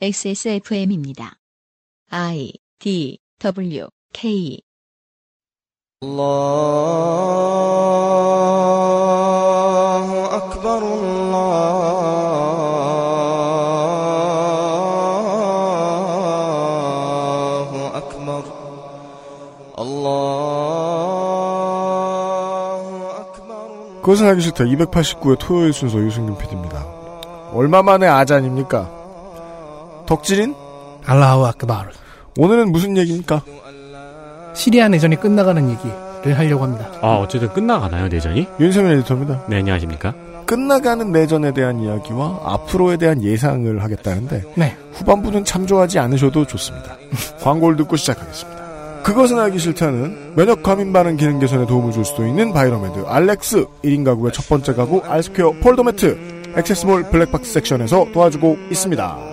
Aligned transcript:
XSFM입니다. 0.00 1.34
I 2.10 2.52
D 2.78 3.18
W 3.40 3.88
K 4.12 4.62
الله 6.04 6.36
أكبر 10.36 10.82
الله 17.18 17.96
أكبر 17.96 18.44
الله 19.78 20.38
أكبر 23.20 24.00
그것은 24.02 24.26
하기 24.28 24.40
싫다. 24.40 24.64
289회 24.64 25.36
토요일 25.40 25.72
순서 25.72 25.98
유승균 25.98 26.36
PD입니다. 26.38 26.84
얼마 27.52 27.82
만에 27.82 28.06
아잔입니까? 28.06 28.98
덕질인? 30.05 30.55
الله 31.05 31.45
أكبر. 31.45 31.89
오늘은 32.37 32.71
무슨 32.71 32.97
얘기입니까? 32.97 33.41
시리아 34.53 34.87
내전이 34.87 35.19
끝나가는 35.19 35.69
얘기를 35.69 36.37
하려고 36.37 36.63
합니다. 36.63 36.87
아, 37.01 37.15
어쨌든 37.17 37.49
끝나가나요, 37.53 38.07
내전이? 38.07 38.47
윤세민 38.59 38.91
에디터입니다. 38.91 39.45
네, 39.49 39.57
안녕하십니까? 39.57 40.13
끝나가는 40.45 41.11
내전에 41.11 41.53
대한 41.53 41.79
이야기와 41.79 42.41
앞으로에 42.43 42.97
대한 42.97 43.23
예상을 43.23 43.81
하겠다는데 43.81 44.43
네. 44.55 44.77
후반부는 44.93 45.45
참조하지 45.45 45.99
않으셔도 45.99 46.45
좋습니다. 46.45 46.97
광고를 47.41 47.77
듣고 47.77 47.95
시작하겠습니다. 47.95 48.63
그것은 49.03 49.37
알기 49.39 49.59
싫다는 49.59 50.33
면역 50.35 50.63
과민 50.63 50.93
반응 50.93 51.17
기능 51.17 51.39
개선에 51.39 51.65
도움을 51.65 51.91
줄 51.91 52.05
수도 52.05 52.25
있는 52.25 52.53
바이로메드 52.53 53.05
알렉스 53.05 53.65
1인 53.83 54.05
가구의 54.05 54.31
첫 54.31 54.47
번째 54.47 54.73
가구 54.73 55.01
알스퀘어 55.05 55.55
폴더매트 55.61 56.53
액세스몰 56.55 57.03
블랙박스 57.09 57.51
섹션에서 57.51 58.07
도와주고 58.13 58.57
있습니다. 58.71 59.32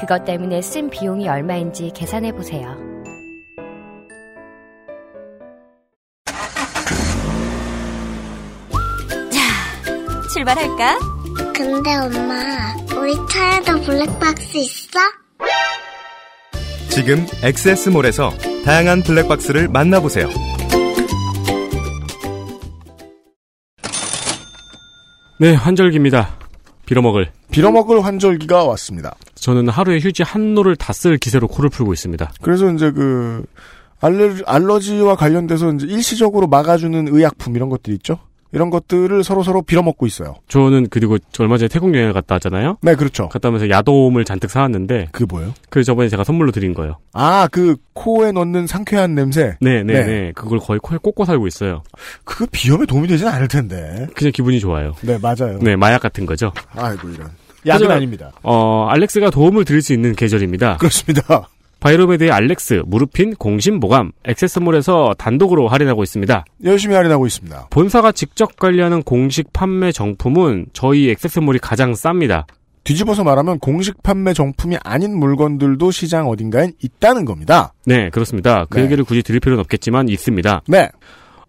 그것 0.00 0.24
때문에 0.24 0.62
쓴 0.62 0.90
비용이 0.90 1.28
얼마인지 1.28 1.92
계산해 1.94 2.32
보세요. 2.32 2.88
출발할까? 10.38 10.98
근데 11.54 11.94
엄마, 11.96 12.74
우리 12.96 13.14
차에도 13.28 13.80
블랙박스 13.82 14.56
있어? 14.58 15.00
지금 16.90 17.26
엑세스몰에서 17.42 18.30
다양한 18.64 19.02
블랙박스를 19.02 19.68
만나보세요. 19.68 20.28
네, 25.40 25.54
환절기입니다. 25.54 26.38
빌어먹을. 26.88 27.30
빌어먹을 27.50 28.02
환절기가 28.04 28.64
왔습니다. 28.64 29.14
저는 29.34 29.68
하루에 29.68 29.98
휴지 30.00 30.22
한 30.22 30.54
롤을 30.54 30.74
다 30.74 30.92
쓸 30.94 31.18
기세로 31.18 31.46
코를 31.48 31.68
풀고 31.70 31.92
있습니다. 31.92 32.32
그래서 32.42 32.70
이제 32.72 32.90
그 32.90 33.44
알레, 34.00 34.36
알러지와 34.46 35.16
관련돼서 35.16 35.72
이제 35.74 35.86
일시적으로 35.86 36.46
막아주는 36.46 37.08
의약품 37.08 37.54
이런 37.56 37.68
것들 37.68 37.92
있죠. 37.94 38.18
이런 38.52 38.70
것들을 38.70 39.22
서로 39.24 39.42
서로 39.42 39.62
빌어먹고 39.62 40.06
있어요. 40.06 40.34
저는 40.48 40.88
그리고 40.90 41.18
저 41.32 41.42
얼마 41.42 41.58
전에 41.58 41.68
태국 41.68 41.94
여행을 41.94 42.12
갔다 42.12 42.36
왔잖아요. 42.36 42.78
네, 42.82 42.94
그렇죠. 42.94 43.28
갔다 43.28 43.48
오면서 43.48 43.68
야돔을 43.68 44.24
잔뜩 44.24 44.50
사왔는데 44.50 45.08
그 45.12 45.24
뭐요? 45.28 45.52
그 45.70 45.84
저번에 45.84 46.08
제가 46.08 46.24
선물로 46.24 46.50
드린 46.52 46.74
거예요. 46.74 46.96
아, 47.12 47.48
그 47.50 47.76
코에 47.92 48.32
넣는 48.32 48.66
상쾌한 48.66 49.14
냄새. 49.14 49.56
네, 49.60 49.82
네, 49.82 49.92
네. 50.00 50.04
네. 50.06 50.32
그걸 50.34 50.58
거의 50.58 50.78
코에 50.80 50.98
꽂고 50.98 51.24
살고 51.24 51.46
있어요. 51.46 51.82
그거 52.24 52.46
비염에 52.50 52.86
도움이 52.86 53.08
되진 53.08 53.26
않을 53.28 53.48
텐데. 53.48 54.06
그냥 54.14 54.32
기분이 54.32 54.60
좋아요. 54.60 54.94
네, 55.02 55.18
맞아요. 55.20 55.58
네, 55.60 55.76
마약 55.76 56.00
같은 56.00 56.24
거죠. 56.26 56.52
아이고 56.74 57.08
이런. 57.10 57.30
약은 57.66 57.90
아닙니다. 57.90 58.32
어, 58.42 58.86
알렉스가 58.88 59.30
도움을 59.30 59.64
드릴 59.64 59.82
수 59.82 59.92
있는 59.92 60.14
계절입니다. 60.14 60.76
그렇습니다. 60.78 61.48
바이로메드의 61.80 62.30
알렉스, 62.30 62.82
무르핀, 62.86 63.34
공심, 63.36 63.80
보감, 63.80 64.12
액세스몰에서 64.24 65.14
단독으로 65.16 65.68
할인하고 65.68 66.02
있습니다. 66.02 66.44
열심히 66.64 66.96
할인하고 66.96 67.26
있습니다. 67.26 67.68
본사가 67.70 68.12
직접 68.12 68.56
관리하는 68.56 69.02
공식 69.02 69.52
판매 69.52 69.92
정품은 69.92 70.66
저희 70.72 71.08
액세스몰이 71.10 71.58
가장 71.60 71.92
쌉니다. 71.92 72.44
뒤집어서 72.84 73.22
말하면 73.22 73.58
공식 73.58 74.02
판매 74.02 74.32
정품이 74.32 74.78
아닌 74.82 75.18
물건들도 75.18 75.90
시장 75.90 76.28
어딘가엔 76.28 76.72
있다는 76.82 77.24
겁니다. 77.26 77.74
네, 77.84 78.08
그렇습니다. 78.10 78.64
그 78.70 78.78
네. 78.78 78.84
얘기를 78.84 79.04
굳이 79.04 79.22
드릴 79.22 79.40
필요는 79.40 79.60
없겠지만 79.60 80.08
있습니다. 80.08 80.62
네, 80.68 80.88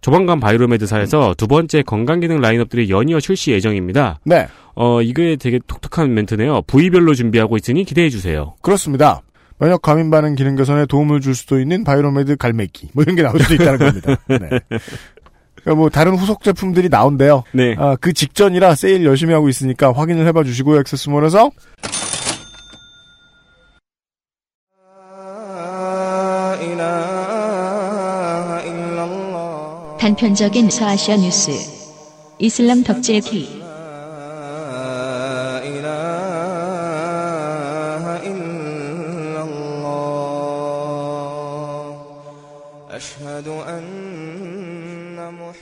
조만간 0.02 0.38
바이로메드사에서 0.38 1.34
두 1.36 1.46
번째 1.46 1.82
건강기능 1.82 2.40
라인업들이 2.40 2.90
연이어 2.90 3.20
출시 3.20 3.52
예정입니다. 3.52 4.20
네, 4.24 4.48
어, 4.74 5.00
이게 5.02 5.36
되게 5.36 5.58
독특한 5.66 6.12
멘트네요. 6.14 6.62
부위별로 6.66 7.14
준비하고 7.14 7.56
있으니 7.56 7.84
기대해주세요. 7.84 8.56
그렇습니다. 8.60 9.22
면역 9.60 9.82
과민 9.82 10.10
반응 10.10 10.34
기능 10.34 10.56
개선에 10.56 10.86
도움을 10.86 11.20
줄 11.20 11.34
수도 11.34 11.60
있는 11.60 11.84
바이로메드 11.84 12.36
갈매기 12.36 12.90
뭐 12.94 13.02
이런 13.02 13.14
게 13.14 13.22
나올 13.22 13.38
수도 13.38 13.54
있다는 13.54 13.78
겁니다. 13.78 14.16
네. 14.26 14.38
그러니까 15.56 15.74
뭐 15.76 15.90
다른 15.90 16.16
후속 16.16 16.42
제품들이 16.42 16.88
나온대요. 16.88 17.44
네. 17.52 17.76
아, 17.78 17.94
그 18.00 18.14
직전이라 18.14 18.74
세일 18.74 19.04
열심히 19.04 19.34
하고 19.34 19.50
있으니까 19.50 19.92
확인을 19.92 20.26
해봐 20.26 20.44
주시고요. 20.44 20.80
액세스몰에서 20.80 21.50
단편적인 30.00 30.70
사아시아 30.70 31.16
뉴스 31.16 31.50
이슬람 32.38 32.82
덕질 32.82 33.20
키 33.20 33.59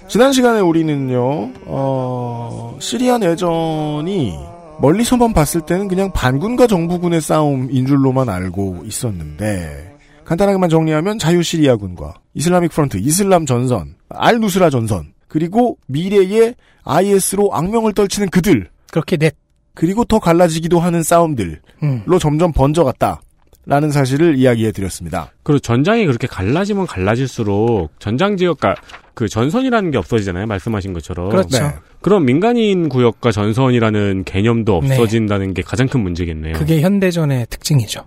지난 0.08 0.32
시간에 0.32 0.60
우리는요, 0.60 1.52
어, 1.66 2.76
시리아 2.80 3.18
내전이 3.18 4.38
멀리서만 4.80 5.34
봤을 5.34 5.60
때는 5.60 5.86
그냥 5.86 6.10
반군과 6.12 6.66
정부군의 6.66 7.20
싸움인 7.20 7.86
줄로만 7.86 8.30
알고 8.30 8.84
있었는데, 8.86 9.96
간단하게만 10.24 10.70
정리하면 10.70 11.18
자유시리아군과 11.18 12.14
이슬라믹 12.32 12.70
프런트, 12.72 12.96
이슬람 12.96 13.44
전선, 13.44 13.96
알 14.08 14.40
누스라 14.40 14.70
전선, 14.70 15.12
그리고 15.28 15.76
미래의 15.88 16.54
IS로 16.84 17.50
악명을 17.52 17.92
떨치는 17.92 18.30
그들, 18.30 18.70
그렇게 18.90 19.18
넷. 19.18 19.36
그리고 19.74 20.04
더 20.04 20.18
갈라지기도 20.18 20.80
하는 20.80 21.02
싸움들로 21.02 21.56
음. 21.82 22.02
점점 22.20 22.50
번져갔다. 22.52 23.20
라는 23.68 23.90
사실을 23.90 24.38
이야기해 24.38 24.72
드렸습니다. 24.72 25.30
그리고 25.42 25.58
전장이 25.58 26.06
그렇게 26.06 26.26
갈라지면 26.26 26.86
갈라질수록 26.86 27.90
전장 27.98 28.38
지역과 28.38 28.74
그 29.12 29.28
전선이라는 29.28 29.90
게 29.90 29.98
없어지잖아요. 29.98 30.46
말씀하신 30.46 30.94
것처럼. 30.94 31.28
그렇죠. 31.28 31.58
네. 31.58 31.74
그럼 32.00 32.24
민간인 32.24 32.88
구역과 32.88 33.30
전선이라는 33.30 34.24
개념도 34.24 34.74
없어진다는 34.74 35.52
게 35.52 35.60
가장 35.60 35.86
큰 35.86 36.00
문제겠네요. 36.00 36.54
그게 36.54 36.80
현대전의 36.80 37.48
특징이죠. 37.50 38.00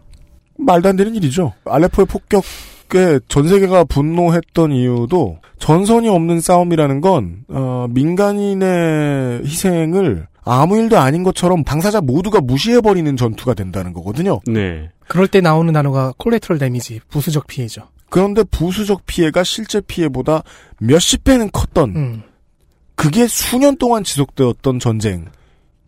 말도 0.58 0.90
안 0.90 0.96
되는 0.96 1.14
일이죠. 1.14 1.54
알레포의 1.66 2.08
폭격에 2.08 3.20
전 3.28 3.48
세계가 3.48 3.84
분노했던 3.84 4.72
이유도 4.72 5.38
전선이 5.60 6.10
없는 6.10 6.42
싸움이라는 6.42 7.02
건 7.02 7.44
어, 7.50 7.86
민간인의 7.92 9.44
희생을 9.44 10.26
아무 10.44 10.78
일도 10.78 10.98
아닌 10.98 11.24
것처럼 11.24 11.64
당사자 11.64 12.02
모두가 12.02 12.42
무시해버리는 12.42 13.16
전투가 13.18 13.54
된다는 13.54 13.94
거거든요. 13.94 14.40
네. 14.48 14.90
그럴 15.08 15.28
때 15.28 15.42
나오는 15.42 15.72
단어가 15.74 16.14
콜레트럴 16.18 16.58
데미지, 16.58 17.00
부수적 17.10 17.48
피해죠. 17.48 17.88
그런데 18.10 18.44
부수적 18.44 19.06
피해가 19.06 19.44
실제 19.44 19.80
피해보다 19.82 20.44
몇십 20.80 21.24
배는 21.24 21.52
컸던 21.52 21.96
음. 21.96 22.22
그게 22.96 23.28
수년 23.28 23.78
동안 23.78 24.04
지속되었던 24.04 24.80
전쟁. 24.80 25.26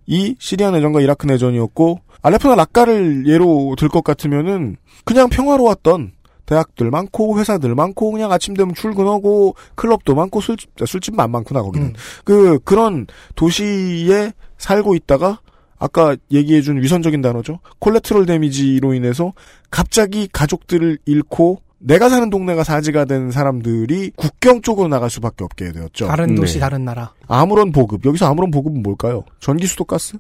이 0.06 0.36
시리아 0.40 0.72
내전과 0.72 1.02
이라크 1.02 1.26
내전이었고 1.28 2.00
알레포나 2.22 2.56
라카를 2.56 3.28
예로 3.28 3.76
들 3.78 3.90
것 3.90 4.04
같으면은 4.04 4.78
그냥 5.06 5.30
평화로웠던 5.30 6.12
대학들 6.46 6.92
많고 6.92 7.40
회사들 7.40 7.74
많고 7.76 8.12
그냥 8.12 8.32
아침 8.32 8.54
되면 8.54 8.74
출근하고 8.74 9.56
클럽도 9.76 10.16
많고 10.16 10.42
술집 10.42 10.72
술집만 10.86 11.32
많구나 11.32 11.62
거기는 11.62 11.88
음. 11.88 11.94
그 12.26 12.60
그런 12.60 13.08
도시에 13.36 14.34
살고 14.58 14.96
있다가 14.96 15.40
아까 15.78 16.16
얘기해준 16.32 16.82
위선적인 16.82 17.22
단어죠 17.22 17.60
콜레트롤 17.80 18.26
데미지로 18.26 18.94
인해서 18.94 19.34
갑자기 19.70 20.28
가족들을 20.32 21.00
잃고 21.06 21.60
내가 21.86 22.08
사는 22.08 22.30
동네가 22.30 22.64
사지가 22.64 23.06
된 23.06 23.30
사람들이 23.30 24.12
국경 24.16 24.62
쪽으로 24.62 24.88
나갈 24.88 25.10
수밖에 25.10 25.44
없게 25.44 25.74
되었죠. 25.74 26.08
다른 26.08 26.34
도시 26.34 26.54
네. 26.54 26.60
다른 26.62 26.86
나라. 26.86 27.12
아무런 27.28 27.74
보급 27.74 28.06
여기서 28.06 28.26
아무런 28.26 28.52
보급은 28.52 28.82
뭘까요? 28.82 29.26
전기 29.42 29.68
수도 29.68 29.84
가스? 29.84 30.18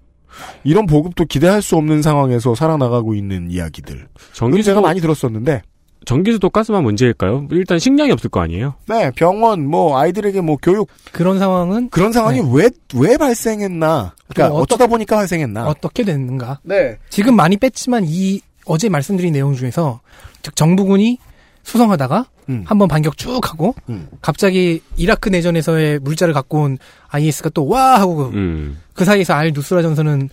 이런 0.64 0.86
보급도 0.86 1.25
기대할 1.25 1.62
수 1.62 1.75
없는 1.78 2.02
상황에서 2.02 2.56
살아나가고 2.56 3.14
있는 3.14 3.50
이야기들. 3.50 4.08
전기수도 4.34 4.64
제가 4.64 4.81
많이 4.81 5.00
들었었는데, 5.00 5.62
전기수도 6.05 6.50
가스만 6.50 6.83
문제일까요? 6.83 7.47
일단 7.51 7.79
식량이 7.79 8.11
없을 8.11 8.29
거 8.29 8.41
아니에요? 8.41 8.75
네, 8.88 9.11
병원, 9.15 9.65
뭐, 9.67 9.97
아이들에게 9.97 10.41
뭐, 10.41 10.57
교육, 10.61 10.88
그런 11.11 11.39
상황은 11.39 11.89
그런 11.89 12.11
상황이 12.11 12.41
네. 12.41 12.50
왜, 12.53 12.69
왜 12.95 13.17
발생했나. 13.17 14.15
그러니까 14.27 14.55
어쩌다 14.57 14.88
보니까 14.88 15.15
발생했나. 15.15 15.65
어떻게 15.67 16.03
됐는가? 16.03 16.59
네. 16.63 16.97
지금 17.09 17.35
많이 17.35 17.57
뺐지만 17.57 18.03
이 18.07 18.41
어제 18.65 18.89
말씀드린 18.89 19.33
내용 19.33 19.53
중에서 19.53 20.00
즉 20.41 20.55
정부군이 20.55 21.17
수성하다가 21.63 22.25
음. 22.50 22.63
한번 22.65 22.88
반격 22.88 23.17
쭉 23.17 23.39
하고 23.50 23.73
음. 23.89 24.07
갑자기 24.21 24.81
이라크 24.97 25.29
내전에서의 25.29 26.00
물자를 26.00 26.33
갖고 26.33 26.61
온 26.63 26.77
IS가 27.09 27.50
또 27.50 27.65
와 27.65 28.00
하고 28.00 28.27
음. 28.33 28.81
그 28.94 29.05
사이에서 29.05 29.33
알 29.33 29.51
누스라 29.53 29.81
전선은 29.81 30.29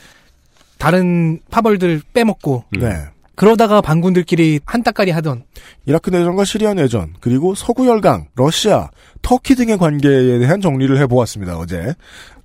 다른 0.79 1.41
파벌들 1.51 2.03
빼먹고 2.13 2.65
음. 2.77 2.81
네. 2.81 3.05
그러다가 3.41 3.81
반군들끼리 3.81 4.61
한따까리 4.67 5.13
하던 5.13 5.45
이라크 5.87 6.11
내전과 6.11 6.45
시리아 6.45 6.75
내전, 6.75 7.15
그리고 7.21 7.55
서구 7.55 7.87
열강, 7.89 8.27
러시아, 8.35 8.91
터키 9.23 9.55
등의 9.55 9.79
관계에 9.79 10.39
대한 10.41 10.61
정리를 10.61 10.99
해보았습니다, 10.99 11.57
어제. 11.57 11.95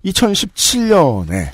2017년에. 0.05 1.49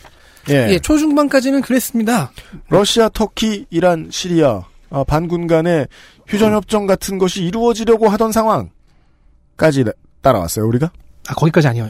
예. 0.50 0.54
예, 0.70 0.78
초중반까지는 0.78 1.62
그랬습니다. 1.62 2.32
러시아, 2.70 3.10
터키, 3.10 3.66
이란, 3.72 4.10
시리아 4.12 4.62
아, 4.92 5.04
반군 5.04 5.48
간의 5.48 5.88
휴전협정 6.28 6.86
같은 6.86 7.18
것이 7.18 7.44
이루어지려고 7.44 8.10
하던 8.10 8.32
상황까지 8.32 9.86
나- 9.86 9.92
따라왔어요, 10.22 10.68
우리가? 10.68 10.92
아 11.28 11.34
거기까지 11.34 11.68
아니에요. 11.68 11.90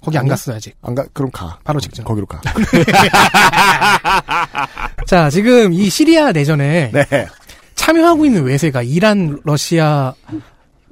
거기 0.00 0.16
안 0.16 0.22
아니요? 0.22 0.30
갔어요 0.30 0.56
아직. 0.56 0.74
안 0.82 0.94
가, 0.94 1.04
그럼 1.12 1.30
가. 1.30 1.58
바로 1.64 1.80
직전. 1.80 2.04
거기로 2.04 2.26
가. 2.26 2.40
자 5.06 5.30
지금 5.30 5.72
이 5.72 5.88
시리아 5.90 6.32
내전에 6.32 6.90
네. 6.92 7.26
참여하고 7.74 8.24
있는 8.26 8.44
외세가 8.44 8.82
이란, 8.82 9.40
러시아, 9.44 10.14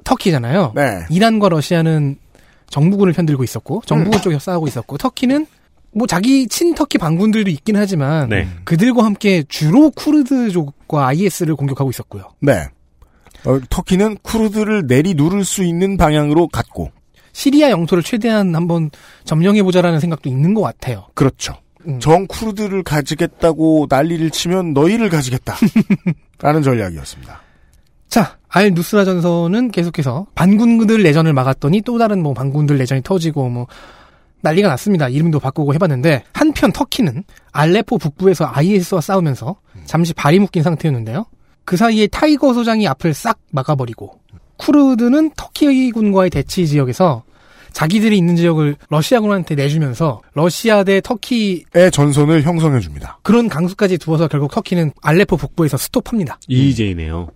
터키잖아요. 0.03 0.73
네. 0.75 1.05
이란과 1.09 1.49
러시아는 1.49 2.17
정부군을 2.69 3.13
편들고 3.13 3.43
있었고 3.43 3.81
정부군 3.85 4.21
쪽에서 4.21 4.39
싸우고 4.39 4.67
있었고 4.67 4.97
터키는 4.97 5.45
뭐 5.93 6.07
자기 6.07 6.47
친터키 6.47 6.97
반군들도 6.97 7.49
있긴 7.49 7.75
하지만 7.75 8.29
네. 8.29 8.47
그들과 8.65 9.03
함께 9.03 9.43
주로 9.47 9.89
쿠르드족과 9.91 11.07
IS를 11.07 11.55
공격하고 11.55 11.89
있었고요. 11.89 12.29
네. 12.41 12.67
어, 13.45 13.59
터키는 13.69 14.17
쿠르드를 14.21 14.87
내리 14.87 15.13
누를 15.13 15.45
수 15.45 15.63
있는 15.63 15.97
방향으로 15.97 16.47
갔고. 16.49 16.91
시리아 17.37 17.69
영토를 17.69 18.01
최대한 18.01 18.55
한번 18.55 18.89
점령해보자라는 19.25 19.99
생각도 19.99 20.27
있는 20.27 20.55
것 20.55 20.63
같아요. 20.63 21.05
그렇죠. 21.13 21.53
음. 21.87 21.99
정 21.99 22.25
쿠르드를 22.25 22.81
가지겠다고 22.81 23.85
난리를 23.91 24.27
치면 24.31 24.73
너희를 24.73 25.09
가지겠다. 25.09 25.55
라는 26.41 26.63
전략이었습니다. 26.63 27.39
자, 28.09 28.37
알 28.47 28.71
누스라 28.71 29.05
전선은 29.05 29.69
계속해서 29.69 30.25
반군들 30.33 31.03
내전을 31.03 31.31
막았더니 31.33 31.81
또 31.81 31.99
다른 31.99 32.23
뭐 32.23 32.33
반군들 32.33 32.79
내전이 32.79 33.03
터지고 33.03 33.49
뭐 33.49 33.67
난리가 34.41 34.67
났습니다. 34.69 35.07
이름도 35.07 35.39
바꾸고 35.39 35.75
해봤는데 35.75 36.23
한편 36.33 36.71
터키는 36.71 37.23
알레포 37.51 37.99
북부에서 37.99 38.49
IS와 38.51 38.99
싸우면서 38.99 39.57
잠시 39.85 40.15
발이 40.15 40.39
묶인 40.39 40.63
상태였는데요. 40.63 41.27
그 41.65 41.77
사이에 41.77 42.07
타이거 42.07 42.55
소장이 42.55 42.87
앞을 42.87 43.13
싹 43.13 43.37
막아버리고 43.51 44.21
쿠르드는 44.57 45.31
터키 45.35 45.91
군과의 45.91 46.29
대치 46.29 46.67
지역에서 46.67 47.23
자기들이 47.73 48.17
있는 48.17 48.35
지역을 48.35 48.75
러시아군한테 48.89 49.55
내주면서 49.55 50.21
러시아 50.33 50.83
대 50.83 50.99
터키 51.01 51.63
의 51.73 51.91
전선을 51.91 52.41
형성해 52.43 52.79
줍니다. 52.79 53.19
그런 53.21 53.47
강수까지 53.49 53.97
두어서 53.99 54.27
결국 54.27 54.51
터키는 54.51 54.91
알레포 55.01 55.37
북부에서 55.37 55.77
스톱합니다. 55.77 56.39
EJ네요. 56.47 57.29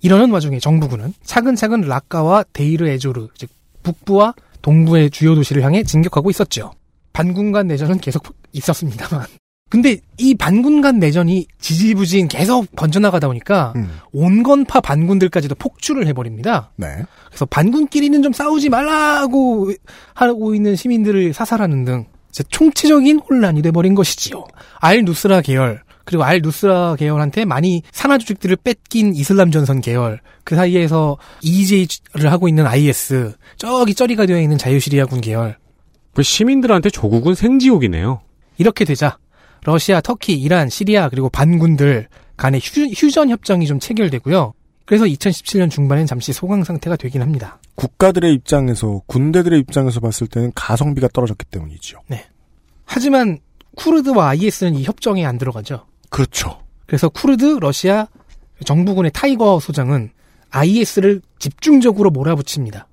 이러는 0.00 0.30
와중에 0.30 0.60
정부군은 0.60 1.14
차근차근 1.24 1.80
라카와 1.80 2.44
데이르 2.52 2.86
에조르, 2.86 3.28
즉 3.34 3.50
북부와 3.82 4.34
동부의 4.62 5.10
주요 5.10 5.34
도시를 5.34 5.62
향해 5.62 5.82
진격하고 5.82 6.30
있었죠. 6.30 6.72
반군 7.12 7.50
간 7.50 7.66
내전은 7.66 7.98
계속 7.98 8.22
있었습니다만. 8.52 9.26
근데 9.68 9.98
이 10.16 10.34
반군 10.34 10.80
간 10.80 10.98
내전이 10.98 11.46
지지부진 11.60 12.28
계속 12.28 12.66
번져나가다 12.74 13.26
보니까 13.28 13.74
음. 13.76 13.90
온건파 14.12 14.80
반군들까지도 14.80 15.56
폭주를 15.56 16.06
해버립니다. 16.06 16.70
네. 16.76 16.86
그래서 17.26 17.44
반군끼리는 17.44 18.22
좀 18.22 18.32
싸우지 18.32 18.70
말라고 18.70 19.70
하고 20.14 20.54
있는 20.54 20.74
시민들을 20.74 21.34
사살하는 21.34 21.84
등 21.84 22.06
이제 22.30 22.44
총체적인 22.48 23.20
혼란이 23.20 23.60
돼버린 23.62 23.94
것이지요. 23.94 24.44
알 24.80 25.04
누스라 25.04 25.42
계열 25.42 25.82
그리고 26.04 26.24
알 26.24 26.40
누스라 26.42 26.96
계열한테 26.96 27.44
많이 27.44 27.82
산하 27.92 28.16
조직들을 28.16 28.56
뺏긴 28.56 29.14
이슬람 29.14 29.50
전선 29.50 29.82
계열 29.82 30.20
그 30.44 30.56
사이에서 30.56 31.18
EJ를 31.42 32.32
하고 32.32 32.48
있는 32.48 32.66
IS 32.66 33.34
저기 33.58 33.94
쩌리가 33.94 34.24
되어 34.24 34.40
있는 34.40 34.56
자유시리아군 34.56 35.20
계열 35.20 35.58
그 36.14 36.22
시민들한테 36.22 36.88
조국은 36.88 37.34
생지옥이네요. 37.34 38.22
이렇게 38.56 38.86
되자 38.86 39.18
러시아, 39.64 40.00
터키, 40.00 40.34
이란, 40.34 40.68
시리아 40.68 41.08
그리고 41.08 41.28
반군들 41.28 42.08
간의 42.36 42.60
휴, 42.62 43.10
전 43.10 43.30
협정이 43.30 43.66
좀 43.66 43.80
체결되고요. 43.80 44.54
그래서 44.84 45.04
2017년 45.04 45.70
중반엔 45.70 46.06
잠시 46.06 46.32
소강 46.32 46.64
상태가 46.64 46.96
되긴 46.96 47.20
합니다. 47.20 47.58
국가들의 47.74 48.32
입장에서, 48.32 49.02
군대들의 49.06 49.58
입장에서 49.60 50.00
봤을 50.00 50.26
때는 50.26 50.52
가성비가 50.54 51.08
떨어졌기 51.08 51.44
때문이죠. 51.46 52.00
하지만 52.84 53.38
쿠르드와 53.76 54.28
IS는 54.30 54.76
이 54.76 54.84
협정에 54.84 55.26
안 55.26 55.36
들어가죠. 55.36 55.86
그렇죠. 56.10 56.62
그래서 56.86 57.08
쿠르드, 57.08 57.58
러시아 57.60 58.06
정부군의 58.64 59.10
타이거 59.12 59.60
소장은 59.60 60.10
IS를 60.50 61.20
집중적으로 61.38 62.10
몰아붙입니다. 62.10 62.88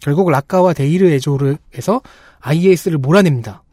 결국 0.00 0.30
라카와 0.30 0.74
데이르 0.74 1.06
에조르에서 1.10 2.00
IS를 2.40 2.98
몰아냅니다. 2.98 3.63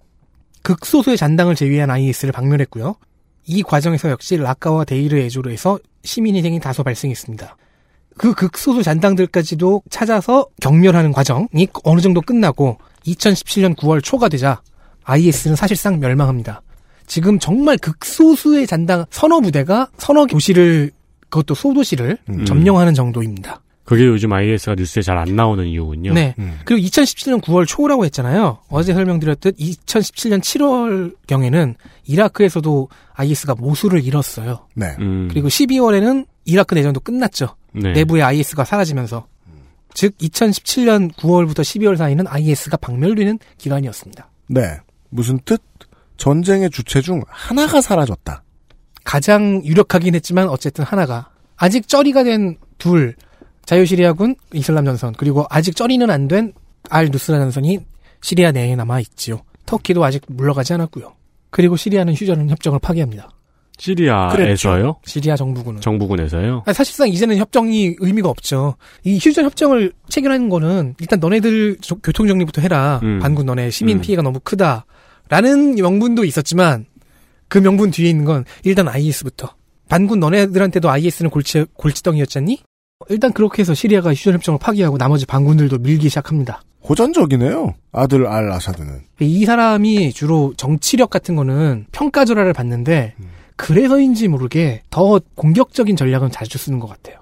극소수의 0.64 1.18
잔당을 1.18 1.56
제외한 1.56 1.90
IS를 1.90 2.32
박멸했고요. 2.32 2.96
이 3.48 3.64
과정에서 3.64 4.10
역시 4.10 4.38
라카와 4.38 4.86
데이르 4.86 5.18
에조르에서 5.18 5.80
시민희생이 6.04 6.60
다소 6.60 6.84
발생했습니다. 6.84 7.58
그 8.18 8.34
극소수 8.34 8.84
잔당들까지도 8.84 9.84
찾아서 9.90 10.48
경멸하는 10.62 11.12
과정이 11.12 11.68
어느 11.84 12.02
정도 12.02 12.22
끝나고 12.22 12.78
2017년 13.06 13.76
9월 13.76 14.04
초가 14.04 14.30
되자 14.30 14.62
IS는 15.06 15.56
사실상 15.56 16.00
멸망합니다. 16.00 16.62
지금 17.08 17.40
정말 17.40 17.78
극소수의 17.78 18.68
잔당 18.68 19.06
서너 19.10 19.40
부대가 19.42 19.90
서너 19.98 20.28
도시를 20.28 20.92
그것도 21.30 21.56
소도시를 21.56 22.18
음. 22.30 22.46
점령하는 22.46 22.94
정도입니다. 22.94 23.62
그게 23.84 24.06
요즘 24.06 24.32
IS가 24.32 24.76
뉴스에 24.76 25.02
잘 25.02 25.18
안 25.18 25.36
나오는 25.36 25.66
이유군요. 25.66 26.14
네. 26.14 26.34
음. 26.40 26.60
그리고 26.66 26.88
2017년 26.88 27.42
9월 27.42 27.68
초라고 27.68 28.06
했잖아요. 28.06 28.60
어제 28.70 28.94
설명드렸듯 28.94 29.58
2017년 29.58 30.40
7월 30.40 31.16
경에는 31.28 31.76
이라크에서도 32.06 32.90
IS가 33.14 33.56
모수를 33.56 34.04
잃었어요. 34.04 34.68
네. 34.76 34.96
음, 35.00 35.28
그리고 35.30 35.48
12월에는 35.48 36.26
이라크 36.46 36.74
내전도 36.76 37.00
끝났죠. 37.02 37.56
네. 37.74 37.92
내부의 37.94 38.24
IS가 38.24 38.64
사라지면서. 38.66 39.28
즉 39.94 40.18
2017년 40.20 41.14
9월부터 41.16 41.60
12월 41.60 41.98
사이는 41.98 42.26
IS가 42.28 42.78
박멸되는 42.78 43.40
기간이었습니다. 43.58 44.30
네. 44.48 44.78
무슨 45.10 45.38
뜻? 45.44 45.62
전쟁의 46.18 46.70
주체 46.70 47.02
중 47.02 47.22
하나가 47.28 47.82
사라졌다. 47.82 48.44
가장 49.04 49.62
유력하긴 49.66 50.14
했지만 50.16 50.48
어쨌든 50.48 50.84
하나가 50.86 51.30
아직 51.58 51.88
쩌리가 51.88 52.24
된 52.24 52.58
둘 52.82 53.16
자유시리아군 53.66 54.36
이슬람 54.54 54.86
전선 54.86 55.14
그리고 55.18 55.46
아직 55.50 55.76
쩌리는 55.76 56.10
안 56.10 56.28
된 56.28 56.54
알 56.90 57.10
누스라 57.12 57.38
전선이 57.38 57.80
시리아 58.22 58.52
내에 58.52 58.76
남아 58.76 59.00
있지요. 59.02 59.42
터키도 59.68 60.04
아직 60.04 60.24
물러가지 60.28 60.74
않았고요. 60.74 61.14
그리고 61.52 61.78
시리아는 61.78 62.14
휴전 62.16 62.50
협정을 62.50 62.80
파기합니다. 62.80 63.30
시리아에서요? 63.78 64.98
시리아 65.06 65.36
정부군은 65.36 65.80
정부군에서요? 65.82 66.64
아니, 66.66 66.74
사실상 66.74 67.08
이제는 67.10 67.38
협정이 67.38 67.96
의미가 68.00 68.30
없죠. 68.30 68.76
이 69.04 69.18
휴전 69.22 69.46
협정을 69.46 69.94
체결하는 70.10 70.50
거는 70.50 70.96
일단 71.00 71.20
너네들 71.20 71.78
조- 71.82 72.00
교통 72.00 72.28
정리부터 72.28 72.62
해라. 72.62 73.00
음. 73.04 73.20
반군 73.20 73.46
너네 73.46 73.70
시민 73.70 73.98
음. 73.98 74.02
피해가 74.02 74.22
너무 74.24 74.40
크다. 74.44 74.86
라는 75.30 75.76
명분도 75.76 76.26
있었지만 76.26 76.86
그 77.48 77.58
명분 77.60 77.92
뒤에 77.92 78.10
있는 78.10 78.26
건 78.26 78.44
일단 78.64 78.88
IS부터. 78.88 79.54
반군 79.88 80.20
너네들한테도 80.20 80.90
IS는 80.90 81.30
골치 81.30 81.66
골치덩이였잖니? 81.76 82.62
일단 83.10 83.32
그렇게 83.34 83.62
해서 83.62 83.74
시리아가 83.74 84.14
휴전 84.14 84.34
협정을 84.36 84.60
파기하고 84.60 84.98
나머지 84.98 85.26
반군들도 85.26 85.80
밀기 85.80 86.10
시작합니다. 86.10 86.62
호전적이네요. 86.88 87.76
아들 87.92 88.28
알 88.28 88.52
아사드는. 88.52 89.02
이 89.20 89.46
사람이 89.46 90.14
주로 90.14 90.54
정치력 90.58 91.10
같은 91.10 91.36
거는 91.36 91.86
평가절하를 91.92 92.54
받는데 92.54 93.16
그래서인지 93.56 94.28
모르게 94.28 94.82
더 94.90 95.20
공격적인 95.36 95.96
전략은 95.96 96.32
자주 96.32 96.58
쓰는 96.58 96.80
것 96.80 96.88
같아요. 96.88 97.18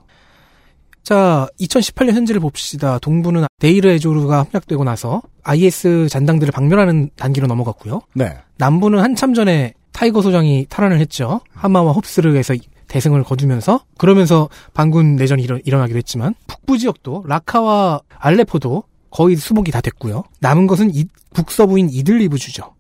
자, 1.03 1.48
2018년 1.59 2.13
현재를 2.13 2.39
봅시다. 2.39 3.00
동부는 3.00 3.45
데이르 3.59 3.89
에조르가 3.89 4.39
함락되고 4.43 4.83
나서 4.83 5.21
IS 5.43 6.07
잔당들을 6.09 6.51
박멸하는 6.51 7.09
단계로 7.15 7.48
넘어갔고요. 7.48 8.01
네. 8.13 8.38
남부는 8.57 9.00
한참 9.00 9.33
전에 9.33 9.74
타이거 9.91 10.21
소장이 10.21 10.67
탈환을 10.69 11.00
했죠. 11.00 11.41
하마와 11.53 11.93
홈스에서 11.93 12.53
대승을 12.89 13.24
거두면서 13.24 13.86
그러면서 13.98 14.50
반군 14.74 15.15
내전이 15.15 15.41
일어, 15.43 15.58
일어나기도 15.63 15.98
했지만 15.98 16.36
북부 16.48 16.77
지역도 16.77 17.24
라카와 17.27 18.01
알레포도 18.17 18.84
거의 19.12 19.36
수복이 19.38 19.72
다 19.72 19.79
됐고요. 19.79 20.24
남은 20.41 20.67
것은 20.67 20.93
이- 20.93 21.05
북서부인 21.34 21.89
이들리브 21.91 22.38
주죠. 22.38 22.74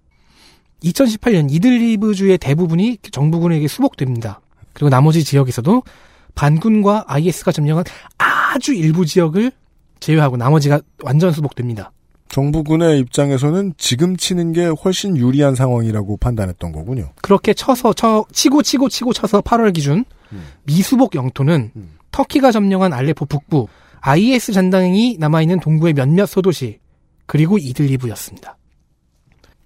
2018년 0.83 1.51
이들리브 1.51 2.13
주의 2.15 2.37
대부분이 2.37 2.97
정부군에게 3.11 3.67
수복됩니다. 3.67 4.41
그리고 4.73 4.89
나머지 4.89 5.23
지역에서도 5.23 5.83
반군과 6.35 7.05
IS가 7.07 7.51
점령한 7.51 7.83
아주 8.17 8.73
일부 8.73 9.05
지역을 9.05 9.51
제외하고 9.99 10.37
나머지가 10.37 10.81
완전 11.03 11.31
수복됩니다. 11.33 11.91
정부군의 12.29 12.99
입장에서는 12.99 13.73
지금 13.77 14.15
치는 14.15 14.53
게 14.53 14.65
훨씬 14.65 15.17
유리한 15.17 15.55
상황이라고 15.55 16.17
판단했던 16.17 16.71
거군요. 16.71 17.09
그렇게 17.21 17.53
쳐서 17.53 17.91
쳐 17.93 18.25
치고 18.31 18.61
치고 18.63 18.89
치고 18.89 19.13
쳐서 19.13 19.41
8월 19.41 19.73
기준 19.73 20.05
미수복 20.63 21.15
영토는 21.15 21.71
터키가 22.11 22.51
점령한 22.51 22.93
알레포 22.93 23.25
북부 23.25 23.67
IS 24.01 24.53
잔당이 24.53 25.17
남아있는 25.19 25.59
동부의 25.59 25.93
몇몇 25.93 26.25
소도시 26.27 26.79
그리고 27.25 27.57
이들리브였습니다. 27.57 28.57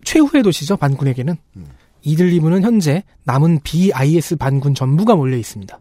최후의 0.05 0.43
도시죠 0.43 0.77
반군에게는 0.77 1.35
이들리브는 2.01 2.63
현재 2.63 3.03
남은 3.25 3.59
BIS 3.63 4.37
반군 4.37 4.73
전부가 4.73 5.15
몰려 5.15 5.37
있습니다. 5.37 5.79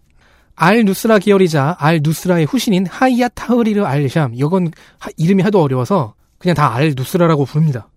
알 0.55 0.85
누스라 0.85 1.19
계열이자 1.19 1.77
알 1.79 2.01
누스라의 2.03 2.45
후신인 2.45 2.87
하이야 2.87 3.29
타흐리르 3.29 3.85
알샴 3.85 4.31
이건 4.35 4.71
하- 4.99 5.11
이름이 5.17 5.43
하도 5.43 5.63
어려워서 5.63 6.15
그냥 6.43 6.55
다 6.57 6.73
알 6.75 6.93
누스라라고 6.97 7.45
부릅니다. 7.45 7.89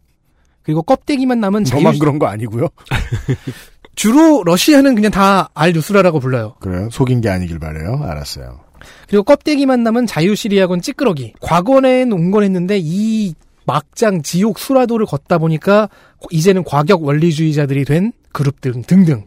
그리고 0.64 0.82
껍데기만 0.84 1.40
남은 1.40 1.64
자유 1.64 1.82
저만 1.82 2.00
그런 2.00 2.20
거 2.20 2.28
아니고요. 2.28 2.68
주로 3.96 4.44
러시아는 4.44 4.94
그냥 4.96 5.12
다 5.12 5.50
알 5.54 5.72
누스라라고 5.74 6.20
불러요. 6.20 6.56
그래요? 6.60 6.90
속인 6.92 7.22
게 7.22 7.30
아니길 7.30 7.60
바래요. 7.60 8.02
알았어요. 8.04 8.60
그리고 9.08 9.24
껍데기만 9.24 9.84
남은 9.84 10.06
자유시리아군 10.06 10.82
찌끄러기. 10.82 11.34
과거엔 11.42 12.12
온건했는데 12.12 12.80
이 12.82 13.34
막장 13.66 14.22
지옥 14.22 14.60
수라도를 14.60 15.06
걷다 15.08 15.38
보니까 15.40 15.90
이제는 16.30 16.64
과격 16.64 17.04
원리주의자들이 17.04 17.86
된 17.86 18.12
그룹들 18.32 18.74
등등. 18.86 19.26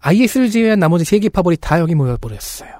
IS를 0.00 0.50
제외한 0.50 0.78
나머지 0.78 1.04
세계 1.04 1.28
파벌이 1.28 1.56
다 1.60 1.80
여기 1.80 1.94
모여버렸어요. 1.94 2.70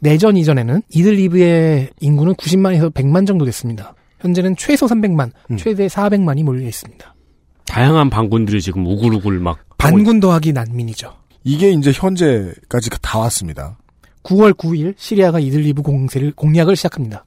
내전 0.00 0.36
이전에는 0.36 0.82
이들리브의 0.90 1.90
인구는 2.00 2.34
90만에서 2.34 2.92
100만 2.92 3.26
정도 3.26 3.44
됐습니다. 3.44 3.94
현재는 4.24 4.56
최소 4.56 4.86
300만, 4.86 5.30
최대 5.58 5.86
400만이 5.86 6.42
몰려 6.42 6.66
있습니다. 6.66 7.14
다양한 7.66 8.08
반군들이 8.08 8.62
지금 8.62 8.86
우글우글 8.86 9.38
막 9.38 9.58
반군 9.76 10.18
더하기 10.18 10.54
난민이죠. 10.54 11.14
이게 11.44 11.70
이제 11.70 11.92
현재까지 11.94 12.88
다 13.02 13.18
왔습니다. 13.20 13.76
9월 14.22 14.54
9일 14.54 14.94
시리아가 14.96 15.38
이들리브 15.38 15.82
공세를 15.82 16.32
공략을 16.32 16.74
시작합니다. 16.74 17.26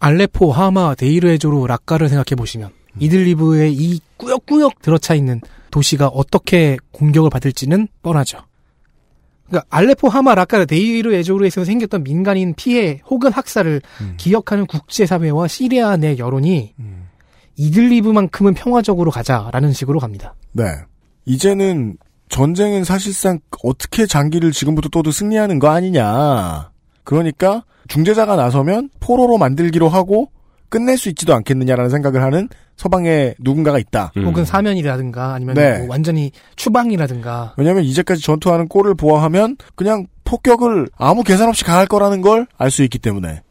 알레포, 0.00 0.52
하마, 0.52 0.94
데이르에조로, 0.94 1.66
락카를 1.66 2.10
생각해 2.10 2.36
보시면 2.36 2.70
이들리브의 2.98 3.72
이 3.72 4.00
꾸역꾸역 4.18 4.82
들어차 4.82 5.14
있는 5.14 5.40
도시가 5.70 6.08
어떻게 6.08 6.76
공격을 6.92 7.30
받을지는 7.30 7.88
뻔하죠. 8.02 8.40
그러니까 9.52 9.66
알레포, 9.68 10.08
하마, 10.08 10.34
라카, 10.34 10.64
데이르 10.64 11.12
에조르에서 11.12 11.66
생겼던 11.66 12.04
민간인 12.04 12.54
피해 12.54 13.02
혹은 13.08 13.30
학살을 13.30 13.82
기억하는 14.16 14.66
국제사회와 14.66 15.46
시리아 15.46 15.98
내 15.98 16.16
여론이 16.16 16.74
이들리브만큼은 17.56 18.54
평화적으로 18.54 19.10
가자라는 19.10 19.72
식으로 19.72 20.00
갑니다. 20.00 20.34
네. 20.52 20.64
이제는 21.26 21.98
전쟁은 22.30 22.84
사실상 22.84 23.40
어떻게 23.62 24.06
장기를 24.06 24.52
지금부터 24.52 24.88
떠도 24.88 25.10
승리하는 25.10 25.58
거 25.58 25.68
아니냐. 25.68 26.70
그러니까 27.04 27.64
중재자가 27.88 28.36
나서면 28.36 28.88
포로로 29.00 29.36
만들기로 29.36 29.90
하고 29.90 30.30
끝낼 30.72 30.96
수 30.96 31.10
있지도 31.10 31.34
않겠느냐라는 31.34 31.90
생각을 31.90 32.22
하는 32.22 32.48
서방에 32.76 33.34
누군가가 33.38 33.78
있다. 33.78 34.10
음. 34.16 34.24
혹은 34.24 34.46
사면이라든가 34.46 35.34
아니면 35.34 35.54
네. 35.54 35.78
뭐 35.80 35.88
완전히 35.90 36.32
추방이라든가 36.56 37.52
왜냐하면 37.58 37.84
이제까지 37.84 38.22
전투하는 38.22 38.68
꼴을 38.68 38.94
보아하면 38.94 39.58
그냥 39.74 40.06
폭격을 40.24 40.88
아무 40.96 41.22
계산 41.22 41.48
없이 41.48 41.62
가할 41.62 41.86
거라는 41.86 42.22
걸 42.22 42.46
알 42.56 42.70
수 42.70 42.82
있기 42.84 42.98
때문에. 42.98 43.42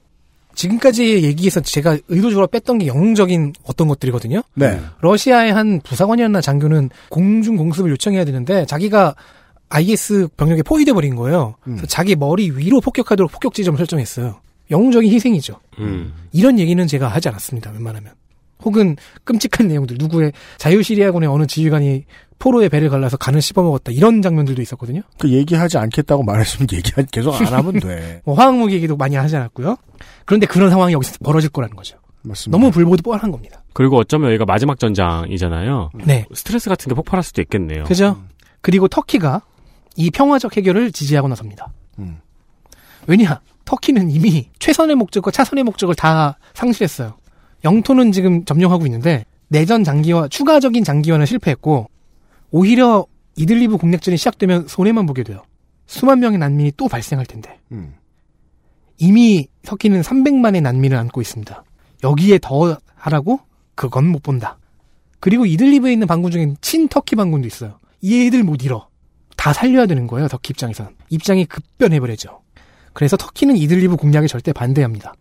지금까지 0.55 1.23
얘기해서 1.23 1.61
제가 1.61 1.97
의도적으로 2.09 2.47
뺐던 2.47 2.79
게 2.79 2.87
영웅적인 2.87 3.53
어떤 3.63 3.87
것들이거든요. 3.87 4.41
네. 4.55 4.79
러시아의 5.01 5.53
한 5.53 5.79
부사관이었나 5.81 6.41
장교는 6.41 6.89
공중 7.09 7.55
공습을 7.55 7.91
요청해야 7.91 8.25
되는데 8.25 8.65
자기가 8.65 9.15
IS 9.69 10.27
병력에 10.35 10.63
포위돼 10.63 10.91
버린 10.93 11.15
거예요. 11.15 11.55
그래서 11.63 11.85
자기 11.85 12.15
머리 12.15 12.49
위로 12.51 12.81
폭격하도록 12.81 13.31
폭격 13.31 13.53
지점을 13.53 13.77
설정했어요. 13.77 14.41
영웅적인 14.71 15.11
희생이죠. 15.11 15.59
음. 15.79 16.13
이런 16.31 16.57
얘기는 16.59 16.85
제가 16.87 17.07
하지 17.07 17.29
않았습니다. 17.29 17.71
웬만하면. 17.71 18.13
혹은 18.63 18.95
끔찍한 19.23 19.67
내용들 19.67 19.97
누구의 19.99 20.33
자유시리아군의 20.57 21.27
어느 21.27 21.45
지휘관이 21.47 22.05
포로의 22.39 22.69
배를 22.69 22.89
갈라서 22.89 23.17
간을 23.17 23.41
씹어먹었다 23.41 23.91
이런 23.91 24.21
장면들도 24.21 24.61
있었거든요. 24.61 25.01
그 25.19 25.29
얘기하지 25.29 25.77
않겠다고 25.77 26.23
말했으면 26.23 26.67
얘기 26.73 26.91
계속 27.11 27.33
안 27.33 27.47
하면 27.47 27.79
돼. 27.79 28.21
뭐 28.25 28.35
화학무기 28.35 28.73
얘기도 28.75 28.97
많이 28.97 29.15
하지 29.15 29.35
않았고요. 29.35 29.77
그런데 30.25 30.47
그런 30.47 30.69
상황이 30.69 30.93
여기서 30.93 31.17
벌어질 31.23 31.49
거라는 31.49 31.75
거죠. 31.75 31.97
맞습니다. 32.23 32.57
너무 32.57 32.71
불보듯 32.71 33.03
뻔한 33.03 33.31
겁니다. 33.31 33.63
그리고 33.73 33.97
어쩌면 33.97 34.29
여기가 34.29 34.45
마지막 34.45 34.79
전장이잖아요. 34.79 35.91
네. 36.05 36.25
스트레스 36.33 36.69
같은 36.69 36.89
게 36.89 36.95
폭발할 36.95 37.23
수도 37.23 37.41
있겠네요. 37.41 37.83
그죠? 37.85 38.21
그리고 38.61 38.87
터키가 38.87 39.41
이 39.95 40.11
평화적 40.11 40.55
해결을 40.57 40.91
지지하고 40.91 41.27
나섭니다. 41.27 41.71
음. 41.99 42.19
왜냐? 43.07 43.41
터키는 43.65 44.09
이미 44.11 44.49
최선의 44.59 44.95
목적과 44.95 45.31
차선의 45.31 45.63
목적을 45.63 45.95
다 45.95 46.37
상실했어요. 46.53 47.17
영토는 47.63 48.11
지금 48.11 48.43
점령하고 48.45 48.85
있는데 48.85 49.25
내전 49.47 49.83
장기화, 49.83 50.27
추가적인 50.29 50.83
장기화는 50.83 51.25
실패했고 51.25 51.89
오히려 52.51 53.05
이들리브 53.35 53.77
공략전이 53.77 54.17
시작되면 54.17 54.67
손해만 54.67 55.05
보게 55.05 55.23
돼요. 55.23 55.43
수만 55.85 56.19
명의 56.19 56.39
난민이 56.39 56.73
또 56.77 56.87
발생할 56.87 57.25
텐데 57.25 57.59
음. 57.71 57.95
이미 58.97 59.47
터키는 59.63 60.01
300만의 60.01 60.61
난민을 60.61 60.97
안고 60.97 61.21
있습니다. 61.21 61.63
여기에 62.03 62.39
더 62.41 62.77
하라고? 62.95 63.39
그건 63.75 64.07
못 64.07 64.21
본다. 64.21 64.57
그리고 65.19 65.45
이들리브에 65.45 65.93
있는 65.93 66.07
반군 66.07 66.31
중엔 66.31 66.57
친터키 66.61 67.15
반군도 67.15 67.47
있어요. 67.47 67.79
이 68.01 68.25
애들 68.25 68.43
못 68.43 68.63
잃어. 68.63 68.87
다 69.37 69.53
살려야 69.53 69.85
되는 69.85 70.07
거예요, 70.07 70.27
터키 70.27 70.51
입장에선. 70.51 70.95
입장이 71.09 71.45
급변해버리죠. 71.45 72.40
그래서 72.93 73.17
터키는 73.17 73.55
이들리브 73.57 73.95
공략에 73.95 74.27
절대 74.27 74.53
반대합니다. 74.53 75.13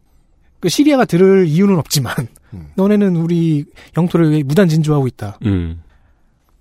그 0.61 0.69
시리아가 0.69 1.05
들을 1.05 1.47
이유는 1.47 1.79
없지만, 1.79 2.15
너네는 2.77 3.17
우리 3.17 3.65
영토를 3.97 4.31
왜 4.33 4.43
무단 4.43 4.69
진주하고 4.69 5.07
있다. 5.07 5.39
음. 5.47 5.83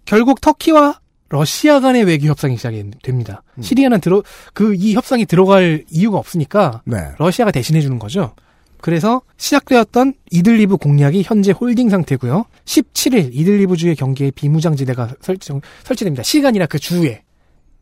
결국 0.06 0.42
터키와 0.42 1.00
러시아 1.30 1.80
간의 1.80 2.06
외교 2.06 2.28
협상이 2.28 2.58
시작이 2.58 2.92
됩니다. 3.04 3.44
시리아는 3.62 4.00
들어 4.01 4.24
그 4.54 4.74
이 4.74 4.96
협상이 4.96 5.25
들어갈 5.25 5.86
이유가 5.92 6.18
없으니까 6.18 6.82
네. 6.86 6.98
러시아가 7.20 7.51
대신해 7.51 7.82
주는 7.82 8.00
거죠. 8.00 8.34
그래서 8.82 9.22
시작되었던 9.38 10.13
이들리브 10.32 10.78
공략이 10.78 11.22
현재 11.24 11.51
holding 11.51 11.89
상태고요. 11.89 12.46
17일 12.66 13.30
이들리브 13.34 13.75
주의 13.78 13.94
경계에 13.96 14.31
비무장지대가 14.32 15.10
설정, 15.22 15.62
설치됩니다. 15.84 16.24
시간이나 16.24 16.66
그 16.66 16.80
주에. 16.80 17.22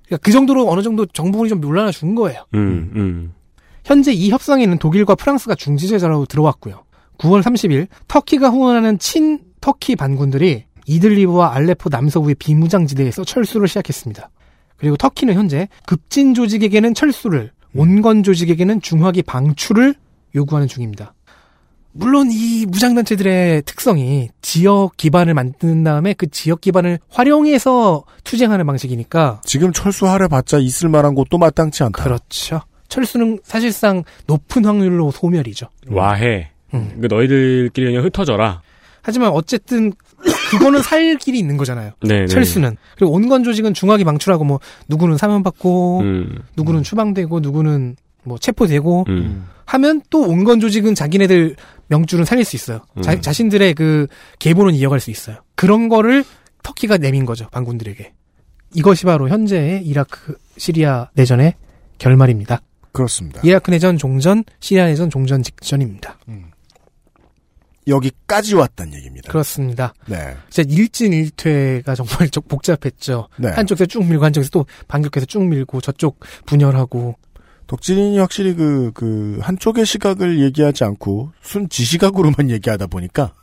그러니까 0.07 0.23
그 0.23 0.31
정도로 0.31 0.69
어느 0.69 0.81
정도 0.81 1.05
정부군이 1.05 1.49
좀 1.49 1.61
물러나 1.61 1.91
준 1.91 2.15
거예요. 2.15 2.45
음, 2.53 2.91
음. 2.95 3.33
현재 3.83 4.11
이 4.11 4.29
협상에는 4.29 4.79
독일과 4.79 5.15
프랑스가 5.15 5.55
중재자로 5.55 6.25
들어왔고요. 6.25 6.83
9월 7.19 7.41
30일 7.41 7.87
터키가 8.07 8.49
후원하는 8.49 8.99
친 8.99 9.39
터키 9.61 9.95
반군들이 9.95 10.65
이들리브와 10.85 11.53
알레포 11.53 11.89
남서부의 11.89 12.35
비무장지대에서 12.35 13.23
철수를 13.23 13.67
시작했습니다. 13.67 14.29
그리고 14.77 14.95
터키는 14.95 15.33
현재 15.33 15.67
급진 15.85 16.33
조직에게는 16.33 16.93
철수를, 16.93 17.51
온건 17.75 18.23
조직에게는 18.23 18.81
중화기 18.81 19.23
방출을 19.23 19.95
요구하는 20.35 20.67
중입니다. 20.67 21.13
물론 21.97 22.29
이 22.31 22.65
무장단체들의 22.67 23.63
특성이 23.63 24.29
지역 24.41 24.95
기반을 24.97 25.33
만든 25.33 25.83
다음에 25.83 26.13
그 26.13 26.29
지역 26.29 26.61
기반을 26.61 26.99
활용해서 27.09 28.03
투쟁하는 28.23 28.65
방식이니까 28.67 29.41
지금 29.43 29.73
철수하래 29.73 30.27
봤자 30.27 30.59
있을 30.59 30.89
만한 30.89 31.15
곳도 31.15 31.37
마땅치 31.37 31.83
않다. 31.83 32.03
그렇죠. 32.03 32.61
철수는 32.87 33.39
사실상 33.43 34.03
높은 34.27 34.65
확률로 34.65 35.11
소멸이죠. 35.11 35.67
와해. 35.89 36.51
음. 36.73 36.97
그 37.01 37.07
너희들끼리 37.07 37.87
그냥 37.87 38.05
흩어져라. 38.05 38.61
하지만 39.01 39.29
어쨌든 39.29 39.91
그거는 40.51 40.81
살 40.81 41.15
길이 41.15 41.39
있는 41.39 41.57
거잖아요. 41.57 41.91
네. 42.01 42.21
네. 42.21 42.27
철수는 42.27 42.77
그리고 42.95 43.13
온건 43.13 43.43
조직은 43.43 43.73
중하게 43.73 44.03
망출하고 44.03 44.43
뭐 44.43 44.59
누구는 44.87 45.17
사면받고 45.17 45.99
음. 46.01 46.41
누구는 46.55 46.83
추방되고 46.83 47.39
누구는 47.39 47.95
뭐 48.23 48.37
체포되고 48.37 49.05
음. 49.07 49.47
하면 49.65 50.01
또 50.09 50.21
온건 50.21 50.59
조직은 50.59 50.95
자기네들 50.95 51.55
명줄은 51.87 52.25
살릴 52.25 52.45
수 52.45 52.55
있어요. 52.55 52.81
자, 53.01 53.13
음. 53.13 53.21
자신들의 53.21 53.73
그 53.73 54.07
계보는 54.39 54.73
이어갈 54.75 54.99
수 54.99 55.11
있어요. 55.11 55.37
그런 55.55 55.89
거를 55.89 56.23
터키가 56.63 56.97
내민 56.97 57.25
거죠 57.25 57.47
반군들에게. 57.49 58.13
이것이 58.75 59.05
바로 59.05 59.29
현재의 59.29 59.85
이라크 59.85 60.37
시리아 60.57 61.09
내전의 61.13 61.55
결말입니다. 61.97 62.61
그렇습니다. 62.91 63.41
이라크 63.43 63.71
내전 63.71 63.97
종전, 63.97 64.43
시리아 64.59 64.85
내전 64.85 65.09
종전 65.09 65.43
직전입니다. 65.43 66.17
여기까지 67.87 68.55
왔단 68.55 68.93
얘기입니다. 68.93 69.31
그렇습니다. 69.31 69.93
네. 70.07 70.35
진짜 70.49 70.69
일진일퇴가 70.69 71.95
정말 71.95 72.27
좀 72.29 72.43
복잡했죠. 72.47 73.29
네. 73.37 73.49
한쪽에서 73.49 73.85
쭉 73.85 74.05
밀고 74.05 74.25
한쪽에서 74.25 74.49
또 74.51 74.65
반격해서 74.87 75.25
쭉 75.25 75.45
밀고 75.45 75.81
저쪽 75.81 76.19
분열하고 76.45 77.15
덕질인이 77.67 78.17
확실히 78.19 78.53
그, 78.55 78.91
그, 78.93 79.39
한쪽의 79.41 79.85
시각을 79.85 80.39
얘기하지 80.41 80.83
않고, 80.83 81.31
순 81.41 81.67
지시각으로만 81.69 82.49
얘기하다 82.51 82.87
보니까, 82.87 83.33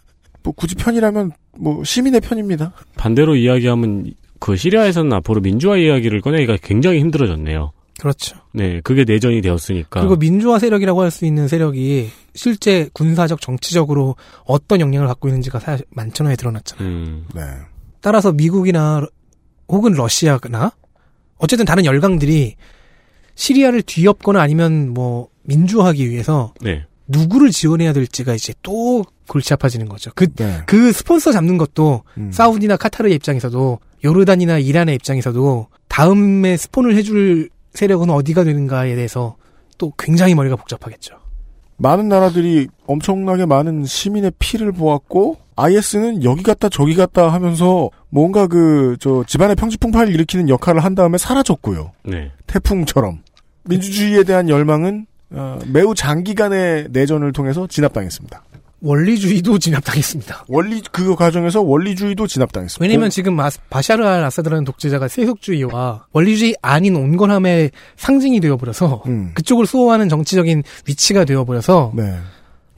뭐, 0.43 0.52
굳이 0.54 0.75
편이라면, 0.75 1.33
뭐, 1.59 1.85
시민의 1.85 2.21
편입니다. 2.21 2.73
반대로 2.97 3.37
이야기하면 3.37 4.12
그 4.40 4.57
시리아에서는 4.57 5.12
앞으로 5.12 5.40
민주화 5.40 5.76
이야기를 5.76 6.21
꺼내기가 6.21 6.57
굉장히 6.62 7.00
힘들어졌네요. 7.00 7.73
그렇죠. 8.00 8.37
네, 8.52 8.81
그게 8.83 9.04
내전이 9.04 9.40
되었으니까. 9.40 10.00
그리고 10.00 10.16
민주화 10.16 10.59
세력이라고 10.59 11.00
할 11.02 11.11
수 11.11 11.25
있는 11.26 11.47
세력이 11.47 12.11
실제 12.35 12.88
군사적 12.93 13.40
정치적으로 13.40 14.16
어떤 14.45 14.81
영향을 14.81 15.07
갖고 15.07 15.28
있는지가 15.28 15.61
사실 15.61 15.87
만천하에 15.90 16.35
드러났잖아요. 16.35 16.87
음, 16.88 17.25
네. 17.35 17.43
따라서 18.00 18.33
미국이나 18.33 18.99
러- 19.00 19.09
혹은 19.69 19.93
러시아나 19.93 20.73
어쨌든 21.38 21.64
다른 21.64 21.85
열강들이 21.85 22.57
시리아를 23.35 23.83
뒤엎거나 23.83 24.41
아니면 24.41 24.91
뭐 24.93 25.29
민주화하기 25.43 26.09
위해서 26.09 26.55
네. 26.61 26.85
누구를 27.07 27.50
지원해야 27.50 27.93
될지가 27.93 28.35
이제 28.35 28.55
또 28.62 29.05
골치 29.29 29.53
아파지는 29.53 29.88
거죠. 29.88 30.11
그, 30.14 30.33
네. 30.35 30.62
그 30.67 30.93
스폰서 30.93 31.33
잡는 31.33 31.59
것도 31.59 32.03
음. 32.17 32.31
사우디나 32.33 32.76
카타르의 32.76 33.14
입장에서도 33.17 33.79
요르단이나 34.05 34.59
이란의 34.59 34.95
입장에서도 34.97 35.69
다음에 35.88 36.57
스폰을 36.57 36.95
해줄 36.97 37.50
세력은 37.75 38.11
어디가 38.11 38.45
되는가에 38.45 38.95
대해서 38.95 39.37
또 39.79 39.93
굉장히 39.99 40.35
머리가 40.35 40.57
복잡하겠죠. 40.57 41.24
많은 41.76 42.09
나라들이 42.09 42.69
엄청나게 42.87 43.47
많은 43.47 43.85
시민의 43.85 44.33
피를 44.38 44.73
보았고, 44.73 45.38
IS는 45.57 46.25
여기 46.25 46.43
갔다 46.43 46.69
저기 46.69 46.95
갔다 46.95 47.33
하면서, 47.33 47.90
뭔가 48.11 48.47
그, 48.47 48.97
저, 49.00 49.25
집안의 49.26 49.57
평지풍파를 49.57 50.12
일으키는 50.12 50.49
역할을 50.49 50.83
한 50.83 50.95
다음에 50.95 51.19
사라졌고요. 51.19 51.93
네. 52.04 52.33
태풍처럼. 52.47 53.21
민주주의에 53.64 54.25
대한 54.25 54.49
열망은, 54.49 55.07
어, 55.31 55.59
매우 55.66 55.95
장기간의 55.95 56.88
내전을 56.90 57.33
통해서 57.33 57.66
진압당했습니다. 57.66 58.43
원리주의도 58.81 59.59
진압당했습니다. 59.59 60.45
원리, 60.49 60.83
그 60.93 61.14
과정에서 61.14 61.62
원리주의도 61.62 62.26
진압당했습니다. 62.26 62.83
왜냐면 62.83 63.11
지금 63.11 63.35
마- 63.35 63.49
바샤르 63.71 64.04
알 64.04 64.23
아사드라는 64.25 64.64
독재자가 64.64 65.09
세속주의와 65.09 66.07
원리주의 66.12 66.54
아닌 66.61 66.97
온건함의 66.97 67.71
상징이 67.97 68.40
되어버려서 68.40 69.02
음. 69.07 69.31
그쪽을 69.35 69.66
수호하는 69.66 70.09
정치적인 70.09 70.62
위치가 70.87 71.25
되어버려서 71.25 71.93
네. 71.97 72.14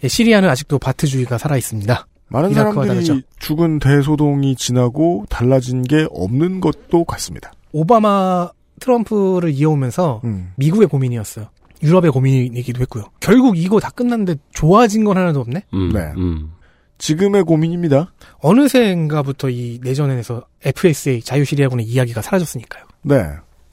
예, 0.04 0.08
시리아는 0.08 0.48
아직도 0.48 0.78
바트주의가 0.78 1.38
살아 1.38 1.56
있습니다. 1.56 2.06
많은 2.28 2.54
사람들이 2.54 2.86
다르죠. 2.88 3.20
죽은 3.38 3.78
대소동이 3.78 4.56
지나고 4.56 5.26
달라진 5.28 5.82
게 5.82 6.06
없는 6.10 6.60
것도 6.60 7.04
같습니다. 7.04 7.52
오바마 7.72 8.50
트럼프를 8.80 9.50
이어오면서 9.50 10.20
음. 10.24 10.52
미국의 10.56 10.86
고민이었어요. 10.88 11.46
유럽의 11.82 12.10
고민이기도 12.10 12.80
했고요. 12.82 13.04
결국 13.20 13.58
이거 13.58 13.80
다 13.80 13.90
끝났는데 13.90 14.36
좋아진 14.52 15.04
건 15.04 15.16
하나도 15.16 15.40
없네? 15.40 15.62
음, 15.74 15.88
네. 15.92 16.00
음. 16.16 16.52
지금의 16.98 17.44
고민입니다. 17.44 18.12
어느새인가부터 18.38 19.50
이 19.50 19.80
내전에서 19.82 20.46
FSA 20.64 21.20
자유시리아군의 21.22 21.84
이야기가 21.86 22.22
사라졌으니까요. 22.22 22.84
네. 23.02 23.24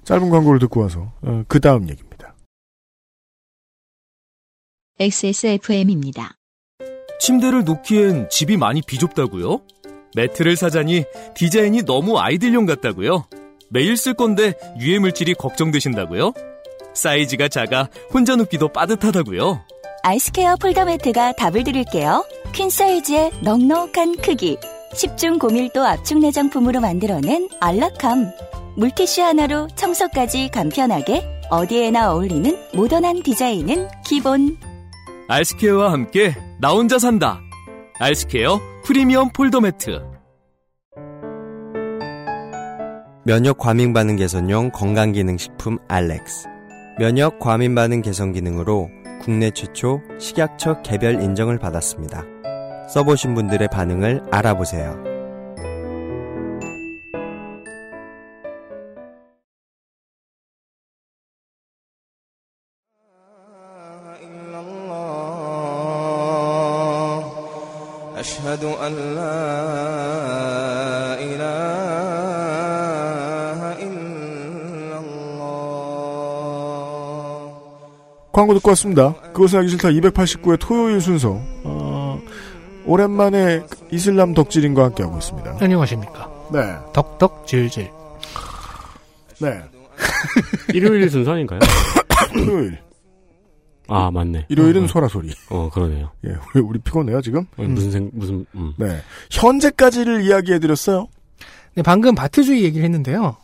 짧은 0.04 0.30
광고를 0.30 0.60
듣고 0.60 0.82
와서 0.82 1.14
어, 1.22 1.44
그 1.48 1.60
다음 1.60 1.90
얘기입니다. 1.90 2.36
XSFM입니다. 5.00 6.36
침대를 7.20 7.64
놓기엔 7.64 8.30
집이 8.30 8.58
많이 8.58 8.82
비좁다고요? 8.86 9.62
매트를 10.16 10.56
사자니 10.56 11.06
디자인이 11.36 11.84
너무 11.84 12.20
아이들용 12.20 12.66
같다고요? 12.66 13.26
매일 13.70 13.98
쓸 13.98 14.14
건데 14.14 14.54
유해 14.80 15.00
물질이 15.00 15.34
걱정되신다고요? 15.36 16.34
사이즈가 16.94 17.48
작아 17.48 17.90
혼자 18.14 18.36
눕기도 18.36 18.70
빠듯하다고요? 18.70 19.62
아이스케어 20.04 20.56
폴더 20.58 20.86
매트가 20.86 21.34
답을 21.34 21.64
드릴게요. 21.64 22.26
퀸 22.52 22.70
사이즈의 22.70 23.32
넉넉한 23.42 24.18
크기, 24.18 24.58
10중 24.94 25.40
고밀도 25.40 25.84
압축 25.84 26.20
내장품으로 26.20 26.82
만들어낸 26.82 27.48
안락함. 27.60 28.32
물티슈 28.76 29.22
하나로 29.22 29.68
청소까지 29.76 30.50
간편하게 30.50 31.24
어디에나 31.50 32.12
어울리는 32.12 32.58
모던한 32.74 33.24
디자인은 33.24 33.88
기본. 34.06 34.58
아이스케어와 35.30 35.92
함께 35.92 36.36
나 36.60 36.72
혼자 36.72 37.00
산다. 37.00 37.40
아이스케어 38.00 38.60
프리미엄 38.84 39.32
폴더 39.32 39.62
매트. 39.62 40.04
면역 43.26 43.58
과민 43.58 43.94
반응 43.94 44.18
개선용 44.18 44.72
건강기능식품 44.72 45.78
알렉스. 45.88 46.53
면역 46.99 47.39
과민 47.39 47.75
반응 47.75 48.03
개선 48.03 48.33
기능으로 48.33 48.91
국내 49.21 49.51
최초 49.51 50.01
식약처 50.19 50.83
개별 50.83 51.23
인정을 51.23 51.59
받았습니다. 51.59 52.25
써보신 52.89 53.35
분들의 53.35 53.69
반응을 53.69 54.23
알아보세요. 54.31 55.19
إلا 64.23 64.61
الله 64.61 65.79
أشهد 68.19 68.65
أن 68.65 68.93
لا 69.15 70.92
광고 78.34 78.56
듣고 78.56 78.72
왔습니다. 78.72 79.14
그것은 79.32 79.60
하기 79.60 79.70
싫다 79.70 79.90
289의 79.90 80.58
토요일 80.60 81.00
순서. 81.00 81.40
어, 81.64 82.20
오랜만에 82.86 83.62
이슬람 83.92 84.34
덕질인과 84.34 84.86
함께하고 84.86 85.20
있습니다. 85.20 85.58
안녕하십니까. 85.62 86.32
네. 86.52 86.60
덕덕 86.94 87.46
질질. 87.46 87.92
네. 89.40 89.62
일요일 90.74 91.10
순서 91.12 91.34
아닌가요? 91.34 91.60
토요일. 92.34 92.80
아, 93.88 94.10
맞네. 94.10 94.48
일요일은 94.50 94.86
어, 94.86 94.88
소라 94.88 95.08
소리. 95.10 95.32
어, 95.52 95.70
그러네요. 95.72 96.10
예, 96.26 96.30
우리, 96.56 96.64
우리 96.64 96.80
피곤해요, 96.80 97.22
지금? 97.22 97.46
어, 97.58 97.64
무슨 97.64 97.92
생, 97.92 98.10
무슨, 98.14 98.48
음. 98.56 98.74
네. 98.78 99.00
현재까지를 99.30 100.24
이야기해 100.24 100.58
드렸어요. 100.58 101.08
네, 101.76 101.84
방금 101.84 102.16
바트주의 102.16 102.64
얘기를 102.64 102.84
했는데요. 102.84 103.36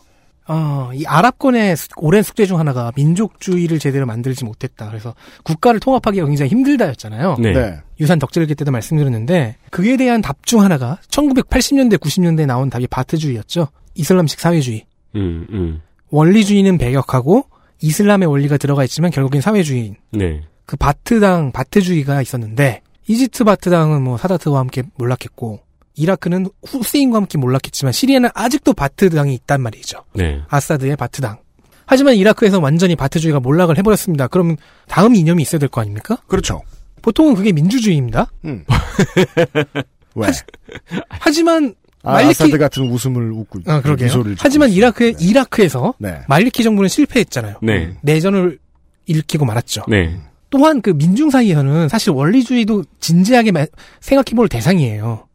어, 0.51 0.89
이 0.93 1.05
아랍권의 1.05 1.77
수- 1.77 1.88
오랜 1.97 2.23
숙제 2.23 2.45
중 2.47 2.57
하나가 2.59 2.91
민족주의를 2.95 3.77
제대로 3.77 4.05
만들지 4.07 4.43
못했다. 4.45 4.88
그래서 4.88 5.13
국가를 5.43 5.79
통합하기가 5.79 6.25
굉장히 6.25 6.49
힘들다였잖아요. 6.49 7.35
네. 7.39 7.53
네. 7.53 7.77
유산 7.99 8.17
덕질기 8.17 8.55
때도 8.55 8.71
말씀드렸는데 8.71 9.57
그에 9.69 9.95
대한 9.95 10.21
답 10.21 10.38
중 10.45 10.62
하나가 10.62 10.97
1980년대 11.09 11.97
90년대에 11.99 12.47
나온 12.47 12.69
답이 12.71 12.88
바트주의였죠. 12.88 13.67
이슬람식 13.93 14.39
사회주의. 14.39 14.85
음, 15.15 15.45
음. 15.51 15.81
원리주의는 16.09 16.77
배격하고 16.79 17.43
이슬람의 17.81 18.27
원리가 18.27 18.57
들어가 18.57 18.83
있지만 18.85 19.12
결국엔 19.12 19.41
사회주의인. 19.41 19.95
네. 20.12 20.41
그 20.65 20.75
바트당 20.77 21.51
바트주의가 21.51 22.21
있었는데 22.23 22.81
이집트 23.07 23.43
바트당은 23.43 24.01
뭐 24.03 24.17
사다트와 24.17 24.59
함께 24.59 24.81
몰락했고 24.97 25.59
이라크는 26.03 26.47
후세인과 26.65 27.17
함께 27.17 27.38
몰락했지만 27.38 27.91
시리아는 27.91 28.29
아직도 28.33 28.73
바트당이 28.73 29.33
있단 29.35 29.62
말이죠. 29.62 30.03
네. 30.13 30.41
아사드의 30.47 30.95
바트당. 30.95 31.38
하지만 31.85 32.15
이라크에서 32.15 32.59
완전히 32.59 32.95
바트주의가 32.95 33.39
몰락을 33.39 33.77
해버렸습니다. 33.77 34.27
그럼 34.27 34.55
다음 34.88 35.15
이념이 35.15 35.41
있어야 35.41 35.59
될 35.59 35.67
거 35.69 35.81
아닙니까? 35.81 36.17
그렇죠. 36.27 36.62
보통은 37.01 37.35
그게 37.35 37.51
민주주의입니다. 37.51 38.31
음. 38.45 38.63
왜? 40.15 40.27
하지 41.09 41.43
만 41.43 41.75
아, 42.03 42.13
말리키 42.13 42.29
아사드 42.43 42.57
같은 42.57 42.89
웃음을 42.89 43.31
웃고 43.31 43.59
아, 43.65 43.81
그러게요. 43.81 44.09
하지만. 44.38 44.69
이라크의 44.69 45.13
네. 45.15 45.25
이라크에서 45.25 45.93
네. 45.99 46.19
말리키 46.27 46.63
정부는 46.63 46.88
실패했잖아요. 46.88 47.57
네. 47.62 47.95
내전을 48.01 48.57
일으키고 49.05 49.45
말았죠. 49.45 49.83
네. 49.89 50.17
또한 50.49 50.81
그 50.81 50.91
민중 50.91 51.29
사이에서는 51.29 51.89
사실 51.89 52.12
원리주의도 52.12 52.83
진지하게 52.99 53.51
마- 53.51 53.65
생각해볼 54.01 54.47
대상이에요. 54.49 55.27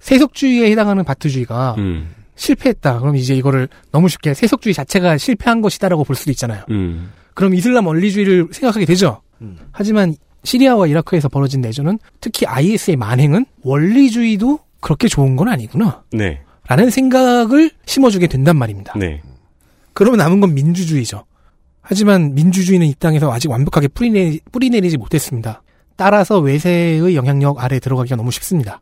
세속주의에 0.00 0.70
해당하는 0.70 1.04
바트주의가 1.04 1.76
음. 1.78 2.14
실패했다. 2.34 3.00
그럼 3.00 3.16
이제 3.16 3.34
이거를 3.34 3.68
너무 3.92 4.08
쉽게 4.08 4.34
세속주의 4.34 4.74
자체가 4.74 5.18
실패한 5.18 5.60
것이다라고 5.60 6.04
볼 6.04 6.16
수도 6.16 6.30
있잖아요. 6.30 6.64
음. 6.70 7.10
그럼 7.34 7.54
이슬람 7.54 7.86
원리주의를 7.86 8.48
생각하게 8.50 8.86
되죠. 8.86 9.20
하지만 9.72 10.14
시리아와 10.44 10.86
이라크에서 10.86 11.28
벌어진 11.28 11.60
내전은 11.60 11.98
특히 12.20 12.46
IS의 12.46 12.96
만행은 12.96 13.46
원리주의도 13.62 14.58
그렇게 14.80 15.08
좋은 15.08 15.36
건 15.36 15.48
아니구나. 15.48 16.02
네. 16.12 16.40
라는 16.66 16.90
생각을 16.90 17.70
심어주게 17.86 18.26
된단 18.26 18.56
말입니다. 18.56 18.94
네. 18.98 19.22
그러면 19.92 20.18
남은 20.18 20.40
건 20.40 20.54
민주주의죠. 20.54 21.24
하지만 21.82 22.34
민주주의는 22.34 22.86
이 22.86 22.94
땅에서 22.98 23.32
아직 23.32 23.50
완벽하게 23.50 23.88
뿌리내리, 23.88 24.40
뿌리내리지 24.52 24.96
못했습니다. 24.96 25.62
따라서 25.96 26.38
외세의 26.38 27.14
영향력 27.16 27.62
아래 27.62 27.78
들어가기가 27.78 28.16
너무 28.16 28.30
쉽습니다. 28.30 28.80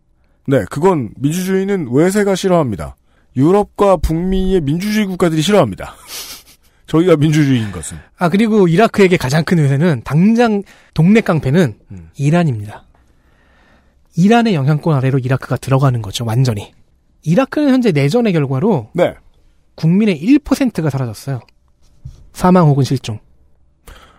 네, 0.49 0.65
그건 0.71 1.11
민주주의는 1.17 1.89
외세가 1.93 2.35
싫어합니다. 2.35 2.97
유럽과 3.37 3.99
북미의 3.99 4.63
민주주의 4.63 5.05
국가들이 5.05 5.43
싫어합니다. 5.43 5.95
저희가 6.87 7.17
민주주의인 7.17 7.71
것은. 7.71 7.99
아 8.17 8.31
그리고 8.31 8.67
이라크에게 8.67 9.19
가장 9.19 9.45
큰 9.45 9.59
외세는 9.59 10.01
당장 10.07 10.63
동네 10.95 11.21
깡패는 11.21 11.79
이란입니다. 12.17 12.87
이란의 14.17 14.55
영향권 14.55 14.97
아래로 14.97 15.19
이라크가 15.19 15.59
들어가는 15.59 16.01
거죠. 16.01 16.25
완전히. 16.25 16.73
이라크는 17.25 17.69
현재 17.69 17.93
내전의 17.93 18.33
결과로 18.33 18.89
네. 18.95 19.15
국민의 19.75 20.19
1%가 20.19 20.89
사라졌어요. 20.89 21.41
사망 22.33 22.69
혹은 22.69 22.85
실종. 22.85 23.19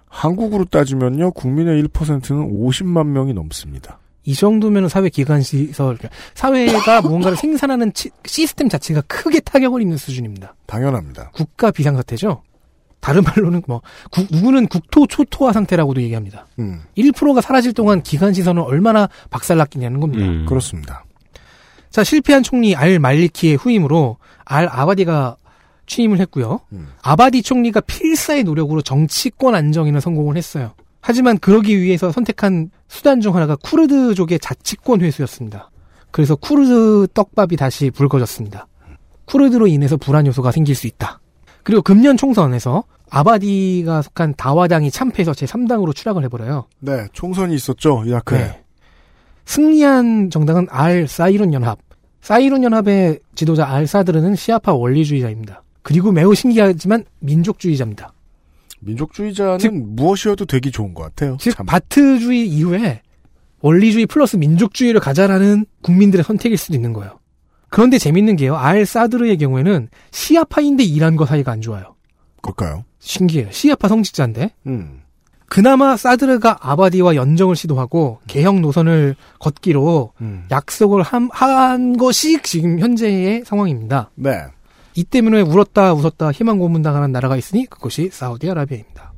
한국으로 0.07 0.65
따지면요, 0.65 1.31
국민의 1.31 1.83
1%는 1.83 2.51
50만 2.51 3.07
명이 3.07 3.33
넘습니다. 3.33 3.99
이 4.25 4.33
정도면 4.35 4.89
사회 4.89 5.09
기관 5.09 5.41
시설, 5.41 5.97
그러니까 5.97 6.09
사회가 6.35 7.01
무언가를 7.07 7.37
생산하는 7.37 7.93
치- 7.93 8.11
시스템 8.25 8.69
자체가 8.69 9.01
크게 9.07 9.39
타격을 9.39 9.81
입는 9.81 9.97
수준입니다. 9.97 10.55
당연합니다. 10.67 11.31
국가 11.33 11.71
비상사태죠. 11.71 12.43
다른 12.99 13.23
말로는 13.23 13.63
뭐 13.65 13.81
국- 14.11 14.27
누구는 14.29 14.67
국토 14.67 15.07
초토화 15.07 15.53
상태라고도 15.53 16.01
얘기합니다. 16.01 16.47
음, 16.59 16.81
1%가 16.97 17.39
사라질 17.41 17.71
동안 17.73 18.03
기관 18.03 18.33
시설은 18.33 18.61
얼마나 18.61 19.07
박살났겠냐는 19.29 19.99
겁니다. 20.01 20.25
음. 20.25 20.45
그렇습니다. 20.45 21.05
자 21.89 22.03
실패한 22.03 22.43
총리 22.43 22.75
알 22.75 22.99
말리키의 22.99 23.55
후임으로 23.55 24.17
알 24.45 24.67
아바디가 24.69 25.37
취임을 25.87 26.19
했고요. 26.19 26.59
음. 26.73 26.89
아바디 27.01 27.41
총리가 27.41 27.81
필사의 27.81 28.43
노력으로 28.43 28.81
정치권 28.83 29.55
안정에는 29.55 29.99
성공을 30.01 30.35
했어요. 30.37 30.73
하지만 31.01 31.37
그러기 31.37 31.81
위해서 31.81 32.11
선택한 32.11 32.71
수단 32.87 33.21
중 33.21 33.35
하나가 33.35 33.55
쿠르드족의 33.55 34.39
자치권 34.39 35.01
회수였습니다. 35.01 35.69
그래서 36.11 36.35
쿠르드 36.35 37.07
떡밥이 37.13 37.55
다시 37.55 37.91
불거졌습니다. 37.91 38.67
쿠르드로 39.25 39.67
인해서 39.67 39.95
불안 39.95 40.25
요소가 40.27 40.51
생길 40.51 40.75
수 40.75 40.87
있다. 40.87 41.19
그리고 41.63 41.81
금년 41.81 42.17
총선에서 42.17 42.83
아바디가 43.11 44.01
속한 44.01 44.35
다와당이 44.37 44.91
참패해서 44.91 45.31
제3당으로 45.33 45.95
추락을 45.95 46.23
해버려요. 46.25 46.65
네, 46.79 47.05
총선이 47.13 47.53
있었죠, 47.55 48.03
이라크에. 48.05 48.39
네. 48.39 48.63
승리한 49.45 50.29
정당은 50.29 50.67
알 50.69 51.07
사이론 51.07 51.53
연합. 51.53 51.79
사이론 52.21 52.63
연합의 52.63 53.19
지도자 53.35 53.67
알 53.67 53.87
사드르는 53.87 54.35
시아파 54.35 54.73
원리주의자입니다. 54.73 55.63
그리고 55.81 56.11
매우 56.11 56.35
신기하지만 56.35 57.05
민족주의자입니다. 57.19 58.13
민족주의자는 58.79 59.95
무엇이어도 59.95 60.45
되기 60.45 60.71
좋은 60.71 60.93
것 60.93 61.03
같아요. 61.03 61.37
즉 61.39 61.55
참. 61.55 61.65
바트주의 61.65 62.47
이후에 62.47 63.01
원리주의 63.61 64.05
플러스 64.05 64.37
민족주의를 64.37 65.01
가자라는 65.01 65.65
국민들의 65.81 66.23
선택일 66.23 66.57
수도 66.57 66.75
있는 66.75 66.93
거예요. 66.93 67.19
그런데 67.69 67.97
재밌는 67.97 68.35
게요. 68.35 68.55
알 68.55 68.85
사드르의 68.85 69.37
경우에는 69.37 69.89
시아파인데 70.11 70.83
이란과 70.83 71.25
사이가 71.25 71.51
안 71.51 71.61
좋아요. 71.61 71.95
그럴까요? 72.41 72.85
신기해요. 72.99 73.51
시아파 73.51 73.87
성직자인데 73.87 74.53
음. 74.67 75.01
그나마 75.47 75.97
사드르가 75.97 76.59
아바디와 76.61 77.15
연정을 77.15 77.55
시도하고 77.55 78.19
개혁 78.27 78.59
노선을 78.59 79.15
걷기로 79.39 80.13
음. 80.21 80.45
약속을 80.51 81.01
한, 81.01 81.29
한 81.31 81.97
것이 81.97 82.41
지금 82.43 82.79
현재의 82.79 83.43
상황입니다. 83.45 84.11
네. 84.15 84.31
이 84.95 85.03
때문에 85.03 85.41
울었다 85.41 85.93
웃었다 85.93 86.31
희망 86.31 86.59
고문당하는 86.59 87.11
나라가 87.11 87.37
있으니 87.37 87.65
그것이 87.65 88.09
사우디아라비아입니다. 88.11 89.13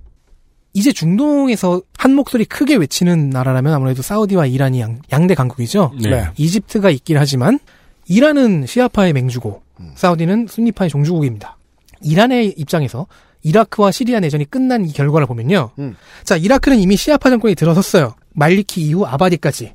이제 0.74 0.92
중동에서 0.92 1.82
한 1.98 2.14
목소리 2.14 2.46
크게 2.46 2.76
외치는 2.76 3.30
나라라면 3.30 3.74
아무래도 3.74 4.02
사우디와 4.02 4.46
이란이 4.46 4.80
양, 4.80 5.02
양대 5.12 5.36
강국이죠. 5.36 5.94
네. 6.02 6.10
네. 6.10 6.28
이집트가 6.38 6.90
있긴 6.90 7.18
하지만 7.18 7.60
이란은 8.08 8.66
시아파의 8.68 9.14
맹주고 9.14 9.62
사우디는 9.96 10.48
순니파의 10.48 10.90
종주국입니다. 10.90 11.58
이란의 12.02 12.54
입장에서 12.58 13.08
이라크와 13.44 13.92
시리아 13.92 14.20
내전이 14.20 14.46
끝난 14.46 14.86
이 14.86 14.94
결과를 14.94 15.28
보면요. 15.28 15.72
음. 15.80 15.96
자, 16.24 16.38
이라크는 16.38 16.80
이미 16.80 16.96
시아파 16.96 17.30
정권이 17.30 17.56
들어섰어요. 17.56 18.16
말리키 18.34 18.82
이후 18.82 19.06
아바디까지. 19.06 19.74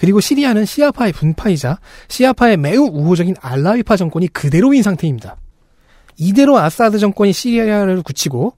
그리고 0.00 0.18
시리아는 0.18 0.64
시아파의 0.64 1.12
분파이자 1.12 1.78
시아파의 2.08 2.56
매우 2.56 2.84
우호적인 2.84 3.36
알라위파 3.38 3.98
정권이 3.98 4.28
그대로인 4.28 4.82
상태입니다. 4.82 5.36
이대로 6.16 6.56
아사드 6.56 6.98
정권이 6.98 7.34
시리아를 7.34 8.00
굳히고 8.02 8.54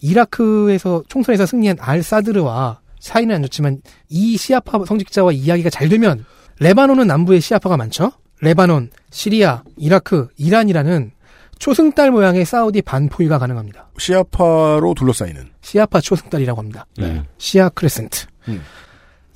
이라크에서 0.00 1.02
총선에서 1.06 1.44
승리한 1.44 1.76
알 1.80 2.02
사드르와 2.02 2.80
사이는 2.98 3.34
안 3.34 3.42
좋지만 3.42 3.82
이 4.08 4.38
시아파 4.38 4.86
성직자와 4.86 5.32
이야기가 5.32 5.68
잘 5.68 5.90
되면 5.90 6.24
레바논은 6.60 7.06
남부에 7.06 7.40
시아파가 7.40 7.76
많죠. 7.76 8.12
레바논, 8.40 8.88
시리아, 9.10 9.64
이라크, 9.76 10.28
이란이라는 10.38 11.10
초승달 11.58 12.10
모양의 12.10 12.46
사우디 12.46 12.80
반포위가 12.80 13.38
가능합니다. 13.38 13.90
시아파로 13.98 14.94
둘러싸이는. 14.94 15.50
시아파 15.60 16.00
초승달이라고 16.00 16.58
합니다. 16.58 16.86
네. 16.96 17.22
Shia 17.36 17.68
Crescent. 17.68 18.26
음. 18.48 18.62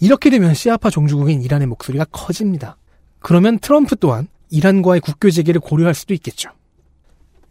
이렇게 0.01 0.31
되면 0.31 0.55
시아파 0.55 0.91
종주국인 0.91 1.43
이란의 1.43 1.67
목소리가 1.69 2.07
커집니다. 2.11 2.77
그러면 3.21 3.59
트럼프 3.59 3.97
또한 3.97 4.29
이란과의 4.51 5.01
국교 5.01 5.31
재개를 5.31 5.61
고려할 5.61 5.95
수도 5.95 6.15
있겠죠. 6.15 6.51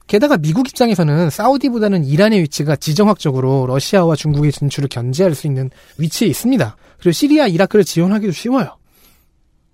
게다가 0.08 0.38
미국 0.38 0.68
입장에서는 0.68 1.30
사우디보다는 1.30 2.04
이란의 2.04 2.42
위치가 2.42 2.76
지정학적으로 2.76 3.68
러시아와 3.68 4.16
중국의 4.16 4.52
진출을 4.52 4.90
견제할 4.90 5.36
수 5.36 5.46
있는 5.46 5.70
위치에 6.00 6.28
있습니다. 6.28 6.76
그리고 6.98 7.12
시리아, 7.12 7.46
이라크를 7.46 7.86
지원하기도 7.86 8.34
쉬워요. 8.34 8.78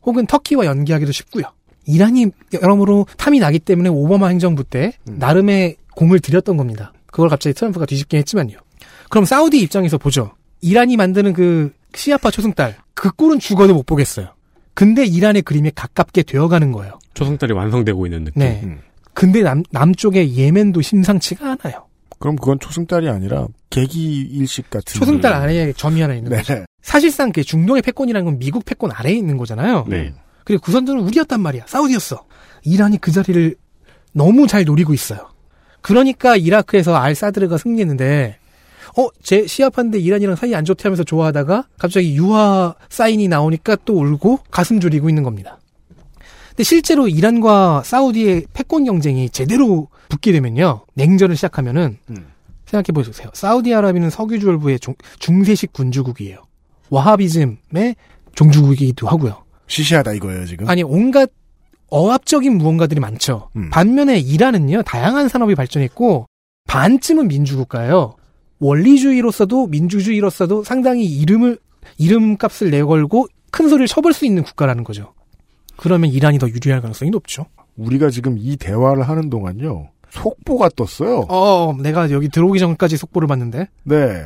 혹은 0.04 0.28
터키와 0.28 0.66
연계하기도 0.66 1.14
쉽고요. 1.14 1.46
이란이 1.88 2.28
여러모로 2.62 3.08
탐이 3.18 3.40
나기 3.40 3.60
때문에 3.60 3.88
오바마 3.88 4.28
행정부 4.28 4.66
때 4.66 4.92
나름의 5.06 5.78
공을 5.96 6.20
들였던 6.20 6.58
겁니다. 6.58 6.92
그걸 7.08 7.30
갑자기 7.30 7.54
트럼프가 7.54 7.86
뒤집긴 7.86 8.20
했지만요. 8.20 8.58
그럼 9.10 9.24
사우디 9.24 9.58
입장에서 9.62 9.98
보죠. 9.98 10.34
이란이 10.60 10.98
만드는 10.98 11.32
그 11.32 11.72
시아파 11.98 12.32
초승달 12.32 12.78
그 12.94 13.12
꼴은 13.12 13.40
죽어도 13.40 13.74
못 13.74 13.86
보겠어요. 13.86 14.30
근데 14.74 15.06
이란의 15.06 15.42
그림에 15.44 15.72
가깝게 15.74 16.24
되어가는 16.24 16.72
거예요. 16.72 17.00
초승달이 17.14 17.54
완성되고 17.54 18.06
있는 18.06 18.26
느낌. 18.26 18.40
네. 18.40 18.62
음. 18.64 18.82
근데 19.14 19.42
남, 19.42 19.64
남쪽의 19.72 20.36
예멘도 20.36 20.82
심상치가 20.82 21.52
않아요. 21.64 21.88
그럼 22.20 22.36
그건 22.36 22.60
초승달이 22.60 23.08
아니라 23.10 23.48
계기 23.70 24.22
일식 24.22 24.70
같은. 24.70 25.00
초승달 25.00 25.34
아래에 25.34 25.74
점이 25.74 26.02
하나 26.02 26.14
있는 26.14 26.32
네. 26.32 26.38
거죠. 26.38 26.66
사실상 26.82 27.32
그 27.32 27.44
중동의 27.44 27.82
패권이라는 27.82 28.26
건 28.26 28.40
미국 28.40 28.66
패권 28.66 28.92
아래에 28.92 29.14
있는 29.14 29.38
거잖아요. 29.38 29.86
네. 29.88 30.14
그리고 30.44 30.62
구선들은 30.62 31.00
우리였단 31.00 31.40
말이야. 31.42 31.64
사우디였어. 31.68 32.26
이란이 32.64 33.00
그 33.00 33.12
자리를 33.12 33.56
너무 34.14 34.48
잘 34.48 34.64
노리고 34.66 34.94
있어요. 34.94 35.30
그러니까 35.82 36.36
이라크에서 36.36 36.96
알사드르가 36.96 37.58
승리했는데 37.58 38.38
어, 38.98 39.10
제 39.22 39.46
시아파인데 39.46 40.00
이란이랑 40.00 40.36
사이 40.36 40.56
안 40.56 40.64
좋대 40.64 40.84
하면서 40.84 41.04
좋아하다가 41.04 41.68
갑자기 41.78 42.16
유화 42.16 42.76
사인이 42.90 43.28
나오니까 43.28 43.78
또 43.86 44.00
울고 44.00 44.40
가슴 44.50 44.80
졸이고 44.80 45.10
있는 45.10 45.24
겁니다. 45.24 45.60
근데 46.50 46.64
실제로 46.64 47.08
이란과 47.08 47.84
사우디의 47.84 48.46
패권 48.54 48.86
경쟁이 48.86 49.30
제대로 49.30 49.90
붙게 50.08 50.32
되면요. 50.32 50.86
냉전을 50.94 51.36
시작하면은 51.36 51.98
음. 52.10 52.28
생각해 52.66 52.94
보세요. 52.94 53.30
사우디아라비아는 53.34 54.10
석유주얼부의 54.10 54.80
중, 54.80 54.96
중세식 55.20 55.74
군주국이에요. 55.74 56.42
와하비즘의 56.90 57.96
종주국이기도 58.36 59.08
하고요. 59.08 59.44
시시하다 59.68 60.14
이거예요 60.14 60.46
지금. 60.46 60.70
아니 60.70 60.84
온갖 60.84 61.30
어압적인 61.90 62.58
무언가들이 62.58 63.00
많죠. 63.02 63.50
음. 63.58 63.70
반면에 63.70 64.20
이란은요 64.20 64.84
다양한 64.84 65.28
산업이 65.28 65.56
발전했고 65.56 66.28
반쯤은 66.68 67.28
민주국가예요. 67.28 68.16
원리주의로서도 68.60 69.68
민주주의로서도 69.68 70.64
상당히 70.64 71.06
이름을 71.06 71.58
이름값을 71.98 72.72
내걸고 72.72 73.28
큰 73.52 73.70
소리를 73.70 73.88
쳐볼 73.88 74.14
수 74.14 74.26
있는 74.26 74.44
국가라는 74.44 74.84
거죠. 74.84 75.14
그러면 75.78 76.10
이란이 76.10 76.40
더 76.40 76.48
유리할 76.48 76.82
가능성이 76.82 77.12
높죠. 77.12 77.46
우리가 77.78 78.10
지금 78.10 78.38
이 78.40 78.56
대화를 78.58 79.04
하는 79.04 79.30
동안요 79.30 79.90
속보가 80.10 80.70
떴어요. 80.76 81.26
어, 81.30 81.76
내가 81.82 82.10
여기 82.12 82.30
들어오기 82.30 82.60
전까지 82.60 82.96
속보를 82.98 83.28
봤는데 83.28 83.68
네. 83.84 84.24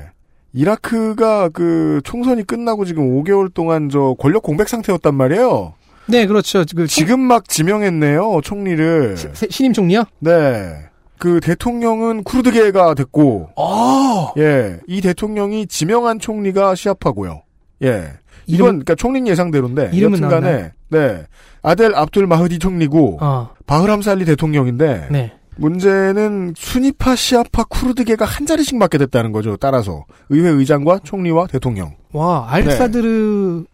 이라크가 0.53 1.49
그 1.49 2.01
총선이 2.03 2.43
끝나고 2.45 2.85
지금 2.85 3.09
5개월 3.23 3.53
동안 3.53 3.89
저 3.89 4.15
권력 4.19 4.43
공백 4.43 4.67
상태였단 4.69 5.13
말이에요. 5.15 5.73
네, 6.07 6.25
그렇죠. 6.25 6.63
그 6.75 6.87
지금 6.87 7.19
막 7.19 7.47
지명했네요, 7.47 8.41
총리를. 8.43 9.15
세- 9.17 9.47
신임 9.51 9.73
총리요? 9.73 10.05
네. 10.19 10.88
그 11.19 11.39
대통령은 11.41 12.23
쿠르드계가 12.23 12.95
됐고, 12.95 13.49
아, 13.55 14.33
예, 14.37 14.79
이 14.87 15.01
대통령이 15.01 15.67
지명한 15.67 16.19
총리가 16.19 16.73
시아파고요. 16.75 17.43
예. 17.83 18.13
이건 18.47 18.67
그러니까 18.67 18.95
총리 18.95 19.29
예상대로인데 19.29 19.91
이름은 19.93 20.17
여튼간에 20.17 20.47
나왔나요? 20.47 20.71
네 20.89 21.25
아델 21.61 21.93
압둘 21.95 22.25
마흐디 22.25 22.57
총리고 22.57 23.19
어, 23.21 23.49
바흐람 23.67 24.01
살리 24.01 24.25
대통령인데 24.25 25.07
네. 25.11 25.33
문제는 25.57 26.53
수니파 26.57 27.15
시아파 27.15 27.63
쿠르드계가 27.65 28.25
한 28.25 28.45
자리씩 28.47 28.77
맡게 28.77 28.97
됐다는 28.97 29.31
거죠. 29.33 29.55
따라서 29.57 30.05
의회 30.29 30.49
의장과 30.49 31.01
총리와 31.03 31.47
대통령. 31.47 31.95
와, 32.13 32.47
알사드르의 32.49 33.65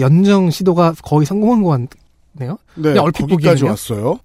연정 0.00 0.50
시도가 0.50 0.94
거의 1.02 1.26
성공한 1.26 1.62
것 1.62 1.70
같네요. 1.70 2.56
네, 2.76 2.96
얼핏 2.98 3.22
거기까지 3.22 3.62
보기에는요? 3.64 3.68
왔어요. 3.68 4.18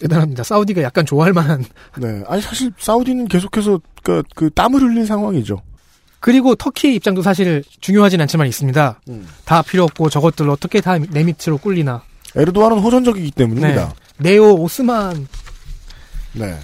대단합니다. 0.00 0.42
사우디가 0.42 0.82
약간 0.82 1.06
좋아할 1.06 1.32
만한. 1.32 1.64
네, 1.98 2.22
아니 2.28 2.42
사실 2.42 2.70
사우디는 2.78 3.28
계속해서 3.28 3.80
그, 4.02 4.22
그 4.34 4.50
땀을 4.50 4.80
흘린 4.80 5.06
상황이죠. 5.06 5.62
그리고 6.20 6.54
터키의 6.54 6.94
입장도 6.96 7.22
사실 7.22 7.62
중요하진 7.80 8.20
않지만 8.22 8.46
있습니다. 8.46 9.00
음. 9.08 9.26
다 9.44 9.62
필요 9.62 9.84
없고 9.84 10.08
저것들 10.10 10.48
어떻게 10.50 10.80
다 10.80 10.98
내 10.98 11.22
밑으로 11.24 11.58
꿀리나. 11.58 12.02
에르도안은 12.34 12.78
호전적이기 12.80 13.30
때문입니다. 13.30 13.94
네오 14.18 14.54
오스만 14.60 15.26
네. 16.34 16.58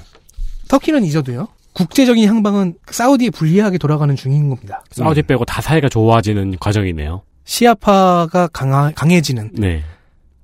터키는 0.69 1.05
잊어도요. 1.05 1.49
국제적인 1.75 2.27
향방은 2.29 2.75
사우디에 2.91 3.31
불리하게 3.31 3.79
돌아가는 3.79 4.15
중인 4.15 4.51
겁니다. 4.51 4.85
사우디 4.91 5.23
빼고 5.23 5.45
다 5.47 5.63
사이가 5.63 5.89
좋아지는 5.89 6.57
과정이네요. 6.61 7.23
시아파가 7.45 8.49
강하, 8.53 8.91
강해지는 8.95 9.51
네. 9.55 9.83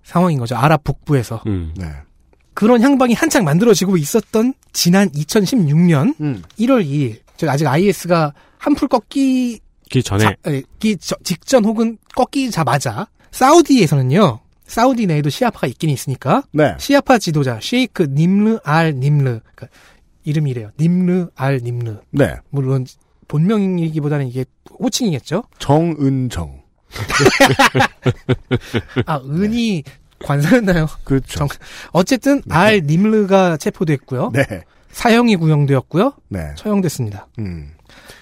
상황인 0.05 0.39
거죠. 0.39 0.57
아랍 0.57 0.85
북부에서. 0.85 1.43
음. 1.47 1.75
네. 1.77 1.87
그런 2.59 2.83
향방이 2.83 3.15
한창 3.15 3.45
만들어지고 3.45 3.97
있었던 3.97 4.53
지난 4.73 5.09
2016년 5.11 6.13
음. 6.21 6.43
1월 6.59 6.85
2일, 6.85 7.21
즉 7.37 7.49
아직 7.49 7.69
IS가 7.69 8.35
한풀 8.59 8.89
꺾기 8.89 9.61
그 9.93 10.03
전에 10.03 10.25
자- 10.25 10.35
아니, 10.43 10.65
기 10.81 10.97
저- 10.97 11.15
직전 11.23 11.65
혹은 11.65 11.99
꺾이자마자 12.17 13.07
사우디에서는요. 13.31 14.41
사우디 14.67 15.07
내에도 15.07 15.31
시아파가 15.31 15.69
있긴 15.69 15.89
있으니까 15.91 16.43
네. 16.51 16.75
시아파 16.81 17.19
지도자 17.19 17.61
셰이크 17.63 18.09
님르 18.11 18.59
알 18.65 18.93
님르 18.99 19.39
그러니까 19.55 19.69
이름이 20.25 20.53
래요 20.55 20.73
님르 20.81 21.29
알 21.37 21.61
님르 21.63 21.99
네. 22.11 22.35
물론 22.51 22.85
본명이기보다는 23.29 24.27
이게 24.27 24.45
호칭이겠죠. 24.81 25.45
정은정. 25.61 26.61
아 29.07 29.21
은이 29.25 29.85
관사였나요? 30.25 30.87
그렇죠. 31.05 31.39
정- 31.39 31.49
어쨌든 31.93 32.43
알 32.49 32.81
님르가 32.81 33.57
체포됐고요. 33.57 34.31
네. 34.35 34.45
사형이 34.91 35.37
구형되었고요. 35.37 36.13
네. 36.29 36.51
처형됐습니다. 36.57 37.29
음. 37.39 37.71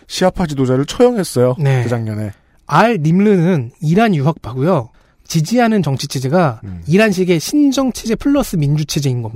시아파 0.09 0.47
지도자를 0.47 0.85
처형했어요. 0.87 1.57
네. 1.59 1.83
그 1.83 1.89
작년에. 1.89 2.33
알 2.67 2.99
님르는 2.99 3.73
이란 3.81 4.15
유학파고요. 4.15 4.91
지지하는 5.25 5.83
정치 5.83 6.07
체제가 6.07 6.61
음. 6.65 6.83
이란식의 6.87 7.41
신정 7.41 7.93
체제 7.93 8.15
플러스 8.15 8.57
민주 8.57 8.85
체제인 8.85 9.23
겁- 9.23 9.33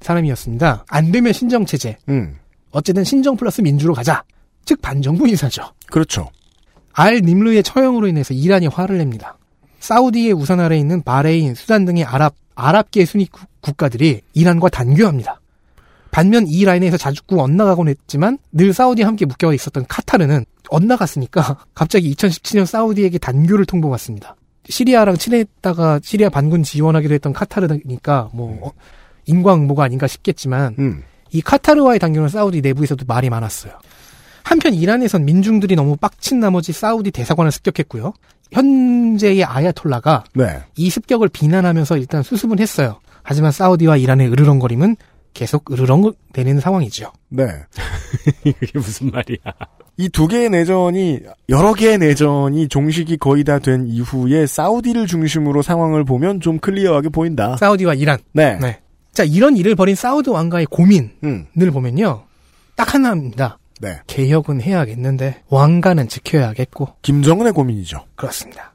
사람이었습니다. 0.00 0.84
안 0.88 1.10
되면 1.12 1.32
신정 1.32 1.66
체제. 1.66 1.96
음. 2.08 2.36
어쨌든 2.70 3.02
신정 3.04 3.36
플러스 3.36 3.60
민주로 3.60 3.94
가자. 3.94 4.22
즉 4.64 4.80
반정부 4.80 5.28
인사죠. 5.28 5.62
그렇죠. 5.90 6.28
알 6.92 7.20
님르의 7.20 7.62
처형으로 7.64 8.06
인해서 8.06 8.32
이란이 8.34 8.68
화를 8.68 8.98
냅니다. 8.98 9.36
사우디의 9.88 10.32
우산 10.32 10.60
아래에 10.60 10.78
있는 10.78 11.02
바레인, 11.02 11.54
수단 11.54 11.84
등의 11.84 12.04
아랍 12.04 12.34
아랍계 12.54 13.04
수니 13.04 13.26
국- 13.26 13.46
국가들이 13.60 14.22
이란과 14.32 14.70
단교합니다. 14.70 15.40
반면 16.10 16.46
이 16.48 16.64
라인에서 16.64 16.96
자주국 16.96 17.38
엇나가곤 17.38 17.88
했지만 17.88 18.38
늘 18.50 18.72
사우디와 18.72 19.06
함께 19.08 19.26
묶여 19.26 19.52
있었던 19.52 19.84
카타르는 19.86 20.46
엇나갔으니까 20.70 21.58
갑자기 21.74 22.14
2017년 22.14 22.64
사우디에게 22.64 23.18
단교를 23.18 23.66
통보받습니다. 23.66 24.36
시리아랑 24.70 25.18
친했다가 25.18 26.00
시리아 26.02 26.30
반군 26.30 26.62
지원하기로 26.62 27.12
했던 27.14 27.34
카타르니까 27.34 28.30
뭐 28.32 28.58
어, 28.68 28.72
인과응보가 29.26 29.84
아닌가 29.84 30.06
싶겠지만 30.06 30.76
음. 30.78 31.02
이 31.30 31.42
카타르와의 31.42 31.98
단교는 31.98 32.30
사우디 32.30 32.62
내부에서도 32.62 33.04
말이 33.06 33.28
많았어요. 33.28 33.74
한편 34.44 34.72
이란에선 34.72 35.26
민중들이 35.26 35.76
너무 35.76 35.96
빡친 35.96 36.40
나머지 36.40 36.72
사우디 36.72 37.10
대사관을 37.10 37.50
습격했고요. 37.52 38.14
현재의 38.54 39.44
아야톨라가 39.44 40.24
네. 40.34 40.60
이 40.76 40.88
습격을 40.88 41.28
비난하면서 41.28 41.96
일단 41.98 42.22
수습은 42.22 42.58
했어요. 42.60 43.00
하지만 43.22 43.50
사우디와 43.52 43.96
이란의 43.96 44.30
으르렁거림은 44.30 44.96
계속 45.34 45.72
으르렁대는 45.72 46.60
상황이죠. 46.60 47.12
네. 47.30 47.46
그게 48.44 48.78
무슨 48.78 49.10
말이야? 49.10 49.38
이 49.96 50.08
두 50.08 50.26
개의 50.28 50.50
내전이 50.50 51.20
여러 51.48 51.72
개의 51.74 51.98
내전이 51.98 52.68
종식이 52.68 53.16
거의 53.16 53.44
다 53.44 53.58
된 53.58 53.86
이후에 53.86 54.46
사우디를 54.46 55.06
중심으로 55.06 55.62
상황을 55.62 56.04
보면 56.04 56.40
좀 56.40 56.58
클리어하게 56.58 57.08
보인다. 57.10 57.56
사우디와 57.56 57.94
이란. 57.94 58.18
네. 58.32 58.56
네. 58.60 58.80
자, 59.12 59.22
이런 59.24 59.56
일을 59.56 59.74
벌인 59.76 59.94
사우디 59.94 60.30
왕가의 60.30 60.66
고민을 60.66 61.10
음. 61.24 61.46
보면요. 61.72 62.24
딱 62.76 62.94
하나입니다. 62.94 63.58
네. 63.80 64.00
개혁은 64.06 64.60
해야겠는데 64.60 65.42
왕가는 65.48 66.08
지켜야겠고 66.08 66.96
김정은의 67.02 67.52
고민이죠. 67.52 68.04
그렇습니다. 68.14 68.74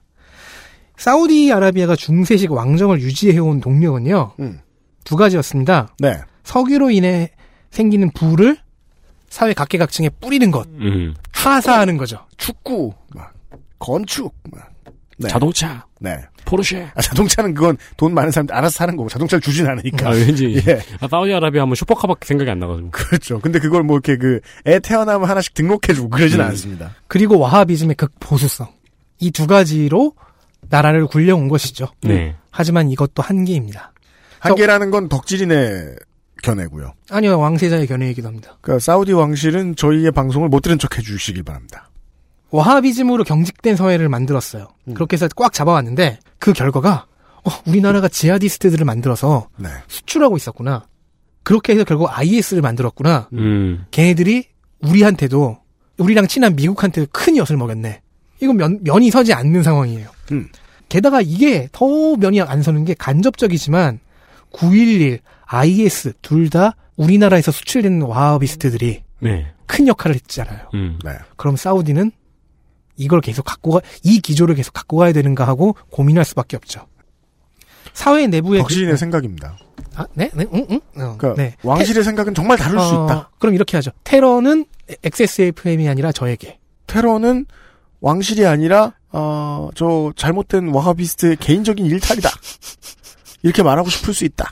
사우디아라비아가 0.98 1.96
중세식 1.96 2.52
왕정을 2.52 3.02
유지해온 3.02 3.62
동력은요. 3.62 4.34
음. 4.40 4.60
두 5.04 5.16
가지였습니다. 5.16 5.96
네. 6.00 6.20
석유로 6.44 6.92
인해 6.92 7.32
생기는 7.72 8.12
부를 8.12 8.58
사회 9.30 9.54
각계각층에 9.54 10.10
뿌리는 10.10 10.52
것, 10.52 10.68
음. 10.68 11.14
하사하는 11.32 11.98
거죠. 11.98 12.26
축구, 12.38 12.94
막, 13.16 13.34
건축, 13.78 14.34
막. 14.52 14.72
네. 15.18 15.28
자동차, 15.28 15.86
네. 16.00 16.18
포르쉐. 16.50 16.90
아, 16.96 17.02
자동차는 17.02 17.54
그건 17.54 17.78
돈 17.96 18.14
많은 18.14 18.32
사람들 18.32 18.56
알아서 18.56 18.74
사는 18.76 18.96
거고 18.98 19.08
자동차를 19.10 19.42
주진 19.42 19.68
않으니까. 19.68 20.10
아, 20.10 20.12
왠지 20.12 20.62
예. 20.68 20.82
아, 21.00 21.08
사우디아라비아 21.08 21.62
하면 21.62 21.76
슈퍼카밖에 21.76 22.26
생각이 22.26 22.50
안 22.50 22.60
나가지고. 22.60 22.90
그렇죠. 22.92 23.40
근데 23.40 23.60
그걸 23.60 23.84
뭐 23.84 23.96
이렇게 23.98 24.18
그 24.18 24.40
애 24.66 24.80
태어나면 24.80 25.30
하나씩 25.30 25.54
등록해주고 25.54 26.10
그러진 26.10 26.40
음. 26.40 26.46
않습니다. 26.48 26.96
그리고 27.08 27.38
와하비즘의 27.40 27.96
극보수성. 27.96 28.68
이 29.20 29.32
두 29.32 29.48
가지로 29.48 30.14
나라를 30.70 31.08
굴려온 31.08 31.48
것이죠. 31.50 31.88
네. 32.02 32.36
하지만 32.52 32.90
이것도 32.90 33.22
한계입니다. 33.22 33.94
한계라는 34.40 34.92
건 34.92 35.10
덕질인의 35.10 35.96
견해고요. 36.42 36.94
아니요, 37.10 37.38
왕세자의 37.40 37.88
견해이기도 37.88 38.28
합니다. 38.28 38.58
그러니까 38.62 38.80
사우디 38.84 39.12
왕실은 39.14 39.76
저희의 39.76 40.12
방송을 40.12 40.48
못 40.50 40.62
들은 40.62 40.80
척 40.80 40.98
해주시길 40.98 41.44
바랍니다. 41.44 41.90
와하비즘으로 42.52 43.24
경직된 43.24 43.76
사회를 43.76 44.10
만들었어요. 44.10 44.68
음. 44.88 44.94
그렇게 44.94 45.16
해서 45.16 45.28
꽉 45.36 45.54
잡아왔는데 45.54 46.20
그 46.40 46.54
결과가 46.54 47.06
어, 47.44 47.50
우리나라가 47.68 48.08
지하디스트들을 48.08 48.86
만들어서 48.86 49.48
네. 49.58 49.70
수출하고 49.88 50.36
있었구나. 50.38 50.86
그렇게 51.44 51.74
해서 51.74 51.84
결국 51.84 52.10
IS를 52.12 52.62
만들었구나. 52.62 53.30
음. 53.34 53.86
걔네들이 53.92 54.46
우리한테도 54.82 55.58
우리랑 55.98 56.28
친한 56.28 56.56
미국한테 56.56 57.06
큰 57.12 57.38
엿을 57.38 57.58
먹였네. 57.58 58.02
이건 58.42 58.58
면, 58.58 58.80
면이 58.84 59.12
서지 59.12 59.34
않는 59.34 59.64
상황이에요. 59.64 60.10
음. 60.32 60.48
게다가 60.90 61.22
이게 61.22 61.68
더 61.72 62.16
면이 62.16 62.42
안 62.42 62.62
서는 62.62 62.86
게 62.86 62.94
간접적이지만 62.94 64.00
911, 64.52 65.20
IS 65.46 66.14
둘 66.22 66.50
다 66.50 66.76
우리나라에서 66.96 67.52
수출된 67.52 68.02
와하비스트들이 68.02 69.04
네. 69.20 69.48
큰 69.66 69.88
역할을 69.88 70.16
했잖아요. 70.16 70.70
음. 70.74 71.00
네. 71.04 71.12
그럼 71.38 71.56
사우디는 71.56 72.12
이걸 73.00 73.22
계속 73.22 73.44
갖고 73.44 73.72
가, 73.72 73.82
이 74.04 74.20
기조를 74.20 74.54
계속 74.56 74.74
갖고 74.74 74.98
가야 74.98 75.12
되는가 75.14 75.48
하고 75.48 75.76
고민할 75.90 76.26
수밖에 76.26 76.56
없죠. 76.58 76.86
사회 77.94 78.28
내부의 78.28 78.62
덕질인의 78.62 78.94
그- 78.94 78.98
생각입니다. 78.98 79.58
아, 79.96 80.06
네, 80.14 80.30
네, 80.34 80.46
응, 80.54 80.68
응. 80.70 80.76
어, 81.02 81.16
그러니까 81.18 81.34
네. 81.36 81.56
왕실의 81.64 82.04
생각은 82.04 82.34
정말 82.34 82.58
다를 82.58 82.80
수 82.80 82.96
어, 82.96 83.06
있다. 83.06 83.32
그럼 83.40 83.56
이렇게 83.56 83.76
하죠. 83.78 83.92
테러는 84.04 84.66
XSFM이 85.04 85.90
아니라 85.90 86.12
저에게. 86.12 86.60
테러는 86.88 87.46
왕실이 88.02 88.46
아니라 88.46 88.94
어, 89.12 89.70
저 89.76 90.14
잘못된 90.16 90.70
와하비스트의 90.70 91.38
개인적인 91.38 91.86
일탈이다. 91.86 92.30
이렇게 93.44 93.64
말하고 93.64 93.90
싶을 93.90 94.14
수 94.14 94.26
있다. 94.26 94.52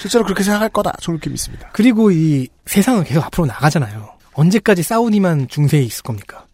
실제로 0.00 0.24
그렇게 0.24 0.42
생각할 0.42 0.68
거다. 0.70 0.92
저는 1.00 1.18
그렇게 1.20 1.30
믿습니다. 1.30 1.68
그리고 1.72 2.10
이 2.10 2.48
세상은 2.66 3.04
계속 3.04 3.24
앞으로 3.24 3.46
나가잖아요. 3.46 4.08
언제까지 4.34 4.82
사우디만 4.82 5.48
중세에 5.48 5.80
있을 5.82 6.02
겁니까? 6.02 6.46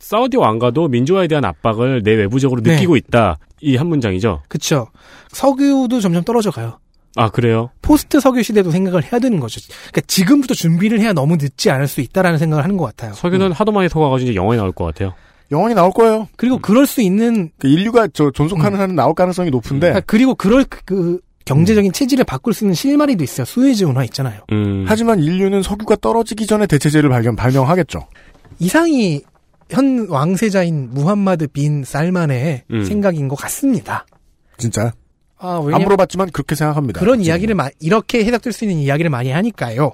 사우디 0.00 0.36
왕가도 0.38 0.88
민주화에 0.88 1.28
대한 1.28 1.44
압박을 1.44 2.02
내 2.02 2.12
외부적으로 2.14 2.60
네. 2.62 2.74
느끼고 2.74 2.96
있다. 2.96 3.38
이 3.62 3.76
한 3.76 3.86
문장이죠. 3.86 4.42
그쵸. 4.48 4.88
석유도 5.32 6.00
점점 6.00 6.24
떨어져 6.24 6.50
가요. 6.50 6.78
아 7.16 7.28
그래요? 7.28 7.70
포스트 7.82 8.20
석유 8.20 8.42
시대도 8.42 8.70
생각을 8.70 9.02
해야 9.04 9.18
되는 9.18 9.38
거죠. 9.40 9.60
그러니까 9.90 10.00
지금부터 10.06 10.54
준비를 10.54 11.00
해야 11.00 11.12
너무 11.12 11.36
늦지 11.36 11.70
않을 11.70 11.86
수 11.88 12.00
있다라는 12.00 12.38
생각을 12.38 12.64
하는 12.64 12.76
것 12.76 12.84
같아요. 12.86 13.12
석유는 13.14 13.52
하도 13.52 13.72
많이 13.72 13.88
속아가지고 13.88 14.30
이제 14.30 14.36
영원히 14.36 14.58
나올 14.58 14.72
것 14.72 14.84
같아요. 14.86 15.12
영원히 15.52 15.74
나올 15.74 15.90
거예요. 15.90 16.28
그리고 16.36 16.58
그럴 16.58 16.86
수 16.86 17.02
있는 17.02 17.50
그 17.58 17.68
인류가 17.68 18.08
저 18.14 18.30
존속하는 18.30 18.78
한은 18.78 18.94
나올 18.94 19.14
가능성이 19.14 19.50
높은데 19.50 19.88
그러니까 19.88 20.04
그리고 20.06 20.34
그럴 20.36 20.64
그, 20.64 20.80
그 20.84 21.20
경제적인 21.44 21.92
체질을 21.92 22.24
바꿀 22.24 22.54
수 22.54 22.64
있는 22.64 22.74
실마리도 22.74 23.24
있어요. 23.24 23.44
수에즈 23.44 23.84
운하 23.84 24.04
있잖아요. 24.04 24.42
음. 24.52 24.84
하지만 24.86 25.18
인류는 25.20 25.62
석유가 25.62 25.96
떨어지기 25.96 26.46
전에 26.46 26.66
대체제를 26.66 27.10
발견 27.10 27.34
발명하겠죠. 27.34 28.06
이상이 28.60 29.22
현 29.70 30.06
왕세자인 30.08 30.90
무함마드 30.92 31.46
빈 31.48 31.84
살만의 31.84 32.64
음. 32.70 32.84
생각인 32.84 33.28
것 33.28 33.36
같습니다. 33.36 34.06
진짜 34.58 34.92
아, 35.38 35.62
안 35.72 35.82
물어봤지만 35.82 36.30
그렇게 36.30 36.54
생각합니다. 36.54 37.00
그런 37.00 37.20
이야기를 37.20 37.54
마- 37.54 37.70
이렇게 37.80 38.24
해석될 38.24 38.52
수 38.52 38.64
있는 38.64 38.76
이야기를 38.78 39.10
많이 39.10 39.30
하니까요. 39.30 39.92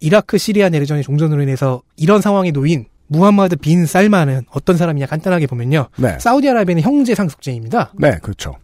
이라크 0.00 0.38
시리아 0.38 0.68
내르전의 0.68 1.02
종전으로 1.02 1.42
인해서 1.42 1.82
이런 1.96 2.20
상황에 2.20 2.52
놓인 2.52 2.86
무함마드 3.08 3.56
빈 3.56 3.86
살만은 3.86 4.42
어떤 4.50 4.76
사람이냐 4.76 5.06
간단하게 5.06 5.46
보면요. 5.46 5.88
네. 5.96 6.18
사우디아라비아는 6.20 6.82
형제 6.82 7.14
상속제입니다. 7.14 7.94
네, 7.98 8.18
그렇죠. 8.22 8.54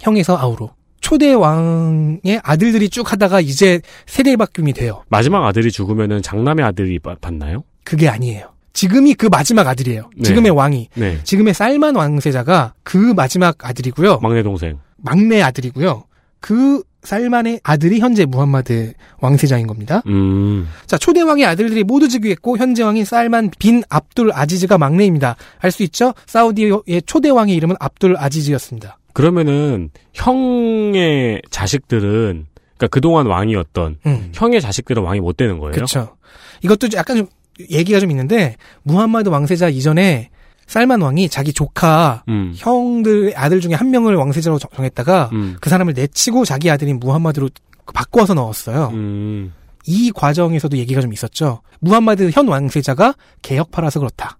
형에서 0.00 0.36
아우로. 0.36 0.70
초대 1.00 1.32
왕의 1.32 2.40
아들들이 2.42 2.90
쭉 2.90 3.10
하다가 3.12 3.40
이제 3.40 3.80
세대 4.06 4.36
바꿈이 4.36 4.72
돼요. 4.72 5.04
마지막 5.08 5.46
아들이 5.46 5.70
죽으면은 5.70 6.20
장남의 6.20 6.64
아들이 6.64 6.98
바- 6.98 7.14
받나요? 7.20 7.62
그게 7.84 8.08
아니에요. 8.08 8.50
지금이 8.76 9.14
그 9.14 9.26
마지막 9.26 9.66
아들이에요. 9.66 10.10
네. 10.16 10.22
지금의 10.22 10.50
왕이. 10.52 10.90
네. 10.94 11.18
지금의 11.24 11.54
쌀만 11.54 11.96
왕세자가 11.96 12.74
그 12.82 12.96
마지막 13.16 13.56
아들이고요. 13.66 14.18
막내 14.18 14.42
동생. 14.42 14.78
막내 14.98 15.40
아들이고요. 15.40 16.04
그 16.40 16.82
쌀만의 17.02 17.60
아들이 17.62 18.00
현재 18.00 18.26
무함마드 18.26 18.92
왕세자인 19.20 19.66
겁니다. 19.66 20.02
음. 20.08 20.68
자, 20.84 20.98
초대 20.98 21.22
왕의 21.22 21.46
아들들이 21.46 21.84
모두 21.84 22.06
즉위했고 22.08 22.58
현재 22.58 22.82
왕인 22.82 23.06
쌀만 23.06 23.50
빈 23.58 23.82
압둘 23.88 24.30
아지즈가 24.34 24.76
막내입니다. 24.76 25.36
알 25.60 25.70
수 25.70 25.82
있죠? 25.84 26.12
사우디의 26.26 27.02
초대 27.06 27.30
왕의 27.30 27.54
이름은 27.56 27.76
압둘 27.80 28.16
아지즈였습니다. 28.18 28.98
그러면은 29.14 29.88
형의 30.12 31.40
자식들은 31.50 32.46
그러니까 32.76 32.86
그동안 32.90 33.26
왕이었던 33.26 33.96
음. 34.04 34.32
형의 34.34 34.60
자식들은 34.60 35.02
왕이 35.02 35.20
못 35.20 35.38
되는 35.38 35.58
거예요. 35.58 35.72
그렇죠. 35.72 36.16
이것도 36.62 36.88
약간 36.94 37.16
좀 37.16 37.26
얘기가 37.70 38.00
좀 38.00 38.10
있는데 38.10 38.56
무함마드 38.82 39.28
왕세자 39.28 39.68
이전에 39.68 40.30
쌀만 40.66 41.00
왕이 41.00 41.28
자기 41.28 41.52
조카 41.52 42.24
음. 42.28 42.52
형들 42.56 43.32
아들 43.36 43.60
중에 43.60 43.74
한 43.74 43.90
명을 43.90 44.16
왕세자로 44.16 44.58
정- 44.58 44.70
정했다가 44.74 45.30
음. 45.32 45.56
그 45.60 45.70
사람을 45.70 45.94
내치고 45.94 46.44
자기 46.44 46.70
아들인 46.70 46.98
무함마드로 46.98 47.48
바꿔서 47.94 48.34
넣었어요. 48.34 48.90
음. 48.94 49.52
이 49.86 50.10
과정에서도 50.12 50.76
얘기가 50.76 51.00
좀 51.00 51.12
있었죠. 51.12 51.60
무함마드 51.80 52.30
현 52.32 52.48
왕세자가 52.48 53.14
개혁파라서 53.42 54.00
그렇다. 54.00 54.38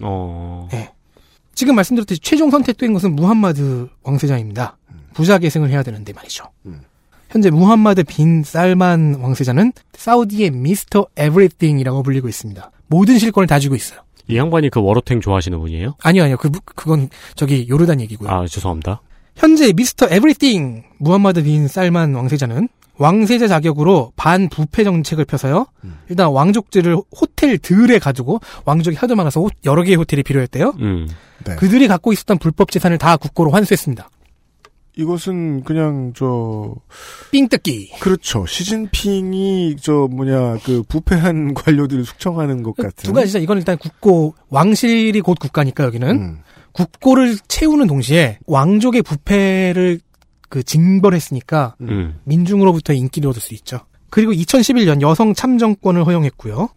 어. 0.00 0.68
네. 0.72 0.92
지금 1.54 1.76
말씀드렸듯이 1.76 2.20
최종 2.20 2.50
선택된 2.50 2.92
것은 2.92 3.14
무함마드 3.14 3.88
왕세자입니다. 4.02 4.78
부자 5.14 5.38
계승을 5.38 5.70
해야 5.70 5.82
되는데 5.84 6.12
말이죠. 6.12 6.44
현재 7.32 7.50
무함마드 7.50 8.04
빈 8.04 8.42
살만 8.42 9.18
왕세자는 9.20 9.72
사우디의 9.94 10.50
Mr. 10.50 11.06
Everything이라고 11.16 12.02
불리고 12.02 12.28
있습니다. 12.28 12.70
모든 12.88 13.18
실권을 13.18 13.46
다 13.46 13.58
쥐고 13.58 13.74
있어요. 13.74 14.00
이 14.28 14.36
양반이 14.36 14.68
그 14.68 14.80
월오탱 14.80 15.20
좋아하시는 15.20 15.58
분이에요? 15.58 15.94
아니요, 16.02 16.24
아니요. 16.24 16.36
그, 16.36 16.50
그건 16.64 17.08
저기 17.34 17.66
요르단 17.68 18.00
얘기고요. 18.02 18.28
아, 18.30 18.46
죄송합니다. 18.46 19.00
현재 19.34 19.72
Mr. 19.72 20.08
Everything 20.10 20.84
무함마드 20.98 21.42
빈 21.42 21.68
살만 21.68 22.14
왕세자는 22.14 22.68
왕세자 22.98 23.48
자격으로 23.48 24.12
반부패 24.16 24.84
정책을 24.84 25.24
펴서요. 25.24 25.66
일단 26.10 26.28
왕족들을 26.28 26.94
호텔들에 27.18 27.98
가두고 27.98 28.40
왕족이 28.66 28.96
하도 28.98 29.16
많아서 29.16 29.40
호- 29.40 29.48
여러 29.64 29.82
개의 29.82 29.96
호텔이 29.96 30.22
필요했대요. 30.22 30.74
음. 30.78 31.08
네. 31.44 31.56
그들이 31.56 31.88
갖고 31.88 32.12
있었던 32.12 32.36
불법 32.38 32.70
재산을 32.70 32.98
다 32.98 33.16
국고로 33.16 33.50
환수했습니다. 33.50 34.08
이것은 34.96 35.62
그냥 35.64 36.12
저 36.14 36.74
삥뜯기. 37.30 37.92
그렇죠. 38.00 38.44
시진핑이 38.46 39.76
저 39.80 40.08
뭐냐 40.10 40.58
그 40.64 40.82
부패한 40.82 41.54
관료들을 41.54 42.04
숙청하는 42.04 42.62
것 42.62 42.76
같은. 42.76 42.92
두 42.96 43.12
가지죠. 43.12 43.38
이건 43.38 43.58
일단 43.58 43.78
국고 43.78 44.34
왕실이 44.50 45.20
곧 45.22 45.38
국가니까 45.38 45.84
여기는 45.84 46.10
음. 46.10 46.38
국고를 46.72 47.36
채우는 47.48 47.86
동시에 47.86 48.38
왕족의 48.46 49.02
부패를 49.02 50.00
그 50.48 50.62
징벌했으니까 50.62 51.76
음. 51.80 52.18
민중으로부터 52.24 52.92
인기를 52.92 53.30
얻을 53.30 53.40
수 53.40 53.54
있죠. 53.54 53.80
그리고 54.10 54.32
2011년 54.32 55.00
여성 55.00 55.32
참정권을 55.32 56.04
허용했고요. 56.04 56.68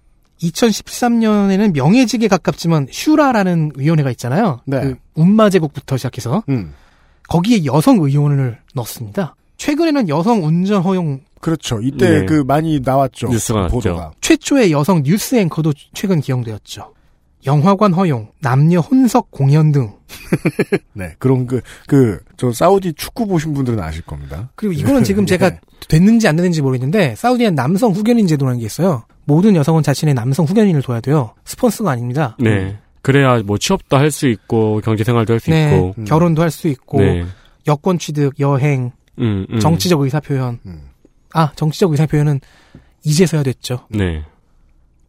2013년에는 0.41 1.73
명예직에 1.73 2.27
가깝지만 2.27 2.87
슈라라는 2.89 3.73
위원회가 3.75 4.11
있잖아요. 4.11 4.61
네. 4.65 4.79
그 4.81 4.95
운마 5.15 5.49
제국부터 5.49 5.97
시작해서 5.97 6.43
음. 6.49 6.73
거기에 7.27 7.65
여성 7.65 7.97
의원을 7.99 8.59
넣습니다. 8.73 9.35
최근에는 9.57 10.09
여성 10.09 10.43
운전 10.43 10.81
허용 10.81 11.21
그렇죠. 11.39 11.79
이때 11.81 12.21
네. 12.21 12.25
그 12.25 12.43
많이 12.45 12.79
나왔죠. 12.83 13.27
뉴스가 13.29 13.61
났죠. 13.61 13.73
보도가. 13.75 14.11
최초의 14.21 14.71
여성 14.71 15.03
뉴스 15.03 15.35
앵커도 15.35 15.73
최근 15.93 16.19
기용되었죠. 16.19 16.93
영화관 17.45 17.93
허용, 17.93 18.31
남녀 18.41 18.79
혼석 18.79 19.29
공연 19.29 19.71
등. 19.71 19.93
네. 20.93 21.13
그런 21.19 21.45
그 21.45 21.61
그 21.87 22.19
저 22.37 22.51
사우디 22.51 22.93
축구 22.93 23.27
보신 23.27 23.53
분들은 23.53 23.79
아실 23.79 24.01
겁니다. 24.01 24.49
그리고 24.55 24.73
이거는 24.73 25.03
지금 25.05 25.25
네. 25.25 25.37
제가 25.37 25.51
됐는지 25.87 26.27
안 26.27 26.35
됐는지 26.35 26.61
모르겠는데 26.61 27.15
사우디엔 27.15 27.53
남성 27.55 27.91
후견인 27.91 28.27
제도라는 28.27 28.59
게 28.59 28.65
있어요. 28.65 29.03
모든 29.25 29.55
여성은 29.55 29.83
자신의 29.83 30.15
남성 30.15 30.45
후견인을 30.45 30.81
둬야 30.81 30.99
돼요. 31.01 31.33
스폰서가 31.45 31.91
아닙니다. 31.91 32.35
네. 32.39 32.77
그래야 33.05 33.39
뭐 33.43 33.59
취업도 33.59 33.97
할 33.97 34.09
수 34.09 34.27
있고 34.27 34.81
경제 34.83 35.03
생활도 35.03 35.33
할 35.33 35.39
수 35.39 35.51
네, 35.51 35.75
있고. 35.75 35.93
결혼도 36.05 36.41
할 36.41 36.49
수 36.49 36.67
있고 36.67 36.99
네. 36.99 37.23
여권 37.67 37.99
취득, 37.99 38.39
여행, 38.39 38.91
음, 39.19 39.45
음. 39.47 39.59
정치적 39.59 40.01
의사 40.01 40.19
표현. 40.19 40.57
음. 40.65 40.89
아, 41.31 41.51
정치적 41.55 41.91
의사 41.91 42.07
표현은 42.07 42.39
이제서야 43.03 43.43
됐죠. 43.43 43.85
네. 43.91 44.23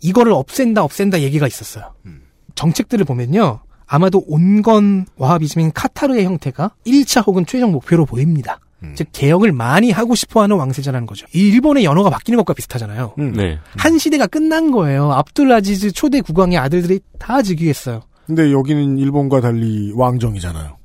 이거를 0.03 0.33
없앤다, 0.33 0.83
없앤다 0.85 1.23
얘기가 1.23 1.47
있었어요. 1.47 1.95
음. 2.05 2.21
정책들을 2.55 3.07
보면요. 3.07 3.61
아마도 3.87 4.23
온건 4.27 5.07
와하비즘인 5.17 5.73
카타르의 5.73 6.27
형태가 6.27 6.73
1차 6.87 7.27
혹은 7.27 7.47
최종 7.47 7.73
목표로 7.73 8.05
보입니다. 8.05 8.61
음. 8.83 8.95
즉 8.97 9.09
개혁을 9.13 9.53
많이 9.53 9.91
하고 9.91 10.15
싶어하는 10.15 10.57
왕세자라는 10.57 11.07
거죠. 11.07 11.27
이 11.35 11.49
일본의 11.49 11.85
연호가 11.85 12.11
바뀌는 12.11 12.37
것과 12.39 12.55
비슷하잖아요. 12.55 13.15
음. 13.19 13.33
네. 13.33 13.59
한 13.77 13.99
시대가 13.99 14.27
끝난 14.27 14.71
거예요. 14.71 15.13
압둘 15.13 15.53
아지즈 15.53 15.93
초대 15.93 16.21
국왕의 16.21 16.59
아들들이 16.59 17.01
다 17.19 17.43
즉위했어요. 17.43 18.03
근데 18.27 18.53
여기는 18.53 18.99
일본과 18.99 19.41
달리 19.41 19.93
왕정이잖아요. 19.95 20.77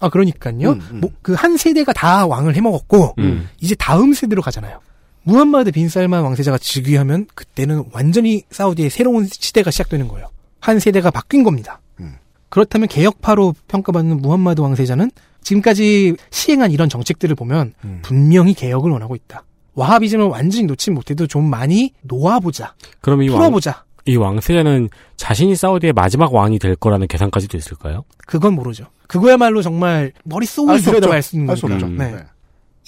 아 0.00 0.08
그러니까요. 0.08 0.70
음, 0.70 0.80
음. 0.92 1.00
그한 1.22 1.56
세대가 1.56 1.92
다 1.92 2.26
왕을 2.26 2.54
해먹었고 2.54 3.14
음. 3.18 3.48
이제 3.60 3.74
다음 3.74 4.12
세대로 4.12 4.42
가잖아요. 4.42 4.80
무함마드 5.22 5.72
빈 5.72 5.88
살만 5.88 6.22
왕세자가 6.22 6.58
즉위하면 6.58 7.26
그때는 7.34 7.84
완전히 7.92 8.42
사우디의 8.50 8.90
새로운 8.90 9.26
시대가 9.26 9.70
시작되는 9.70 10.08
거예요. 10.08 10.28
한 10.60 10.78
세대가 10.78 11.10
바뀐 11.10 11.42
겁니다. 11.42 11.80
음. 12.00 12.16
그렇다면 12.48 12.88
개혁파로 12.88 13.54
평가받는 13.68 14.22
무함마드 14.22 14.60
왕세자는 14.60 15.10
지금까지 15.42 16.16
시행한 16.30 16.72
이런 16.72 16.88
정책들을 16.88 17.34
보면 17.36 17.74
음. 17.84 18.00
분명히 18.02 18.54
개혁을 18.54 18.90
원하고 18.90 19.14
있다. 19.16 19.44
와하비즘을 19.74 20.26
완전히 20.26 20.64
놓지 20.64 20.90
못해도 20.90 21.26
좀 21.26 21.44
많이 21.48 21.92
놓아보자, 22.02 22.74
그럼 23.00 23.22
이 23.22 23.28
왕, 23.28 23.38
풀어보자. 23.38 23.84
이 24.06 24.16
왕세자는 24.16 24.88
자신이 25.16 25.54
사우디의 25.54 25.92
마지막 25.92 26.34
왕이 26.34 26.58
될 26.58 26.74
거라는 26.74 27.06
계산까지도 27.06 27.56
있을까요? 27.56 28.04
그건 28.26 28.54
모르죠. 28.54 28.86
그거야말로 29.06 29.62
정말 29.62 30.12
머릿속을 30.24 30.74
알수 30.74 30.86
들여다봐. 30.86 31.14
알수 31.14 31.36
있는 31.36 31.46
거니까. 31.46 31.74
없죠. 31.74 31.88
네. 31.88 32.10
네. 32.12 32.22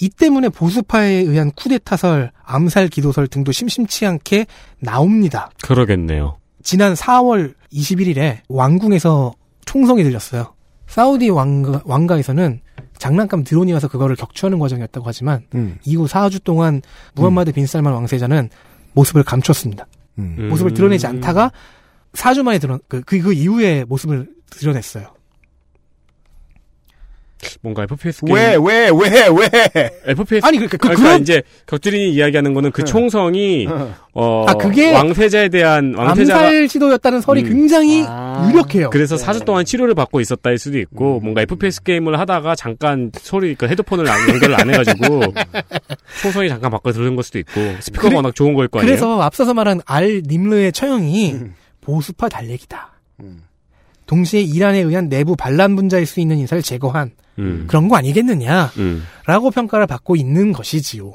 이 0.01 0.09
때문에 0.09 0.49
보수파에 0.49 1.11
의한 1.13 1.51
쿠데타설, 1.51 2.31
암살 2.43 2.87
기도설 2.89 3.27
등도 3.27 3.51
심심치 3.51 4.05
않게 4.05 4.47
나옵니다. 4.79 5.51
그러겠네요. 5.63 6.39
지난 6.63 6.93
4월 6.93 7.53
21일에 7.71 8.39
왕궁에서 8.49 9.33
총성이 9.65 10.03
들렸어요. 10.03 10.53
사우디 10.91 11.29
왕가, 11.29 11.83
왕가에서는 11.85 12.59
장난감 12.97 13.45
드론이 13.45 13.71
와서 13.71 13.87
그거를 13.87 14.17
격추하는 14.17 14.59
과정이었다고 14.59 15.07
하지만 15.07 15.45
음. 15.55 15.77
이후 15.85 16.05
4주 16.05 16.43
동안 16.43 16.81
무함마드 17.15 17.53
빈 17.53 17.65
살만 17.65 17.93
왕세자는 17.93 18.49
모습을 18.91 19.23
감췄습니다. 19.23 19.87
음. 20.19 20.35
음. 20.37 20.49
모습을 20.49 20.73
드러내지 20.73 21.07
않다가 21.07 21.53
4주 22.11 22.43
만에 22.43 22.59
드러 22.59 22.77
그, 22.89 23.01
그, 23.03 23.21
그 23.21 23.31
이후에 23.31 23.85
모습을 23.85 24.27
드러냈어요. 24.49 25.13
뭔가 27.61 27.83
FPS 27.83 28.25
게임 28.25 28.35
왜, 28.35 28.55
왜, 28.55 28.89
왜, 28.89 29.27
왜? 29.27 29.89
FPS 30.05 30.45
아니, 30.45 30.57
그러니까 30.57 30.77
그- 30.77 30.87
그러니까 30.87 31.03
그런- 31.03 31.21
이제 31.21 31.41
격주린이 31.67 32.11
이야기하는 32.13 32.53
거는 32.53 32.71
그 32.71 32.83
총성이 32.83 33.67
어 34.13 34.45
아, 34.47 34.53
그게 34.55 34.93
왕세자에 34.93 35.49
대한 35.49 35.93
왕세자가 35.95 36.39
암살 36.39 36.67
시도였다는 36.69 37.21
설이 37.21 37.43
음. 37.43 37.47
굉장히 37.47 37.99
유력해요. 38.49 38.89
그래서 38.89 39.15
4주 39.15 39.45
동안 39.45 39.63
치료를 39.65 39.95
받고 39.95 40.19
있었다일 40.19 40.57
수도 40.57 40.77
있고 40.79 41.17
음. 41.17 41.23
뭔가 41.23 41.41
FPS 41.41 41.83
게임을 41.83 42.19
하다가 42.19 42.55
잠깐 42.55 43.11
소리 43.19 43.55
그 43.55 43.67
헤드폰을 43.67 44.07
안- 44.09 44.29
연결을 44.29 44.59
안 44.59 44.69
해가지고 44.69 45.21
총성이 46.21 46.49
잠깐 46.49 46.71
바꿔 46.71 46.91
들은 46.91 47.15
걸 47.15 47.23
수도 47.23 47.39
있고 47.39 47.51
스피커가 47.79 48.09
그래- 48.09 48.15
워낙 48.15 48.35
좋은 48.35 48.53
걸 48.53 48.67
거 48.67 48.79
아니에요. 48.79 48.89
그래서 48.89 49.21
앞서서 49.21 49.53
말한 49.53 49.81
알 49.85 50.21
님르의 50.25 50.71
처형이 50.73 51.35
보수파 51.81 52.29
달래기다. 52.29 52.91
동시에 54.05 54.41
이란에 54.41 54.79
의한 54.79 55.07
내부 55.09 55.35
반란 55.37 55.75
분자일 55.75 56.05
수 56.05 56.19
있는 56.19 56.37
인사를 56.37 56.61
제거한 56.61 57.11
음. 57.39 57.65
그런 57.67 57.87
거 57.87 57.95
아니겠느냐라고 57.95 58.71
음. 58.77 59.51
평가를 59.53 59.87
받고 59.87 60.15
있는 60.15 60.51
것이지요. 60.51 61.13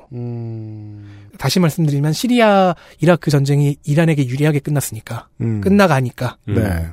다시 1.39 1.61
말씀드리면 1.61 2.13
시리아 2.13 2.75
이라크 3.01 3.31
전쟁이 3.31 3.77
이란에게 3.85 4.27
유리하게 4.27 4.61
끝났으니까 4.61 5.29
음. 5.41 5.61
끝나가니까 5.61 6.37
네. 6.47 6.89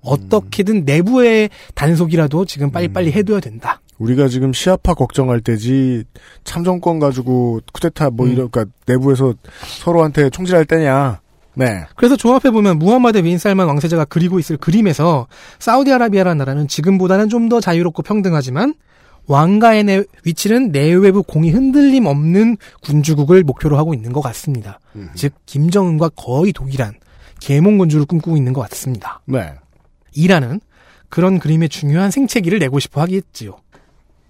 어떻게든 0.00 0.84
내부의 0.84 1.50
단속이라도 1.74 2.44
지금 2.44 2.70
빨리빨리 2.70 3.12
해둬야 3.12 3.40
된다. 3.40 3.80
우리가 3.98 4.28
지금 4.28 4.52
시아파 4.52 4.94
걱정할 4.94 5.40
때지 5.40 6.04
참정권 6.42 6.98
가지고 6.98 7.60
쿠데타 7.72 8.10
뭐 8.10 8.26
음. 8.26 8.32
이런 8.32 8.50
그러니까 8.50 8.74
내부에서 8.86 9.34
서로한테 9.80 10.30
총질할 10.30 10.64
때냐. 10.66 11.20
네. 11.54 11.84
그래서 11.96 12.16
조합해 12.16 12.50
보면 12.50 12.78
무함마드 12.78 13.22
빈 13.22 13.38
살만 13.38 13.66
왕세자가 13.66 14.06
그리고 14.06 14.38
있을 14.38 14.56
그림에서 14.56 15.26
사우디아라비아라는 15.58 16.38
나라는 16.38 16.68
지금보다는 16.68 17.28
좀 17.28 17.48
더 17.48 17.60
자유롭고 17.60 18.02
평등하지만 18.02 18.74
왕가의 19.26 19.84
내, 19.84 20.04
위치는 20.24 20.72
내외부 20.72 21.22
공이 21.22 21.50
흔들림 21.50 22.06
없는 22.06 22.56
군주국을 22.82 23.42
목표로 23.42 23.76
하고 23.78 23.94
있는 23.94 24.12
것 24.12 24.20
같습니다. 24.22 24.80
즉 25.14 25.32
김정은과 25.46 26.10
거의 26.16 26.52
동일한 26.52 26.94
계몽 27.40 27.78
군주를 27.78 28.06
꿈꾸고 28.06 28.36
있는 28.36 28.52
것 28.52 28.62
같습니다. 28.62 29.20
네. 29.26 29.52
이란은 30.14 30.60
그런 31.10 31.38
그림의 31.38 31.68
중요한 31.68 32.10
생채기를 32.10 32.58
내고 32.58 32.80
싶어 32.80 33.00
하겠지요. 33.02 33.56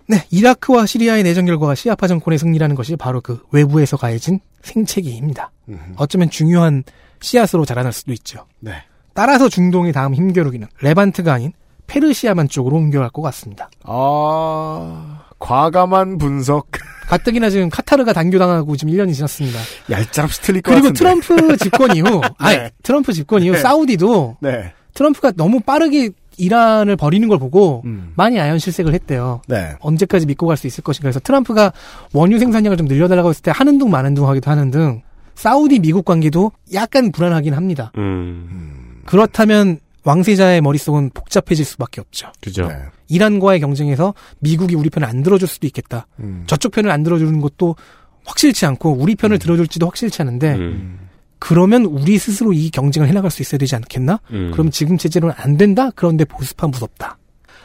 네, 0.06 0.24
이라크와 0.30 0.84
시리아의 0.86 1.22
내전 1.22 1.46
결과가 1.46 1.74
시아파 1.74 2.06
정권의 2.06 2.38
승리라는 2.38 2.76
것이 2.76 2.96
바로 2.96 3.20
그 3.20 3.42
외부에서 3.52 3.96
가해진 3.96 4.40
생채기입니다. 4.62 5.50
어쩌면 5.96 6.28
중요한 6.30 6.82
씨앗으로 7.24 7.64
자라날 7.64 7.92
수도 7.92 8.12
있죠. 8.12 8.46
네. 8.60 8.72
따라서 9.14 9.48
중동의 9.48 9.92
다음 9.92 10.14
힘겨루기는 10.14 10.66
레반트가 10.82 11.32
아닌 11.32 11.52
페르시아만 11.86 12.48
쪽으로 12.48 12.76
옮겨갈 12.76 13.10
것 13.10 13.22
같습니다. 13.22 13.68
아, 13.84 15.22
과감한 15.38 16.18
분석. 16.18 16.68
가뜩이나 17.06 17.50
지금 17.50 17.68
카타르가 17.68 18.12
단교당하고 18.14 18.76
지금 18.76 18.94
1년이 18.94 19.14
지났습니다. 19.14 19.58
얄짤없이 19.90 20.40
틀릴 20.40 20.62
것 20.62 20.70
그리고 20.72 20.88
같은데. 20.88 20.98
트럼프 20.98 21.56
집권 21.62 21.94
이후, 21.96 22.20
아니, 22.38 22.56
네. 22.56 22.70
트럼프 22.82 23.12
집권 23.12 23.42
이후 23.42 23.52
네. 23.52 23.58
사우디도 23.58 24.38
네. 24.40 24.72
트럼프가 24.94 25.32
너무 25.32 25.60
빠르게 25.60 26.10
이란을 26.36 26.96
버리는 26.96 27.28
걸 27.28 27.38
보고 27.38 27.82
많이 28.16 28.40
아연 28.40 28.58
실색을 28.58 28.92
했대요. 28.94 29.40
네. 29.46 29.74
언제까지 29.80 30.26
믿고 30.26 30.46
갈 30.46 30.56
수 30.56 30.66
있을 30.66 30.82
것인가 30.82 31.08
해서 31.08 31.20
트럼프가 31.20 31.72
원유 32.12 32.38
생산량을 32.38 32.76
좀 32.76 32.86
늘려달라고 32.88 33.28
했을 33.28 33.42
때 33.42 33.52
하는 33.54 33.78
둥 33.78 33.90
마는 33.90 34.14
둥 34.14 34.28
하기도 34.28 34.50
하는 34.50 34.70
등 34.70 35.02
사우디 35.34 35.80
미국 35.80 36.04
관계도 36.04 36.52
약간 36.72 37.12
불안하긴 37.12 37.54
합니다. 37.54 37.92
음. 37.98 39.02
그렇다면 39.06 39.78
왕세자의 40.04 40.60
머릿속은 40.60 41.10
복잡해질 41.14 41.64
수밖에 41.64 42.00
없죠. 42.00 42.30
그죠. 42.40 42.68
네. 42.68 42.76
이란과의 43.08 43.60
경쟁에서 43.60 44.14
미국이 44.38 44.74
우리 44.74 44.90
편을 44.90 45.08
안 45.08 45.22
들어줄 45.22 45.48
수도 45.48 45.66
있겠다. 45.66 46.06
음. 46.20 46.44
저쪽 46.46 46.72
편을 46.72 46.90
안 46.90 47.02
들어주는 47.02 47.40
것도 47.40 47.76
확실치 48.24 48.66
않고 48.66 48.92
우리 48.92 49.14
편을 49.14 49.38
들어줄지도 49.38 49.86
확실치 49.86 50.22
않은데 50.22 50.54
음. 50.54 51.08
그러면 51.38 51.84
우리 51.84 52.18
스스로 52.18 52.52
이 52.52 52.70
경쟁을 52.70 53.08
해나갈 53.08 53.30
수 53.30 53.42
있어야 53.42 53.58
되지 53.58 53.76
않겠나? 53.76 54.20
음. 54.30 54.50
그럼 54.52 54.70
지금 54.70 54.96
체제로는 54.96 55.34
안 55.38 55.56
된다? 55.56 55.90
그런데 55.94 56.24
보수파 56.24 56.68
무섭다. 56.68 57.18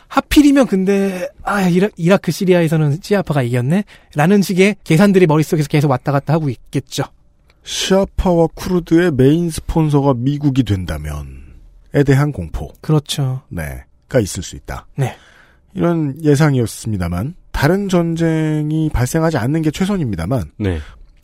하필이면 0.10 0.68
근데 0.68 1.30
아 1.44 1.62
이라, 1.70 1.88
이라크 1.96 2.32
시리아에서는 2.32 3.00
시아파가 3.02 3.44
이겼네? 3.44 3.84
라는 4.16 4.42
식의 4.42 4.78
계산들이 4.84 5.28
머릿속에서 5.28 5.68
계속 5.70 5.92
왔다 5.92 6.12
갔다 6.12 6.34
하고 6.34 6.50
있겠죠. 6.50 7.04
시아파와 7.64 8.48
쿠르드의 8.56 9.12
메인 9.12 9.50
스폰서가 9.50 10.16
미국이 10.16 10.64
된다면에 10.64 12.04
대한 12.06 12.32
공포. 12.32 12.74
그렇죠. 12.82 13.42
네. 13.50 13.84
가 14.08 14.20
있을 14.20 14.42
수 14.44 14.56
있다. 14.56 14.88
네. 14.96 15.16
이런 15.76 16.16
예상이었습니다만 16.24 17.36
다른 17.52 17.90
전쟁이 17.90 18.90
발생하지 18.92 19.38
않는 19.38 19.62
게 19.62 19.72
최선입니다만 19.72 20.52
네. 20.58 20.80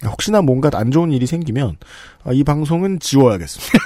혹시나 0.06 0.42
뭔가 0.42 0.70
안 0.74 0.92
좋은 0.92 1.12
일이 1.12 1.26
생기면 1.26 1.78
아, 2.24 2.32
이 2.32 2.44
방송은 2.44 3.00
지워야겠습니다. 3.00 3.80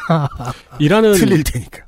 이란은 0.80 1.14
틀릴 1.14 1.44
테니까. 1.44 1.84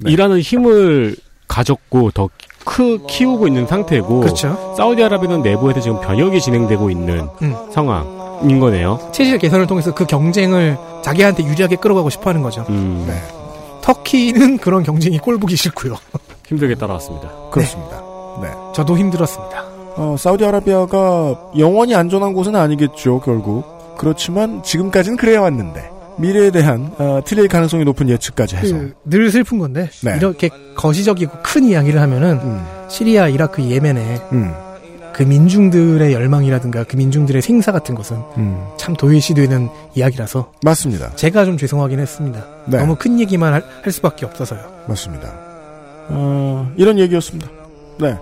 네. 0.00 0.12
이란은 0.12 0.40
힘을 0.40 1.16
가졌고 1.46 2.10
더 2.10 2.28
크, 2.64 2.98
키우고 3.08 3.46
있는 3.46 3.66
상태고 3.66 4.20
그렇죠. 4.20 4.74
사우디아라비아는 4.76 5.42
내부에서 5.42 5.80
지금 5.80 6.00
변혁이 6.00 6.40
진행되고 6.40 6.90
있는 6.90 7.28
음. 7.42 7.54
상황 7.72 8.17
인 8.42 8.60
거네요. 8.60 8.98
체질 9.12 9.38
개선을 9.38 9.66
통해서 9.66 9.94
그 9.94 10.06
경쟁을 10.06 10.78
자기한테 11.02 11.44
유리하게 11.44 11.76
끌어가고 11.76 12.10
싶어 12.10 12.30
하는 12.30 12.42
거죠. 12.42 12.64
음, 12.68 13.04
네. 13.06 13.14
터키는 13.82 14.58
그런 14.58 14.82
경쟁이 14.82 15.18
꼴보기 15.18 15.56
싫고요. 15.56 15.96
힘들게 16.46 16.74
따라왔습니다. 16.74 17.30
그렇습니다. 17.50 18.02
네. 18.42 18.48
저도 18.74 18.96
힘들었습니다. 18.96 19.64
어, 19.96 20.16
사우디아라비아가 20.18 21.50
영원히 21.58 21.94
안전한 21.94 22.32
곳은 22.32 22.54
아니겠죠, 22.54 23.20
결국. 23.20 23.64
그렇지만 23.98 24.62
지금까지는 24.62 25.16
그래야 25.16 25.40
왔는데 25.40 25.90
미래에 26.18 26.50
대한 26.50 26.92
어, 26.98 27.20
틀릴 27.24 27.48
가능성이 27.48 27.84
높은 27.84 28.08
예측까지 28.08 28.56
해서 28.56 28.76
그, 28.76 28.94
늘 29.04 29.30
슬픈 29.30 29.58
건데 29.58 29.88
네. 30.02 30.16
이렇게 30.16 30.50
거시적이고 30.76 31.38
큰 31.42 31.64
이야기를 31.64 32.00
하면은 32.00 32.40
음, 32.42 32.66
시리아, 32.88 33.28
이라크, 33.28 33.62
예멘의 33.62 34.20
음, 34.32 34.54
그 35.18 35.24
민중들의 35.24 36.12
열망이라든가 36.12 36.84
그 36.84 36.94
민중들의 36.94 37.42
생사 37.42 37.72
같은 37.72 37.96
것은 37.96 38.18
음. 38.36 38.64
참 38.76 38.94
도외시되는 38.94 39.68
이야기라서 39.96 40.52
맞습니다. 40.62 41.10
제가 41.16 41.44
좀 41.44 41.56
죄송하긴 41.56 41.98
했습니다. 41.98 42.46
네. 42.68 42.78
너무 42.78 42.94
큰 42.94 43.18
얘기만 43.18 43.52
할, 43.52 43.64
할 43.82 43.92
수밖에 43.92 44.26
없어서요. 44.26 44.60
맞습니다. 44.86 45.34
어, 46.10 46.72
이런 46.76 47.00
얘기였습니다. 47.00 47.50
네. 47.98 48.16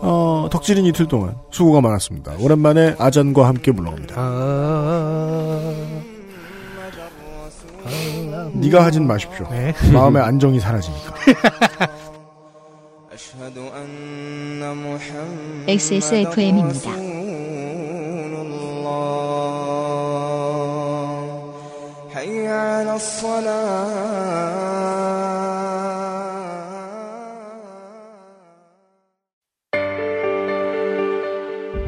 어, 0.00 0.48
덕질인 0.50 0.86
이틀 0.86 1.06
동안 1.06 1.36
수고가 1.52 1.80
많았습니다. 1.80 2.32
오랜만에 2.40 2.96
아잔과 2.98 3.46
함께 3.46 3.70
물러갑니다. 3.70 4.16
아... 4.18 5.74
네가 8.54 8.84
하진 8.84 9.06
마십시오. 9.06 9.46
네. 9.52 9.72
마음의 9.92 10.20
안정이 10.20 10.58
사라지니까. 10.58 11.14
XSFM입니다. 15.68 16.90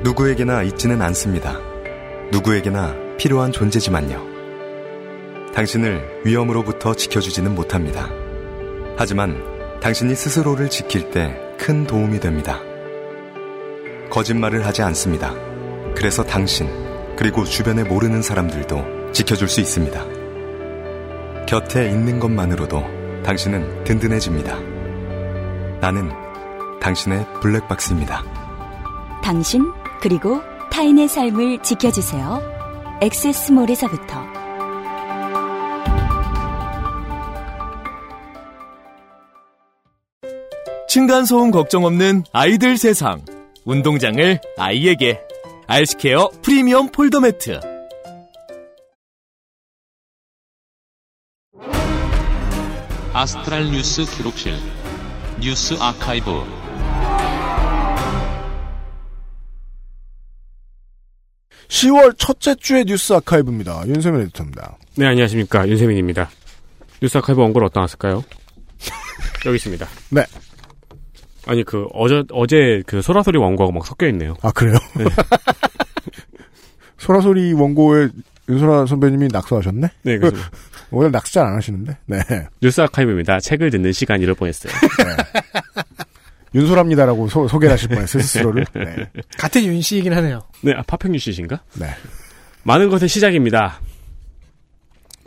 누구에게나 0.02 0.62
있지는 0.64 1.00
않습니다. 1.00 1.58
누구에게나 2.32 3.16
필요한 3.16 3.50
존재지만요. 3.50 4.22
당신을 5.54 6.20
위험으로부터 6.26 6.92
지켜주지는 6.94 7.54
못합니다. 7.54 8.10
하지만 8.98 9.56
당신이 9.80 10.14
스스로를 10.14 10.68
지킬 10.68 11.10
때 11.10 11.45
큰 11.58 11.86
도움이 11.86 12.20
됩니다. 12.20 12.60
거짓말을 14.10 14.64
하지 14.64 14.82
않습니다. 14.82 15.34
그래서 15.94 16.22
당신, 16.22 16.68
그리고 17.16 17.44
주변에 17.44 17.82
모르는 17.84 18.22
사람들도 18.22 19.12
지켜줄 19.12 19.48
수 19.48 19.60
있습니다. 19.60 20.04
곁에 21.46 21.88
있는 21.88 22.20
것만으로도 22.20 22.82
당신은 23.24 23.84
든든해집니다. 23.84 24.58
나는 25.80 26.10
당신의 26.80 27.26
블랙박스입니다. 27.40 28.22
당신 29.22 29.72
그리고 30.00 30.40
타인의 30.70 31.08
삶을 31.08 31.62
지켜주세요. 31.62 32.40
엑세스몰에서부터 33.00 34.35
층간소음 40.96 41.50
걱정 41.50 41.84
없는 41.84 42.24
아이들 42.32 42.78
세상. 42.78 43.22
운동장을 43.66 44.40
아이에게. 44.56 45.20
알스케어 45.66 46.30
프리미엄 46.40 46.90
폴더 46.90 47.20
매트. 47.20 47.60
아스트랄 53.12 53.72
뉴스 53.72 54.06
기록실. 54.06 54.54
뉴스 55.38 55.74
아카이브. 55.78 56.30
(10월) 61.68 62.14
첫째 62.16 62.54
주의 62.54 62.86
뉴스 62.86 63.12
아카이브입니다. 63.12 63.86
윤세민 63.86 64.22
에디터입니다. 64.22 64.78
네, 64.94 65.04
안녕하십니까. 65.04 65.68
윤세민입니다. 65.68 66.30
뉴스 67.02 67.18
아카이브 67.18 67.42
원고를 67.42 67.66
어디다 67.66 67.80
놨을까요? 67.80 68.24
여기 69.44 69.56
있습니다. 69.56 69.86
네. 70.12 70.24
아니, 71.46 71.64
그, 71.64 71.86
어제, 71.92 72.22
어제 72.32 72.82
그 72.86 73.02
소라소리 73.02 73.38
원고하고 73.38 73.72
막 73.72 73.86
섞여 73.86 74.06
있네요. 74.08 74.34
아, 74.42 74.50
그래요? 74.52 74.76
네. 74.96 75.04
소라소리 76.98 77.52
원고에 77.52 78.08
윤소라 78.48 78.86
선배님이 78.86 79.28
낙서하셨네? 79.32 79.88
네, 80.02 80.18
그래서 80.18 80.36
오늘 80.90 81.10
낙서 81.10 81.32
잘 81.32 81.46
안 81.46 81.56
하시는데? 81.56 81.96
네. 82.06 82.18
뉴스 82.62 82.80
아카이브입니다. 82.80 83.40
책을 83.40 83.70
듣는 83.70 83.92
시간 83.92 84.20
이럴 84.22 84.34
뻔했어요. 84.34 84.72
윤소라입니다라고 86.54 87.28
소, 87.28 87.46
개를 87.58 87.72
하실 87.72 87.88
뻔했어요, 87.88 88.22
스스로를. 88.22 88.64
네. 88.72 89.10
같은 89.36 89.64
윤 89.64 89.80
씨이긴 89.80 90.12
하네요. 90.14 90.42
네, 90.62 90.72
아, 90.72 90.82
파평유 90.86 91.18
씨신가? 91.18 91.60
네. 91.74 91.88
많은 92.62 92.88
것의 92.88 93.08
시작입니다. 93.08 93.80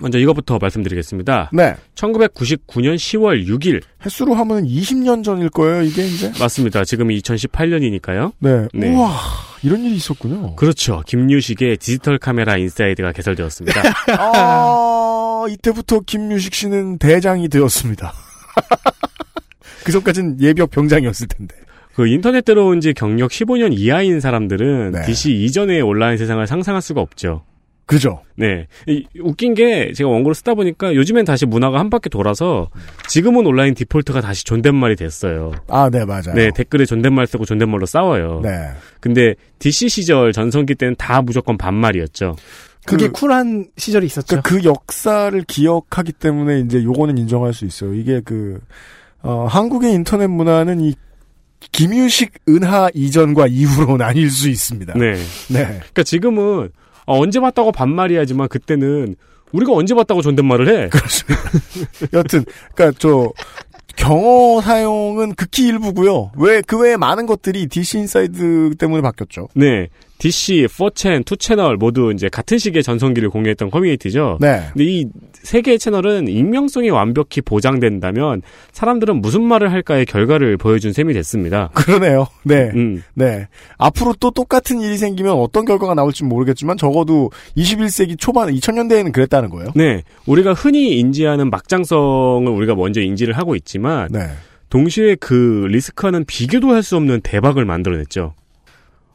먼저 0.01 0.17
이것부터 0.17 0.57
말씀드리겠습니다. 0.59 1.49
네. 1.53 1.75
1999년 1.95 2.95
10월 2.95 3.45
6일. 3.47 3.81
횟수로 4.05 4.33
하면 4.35 4.65
20년 4.65 5.23
전일 5.23 5.49
거예요, 5.49 5.81
이게 5.81 6.05
이제? 6.07 6.31
맞습니다. 6.39 6.83
지금 6.85 7.07
2018년이니까요. 7.09 8.33
네. 8.39 8.67
네. 8.73 8.89
우와, 8.93 9.13
이런 9.63 9.83
일이 9.83 9.95
있었군요. 9.95 10.55
그렇죠. 10.55 11.03
김유식의 11.05 11.77
디지털 11.77 12.17
카메라 12.17 12.57
인사이드가 12.57 13.11
개설되었습니다. 13.11 13.81
아, 14.17 15.45
이때부터 15.49 16.01
김유식 16.01 16.53
씨는 16.53 16.97
대장이 16.97 17.49
되었습니다. 17.49 18.13
그 19.83 19.91
전까지는 19.91 20.41
예비역 20.41 20.71
병장이었을 20.71 21.27
텐데. 21.27 21.55
그 21.95 22.07
인터넷 22.07 22.45
들어온 22.45 22.79
지 22.79 22.93
경력 22.93 23.31
15년 23.31 23.77
이하인 23.77 24.21
사람들은 24.21 24.91
네. 24.91 25.01
DC 25.05 25.43
이전의 25.43 25.81
온라인 25.81 26.17
세상을 26.17 26.45
상상할 26.47 26.81
수가 26.81 27.01
없죠. 27.01 27.43
그죠? 27.89 28.21
네. 28.35 28.67
이, 28.85 29.03
웃긴 29.19 29.55
게 29.55 29.91
제가 29.93 30.07
원고를 30.11 30.35
쓰다 30.35 30.53
보니까 30.53 30.93
요즘엔 30.93 31.25
다시 31.25 31.47
문화가 31.47 31.79
한 31.79 31.89
바퀴 31.89 32.07
돌아서 32.07 32.69
지금은 33.07 33.47
온라인 33.47 33.73
디폴트가 33.73 34.21
다시 34.21 34.45
존댓말이 34.45 34.95
됐어요. 34.95 35.51
아, 35.67 35.89
네, 35.89 36.05
맞아요. 36.05 36.35
네, 36.35 36.51
댓글에 36.55 36.85
존댓말 36.85 37.25
쓰고 37.25 37.45
존댓말로 37.45 37.87
싸워요. 37.87 38.41
네. 38.43 38.51
근데 38.99 39.33
DC 39.57 39.89
시절 39.89 40.33
전성기 40.33 40.75
때는 40.75 40.97
다 40.99 41.23
무조건 41.23 41.57
반말이었죠. 41.57 42.35
그게 42.85 43.07
그- 43.07 43.13
쿨한 43.13 43.69
시절이 43.75 44.05
있었죠. 44.05 44.39
그러니까 44.39 44.49
그 44.49 44.63
역사를 44.69 45.41
기억하기 45.47 46.11
때문에 46.11 46.59
이제 46.59 46.83
요거는 46.83 47.17
인정할 47.17 47.53
수 47.55 47.65
있어요. 47.65 47.95
이게 47.95 48.21
그, 48.23 48.59
어, 49.23 49.47
한국의 49.49 49.93
인터넷 49.93 50.27
문화는 50.27 50.79
이 50.79 50.93
김유식 51.71 52.33
은하 52.49 52.89
이전과 52.93 53.47
이후로 53.47 53.97
나뉠 53.97 54.29
수 54.29 54.47
있습니다. 54.47 54.93
네. 54.93 55.13
네. 55.49 55.63
그러니까 55.65 56.03
지금은 56.03 56.69
어, 57.09 57.19
언제 57.19 57.39
봤다고 57.39 57.71
반말이야지만 57.71 58.49
그때는 58.49 59.15
우리가 59.51 59.73
언제 59.73 59.95
봤다고 59.95 60.21
존댓말을 60.21 60.67
해. 60.67 60.89
여튼, 62.13 62.45
그니까 62.75 62.95
저, 62.99 63.33
경어 63.95 64.61
사용은 64.61 65.33
극히 65.33 65.69
일부고요. 65.69 66.31
왜, 66.37 66.61
그 66.61 66.79
외에 66.79 66.97
많은 66.97 67.25
것들이 67.25 67.65
DC 67.65 67.97
인사이드 67.97 68.75
때문에 68.77 69.01
바뀌었죠. 69.01 69.47
네. 69.55 69.87
DC, 70.19 70.67
4chan, 70.67 71.23
2채널 71.23 71.77
모두 71.77 72.11
이제 72.13 72.29
같은 72.29 72.57
시기에 72.57 72.81
전성기를 72.81 73.29
공유했던 73.29 73.71
커뮤니티죠. 73.71 74.37
네. 74.39 74.61
근데 74.73 74.85
이 74.85 75.05
세 75.41 75.61
개의 75.61 75.79
채널은 75.79 76.27
익명성이 76.27 76.89
완벽히 76.89 77.41
보장된다면 77.41 78.41
사람들은 78.71 79.21
무슨 79.21 79.41
말을 79.43 79.71
할까의 79.71 80.05
결과를 80.05 80.57
보여준 80.57 80.91
셈이 80.93 81.13
됐습니다. 81.13 81.69
그러네요. 81.73 82.27
네. 82.43 82.69
음. 82.75 83.03
네. 83.13 83.47
앞으로 83.77 84.13
또 84.19 84.31
똑같은 84.31 84.81
일이 84.81 84.97
생기면 84.97 85.33
어떤 85.33 85.65
결과가 85.65 85.93
나올지 85.95 86.23
모르겠지만 86.23 86.77
적어도 86.77 87.31
21세기 87.57 88.19
초반, 88.19 88.49
2000년대에는 88.53 89.11
그랬다는 89.11 89.49
거예요. 89.49 89.71
네. 89.75 90.03
우리가 90.25 90.53
흔히 90.53 90.99
인지하는 90.99 91.49
막장성을 91.49 92.47
우리가 92.51 92.75
먼저 92.75 93.01
인지를 93.01 93.37
하고 93.37 93.55
있지만 93.55 94.09
네. 94.11 94.27
동시에 94.69 95.15
그 95.15 95.67
리스크와는 95.69 96.25
비교도 96.25 96.69
할 96.69 96.83
수 96.83 96.95
없는 96.95 97.21
대박을 97.21 97.65
만들어냈죠. 97.65 98.33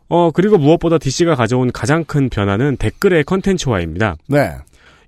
어, 0.08 0.30
그리고 0.30 0.58
무엇보다 0.58 0.98
DC가 0.98 1.34
가져온 1.34 1.72
가장 1.72 2.04
큰 2.04 2.28
변화는 2.28 2.76
댓글의 2.76 3.24
컨텐츠화입니다. 3.24 4.16
네. 4.28 4.52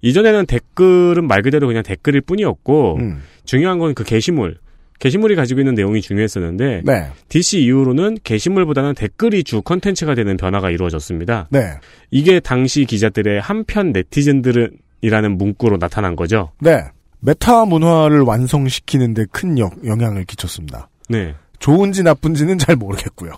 이전에는 0.03 0.47
댓글은 0.47 1.27
말 1.27 1.43
그대로 1.43 1.67
그냥 1.67 1.83
댓글일 1.83 2.21
뿐이었고, 2.23 2.97
음. 3.01 3.23
중요한 3.45 3.79
건 3.79 3.95
그 3.95 4.05
게시물. 4.05 4.59
게시물이 4.99 5.35
가지고 5.37 5.61
있는 5.61 5.75
내용이 5.75 6.01
중요했었는데, 6.01 6.83
네. 6.85 7.07
DC 7.29 7.63
이후로는 7.63 8.19
게시물보다는 8.25 8.95
댓글이 8.95 9.45
주 9.45 9.61
컨텐츠가 9.63 10.15
되는 10.15 10.37
변화가 10.39 10.71
이루어졌습니다. 10.71 11.49
네. 11.51 11.75
이게 12.11 12.41
당시 12.41 12.85
기자들의 12.87 13.41
한편 13.41 13.93
네티즌들은이라는 13.93 15.37
문구로 15.37 15.79
나타난 15.79 16.17
거죠. 16.17 16.53
네. 16.61 16.83
메타 17.21 17.65
문화를 17.67 18.21
완성시키는데 18.21 19.27
큰 19.33 19.59
영, 19.59 19.71
영향을 19.85 20.25
끼쳤습니다. 20.25 20.89
네. 21.09 21.35
좋은지 21.59 22.03
나쁜지는 22.03 22.59
잘 22.59 22.77
모르겠고요. 22.77 23.33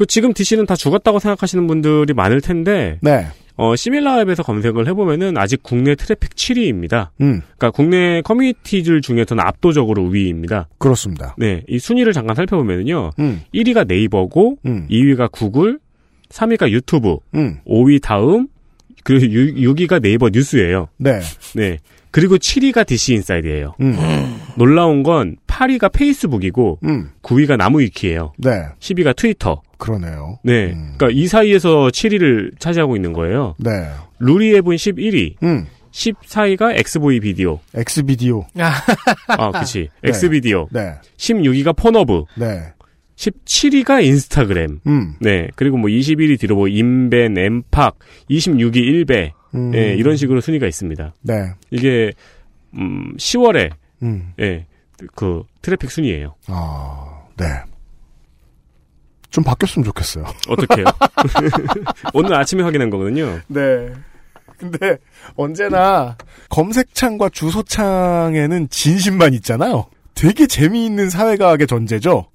그 0.00 0.06
지금 0.06 0.32
DC는 0.32 0.64
다 0.64 0.76
죽었다고 0.76 1.18
생각하시는 1.18 1.66
분들이 1.66 2.14
많을 2.14 2.40
텐데, 2.40 2.96
네. 3.02 3.26
어, 3.56 3.76
SimilarWeb에서 3.76 4.42
검색을 4.42 4.88
해보면은 4.88 5.36
아직 5.36 5.62
국내 5.62 5.94
트래픽 5.94 6.30
7위입니다. 6.30 7.08
음. 7.20 7.42
그러니까 7.42 7.70
국내 7.70 8.22
커뮤니티들 8.22 9.02
중에서는 9.02 9.44
압도적으로 9.44 10.02
우위입니다. 10.04 10.68
그렇습니다. 10.78 11.34
네, 11.36 11.64
이 11.68 11.78
순위를 11.78 12.14
잠깐 12.14 12.34
살펴보면요. 12.34 13.10
음. 13.18 13.42
1위가 13.52 13.86
네이버고, 13.86 14.56
음. 14.64 14.86
2위가 14.90 15.30
구글, 15.30 15.78
3위가 16.30 16.70
유튜브, 16.70 17.18
음. 17.34 17.58
5위 17.66 18.00
다음, 18.00 18.48
그리고 19.04 19.26
6, 19.26 19.80
위가 19.80 19.98
네이버 19.98 20.30
뉴스예요. 20.30 20.88
네. 20.96 21.20
네. 21.54 21.76
그리고 22.10 22.38
7위가 22.38 22.86
DC 22.86 23.12
인사이드예요. 23.16 23.74
음. 23.82 23.96
놀라운 24.56 25.02
건 25.02 25.36
8위가 25.46 25.92
페이스북이고, 25.92 26.78
음. 26.84 27.10
9위가 27.20 27.58
나무위키예요. 27.58 28.32
네. 28.38 28.64
10위가 28.78 29.14
트위터. 29.14 29.60
그러네요. 29.80 30.38
네. 30.44 30.68
그러니까 30.68 31.08
이 31.10 31.26
사이에서 31.26 31.88
7위를 31.88 32.58
차지하고 32.60 32.94
있는 32.94 33.12
거예요. 33.12 33.56
네. 33.58 33.70
루리웹은 34.20 34.76
11위. 34.76 35.42
음. 35.42 35.66
14위가 35.90 36.78
엑스보이 36.78 37.18
비디오. 37.18 37.58
엑스비디오. 37.74 38.46
아, 39.26 39.50
그치. 39.50 39.88
엑스비디오. 40.04 40.68
네. 40.70 40.94
16위가 41.16 41.74
폰허브. 41.76 42.24
네. 42.36 42.72
17위가 43.16 44.04
인스타그램. 44.04 44.80
음. 44.86 45.14
네. 45.20 45.48
그리고 45.56 45.76
뭐 45.76 45.90
21위 45.90 46.38
뒤로 46.38 46.54
뭐 46.54 46.68
인벤, 46.68 47.36
엠팍, 47.36 47.98
26위 48.30 48.76
일배. 48.76 49.32
음. 49.54 49.70
네, 49.72 49.94
이런 49.94 50.16
식으로 50.16 50.40
순위가 50.40 50.66
있습니다. 50.66 51.14
네. 51.22 51.34
이게 51.70 52.12
음, 52.74 53.14
10월에 53.16 53.70
음. 54.02 54.32
예. 54.40 54.66
그 55.14 55.42
트래픽 55.62 55.90
순위예요. 55.90 56.34
아, 56.46 57.24
네. 57.36 57.46
좀 59.30 59.44
바뀌었으면 59.44 59.84
좋겠어요. 59.84 60.24
어떻게요? 60.48 60.84
오늘 62.14 62.34
아침에 62.34 62.62
확인한 62.62 62.90
거거든요. 62.90 63.40
네. 63.48 63.92
근데 64.58 64.98
언제나 65.36 66.16
검색창과 66.50 67.30
주소창에는 67.30 68.68
진심만 68.68 69.32
있잖아요. 69.34 69.86
되게 70.14 70.46
재미있는 70.46 71.08
사회과학의 71.08 71.66
전제죠. 71.66 72.26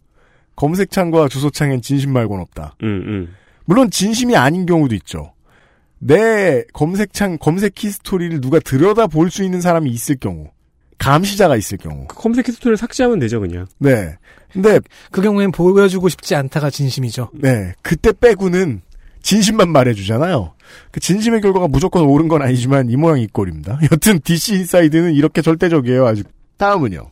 검색창과 0.56 1.28
주소창엔 1.28 1.82
진심 1.82 2.14
말고는 2.14 2.42
없다. 2.44 2.76
음, 2.82 2.88
음. 3.06 3.36
물론 3.66 3.92
진심이 3.92 4.36
아닌 4.36 4.66
경우도 4.66 4.96
있죠. 4.96 5.34
내 6.00 6.64
검색창 6.74 7.38
검색 7.38 7.74
히스토리를 7.78 8.42
누가 8.42 8.60
들여다 8.60 9.08
볼 9.08 9.30
수 9.30 9.44
있는 9.44 9.62
사람이 9.62 9.90
있을 9.92 10.18
경우, 10.20 10.50
감시자가 11.06 11.56
있을 11.56 11.78
경우. 11.78 12.08
그 12.08 12.16
검색 12.16 12.48
히스토리를 12.48 12.78
삭제하면 12.78 13.20
되죠, 13.20 13.40
그냥. 13.40 13.68
네. 13.78 14.18
근데 14.52 14.80
그 15.12 15.22
경우엔 15.22 15.52
보여주고 15.52 16.10
싶지 16.10 16.34
않다가 16.34 16.72
진심이죠. 16.72 17.30
네, 17.34 17.74
그때 17.84 18.12
빼고는 18.12 18.82
진심만 19.22 19.70
말해주잖아요. 19.70 20.56
그 20.92 21.00
진심의 21.00 21.42
결과가 21.42 21.68
무조건 21.68 22.04
옳은 22.06 22.28
건 22.28 22.42
아니지만 22.42 22.90
이 22.90 22.96
모양 22.96 23.20
이 23.20 23.28
꼴입니다. 23.28 23.80
여튼 23.92 24.20
DC 24.20 24.56
인사이드는 24.56 25.14
이렇게 25.14 25.42
절대적이에요. 25.42 26.08
아주 26.08 26.24
다음은요. 26.58 27.12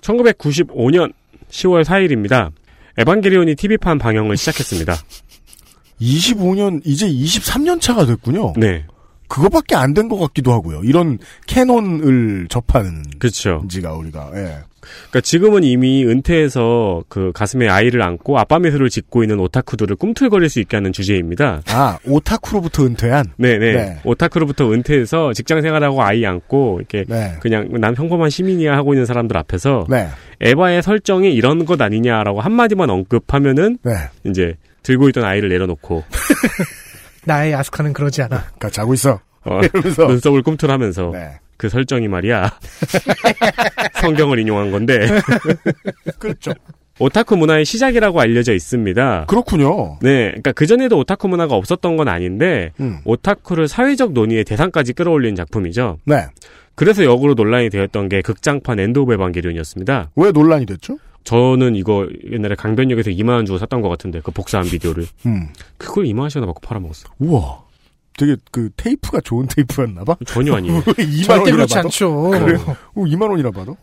(1995년 0.00 1.12
10월 1.50 1.84
4일입니다) 1.84 2.50
에반게리온이 2.98 3.54
TV판 3.54 3.98
방영을 3.98 4.36
시작했습니다. 4.36 4.96
25년 6.00 6.80
이제 6.84 7.06
23년 7.08 7.80
차가 7.80 8.06
됐군요. 8.06 8.52
네. 8.56 8.84
그거밖에 9.28 9.76
안 9.76 9.94
된 9.94 10.08
것 10.08 10.18
같기도 10.18 10.52
하고요. 10.52 10.80
이런 10.82 11.18
캐논을 11.46 12.46
접하는 12.48 13.02
그렇죠. 13.18 13.62
지가 13.68 13.92
우리가 13.94 14.30
예. 14.34 14.56
그러니까 14.80 15.20
지금은 15.22 15.62
이미 15.62 16.04
은퇴해서 16.04 17.04
그 17.08 17.30
가슴에 17.32 17.68
아이를 17.68 18.02
안고 18.02 18.38
아빠 18.38 18.58
미소를 18.58 18.88
짓고 18.90 19.22
있는 19.22 19.38
오타쿠들을 19.38 19.94
꿈틀거릴 19.96 20.48
수 20.48 20.58
있게 20.58 20.76
하는 20.76 20.92
주제입니다. 20.92 21.62
아 21.68 21.98
오타쿠로부터 22.08 22.86
은퇴한. 22.86 23.26
네네. 23.36 23.72
네. 23.72 24.00
오타쿠로부터 24.04 24.72
은퇴해서 24.72 25.32
직장 25.34 25.62
생활하고 25.62 26.02
아이 26.02 26.24
안고 26.26 26.78
이렇게 26.80 27.04
네. 27.06 27.34
그냥 27.40 27.68
난 27.78 27.94
평범한 27.94 28.30
시민이야 28.30 28.74
하고 28.74 28.94
있는 28.94 29.06
사람들 29.06 29.36
앞에서 29.36 29.86
네. 29.88 30.08
에바의 30.40 30.82
설정이 30.82 31.32
이런 31.32 31.66
것 31.66 31.80
아니냐라고 31.80 32.40
한 32.40 32.50
마디만 32.52 32.90
언급하면은 32.90 33.78
네. 33.84 33.92
이제 34.24 34.56
들고 34.82 35.08
있던 35.10 35.24
아이를 35.24 35.48
내려놓고 35.48 36.04
나의 37.24 37.54
아스카는 37.54 37.92
그러지 37.92 38.22
않아. 38.22 38.38
그러니까 38.44 38.70
자고 38.70 38.94
있어. 38.94 39.20
어, 39.44 39.60
이러면서. 39.64 40.06
눈썹을 40.06 40.42
꿈틀하면서 40.42 41.10
네. 41.12 41.38
그 41.56 41.68
설정이 41.68 42.08
말이야 42.08 42.58
성경을 44.00 44.38
인용한 44.38 44.70
건데 44.70 45.06
그렇죠. 46.18 46.52
오타쿠 46.98 47.36
문화의 47.36 47.64
시작이라고 47.64 48.20
알려져 48.20 48.52
있습니다. 48.52 49.24
그렇군요. 49.26 49.98
네, 50.02 50.26
그러니까 50.28 50.52
그 50.52 50.66
전에도 50.66 50.98
오타쿠 50.98 51.28
문화가 51.28 51.54
없었던 51.54 51.96
건 51.96 52.08
아닌데 52.08 52.72
음. 52.80 52.98
오타쿠를 53.04 53.68
사회적 53.68 54.12
논의의 54.12 54.44
대상까지 54.44 54.92
끌어올린 54.92 55.34
작품이죠. 55.34 55.98
네. 56.04 56.26
그래서 56.74 57.04
역으로 57.04 57.34
논란이 57.34 57.68
되었던 57.70 58.08
게 58.08 58.22
극장판 58.22 58.78
End 58.80 58.98
of 59.00 59.12
에반게리온이었습니다. 59.14 60.10
왜 60.16 60.30
논란이 60.32 60.66
됐죠? 60.66 60.98
저는 61.24 61.76
이거 61.76 62.08
옛날에 62.30 62.54
강변역에서 62.54 63.10
2만 63.10 63.30
원 63.30 63.46
주고 63.46 63.58
샀던 63.58 63.80
것 63.82 63.88
같은데 63.88 64.20
그 64.22 64.30
복사한 64.30 64.66
비디오를 64.66 65.06
음. 65.26 65.48
그걸 65.76 66.04
2만 66.06 66.20
원씩이나 66.20 66.46
받고 66.46 66.60
팔아먹었어. 66.60 67.08
우와. 67.18 67.62
되게 68.18 68.36
그 68.50 68.70
테이프가 68.76 69.20
좋은 69.22 69.46
테이프였나 69.48 70.04
봐. 70.04 70.16
전혀 70.26 70.54
아니에요. 70.54 70.80
2만 70.84 71.24
절대 71.24 71.32
원이나 71.40 71.56
그렇지 71.56 71.74
받아? 71.74 71.86
않죠. 71.86 72.30
그래요? 72.30 72.76
오, 72.94 73.04
2만 73.06 73.30
원이나 73.30 73.50
받아? 73.50 73.74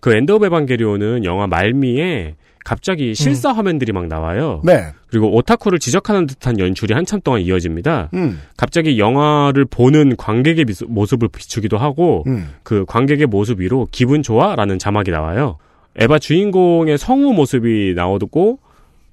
그 0.00 0.12
End 0.12 0.32
of 0.32 0.46
에반게리온은 0.46 1.24
영화 1.24 1.46
말미에 1.46 2.34
갑자기 2.64 3.14
실사 3.14 3.52
화면들이 3.52 3.92
막 3.92 4.06
나와요. 4.06 4.60
네. 4.64 4.92
그리고 5.08 5.34
오타쿠를 5.34 5.78
지적하는 5.78 6.26
듯한 6.26 6.58
연출이 6.58 6.94
한참 6.94 7.20
동안 7.20 7.40
이어집니다. 7.40 8.10
음. 8.14 8.40
갑자기 8.56 8.98
영화를 8.98 9.64
보는 9.64 10.16
관객의 10.16 10.66
모습을 10.86 11.28
비추기도 11.28 11.76
하고 11.78 12.24
음. 12.28 12.50
그 12.62 12.84
관객의 12.86 13.26
모습 13.26 13.60
위로 13.60 13.86
기분 13.90 14.22
좋아라는 14.22 14.78
자막이 14.78 15.10
나와요. 15.10 15.58
에바 15.96 16.18
주인공의 16.18 16.98
성우 16.98 17.32
모습이 17.32 17.94
나오고 17.94 18.58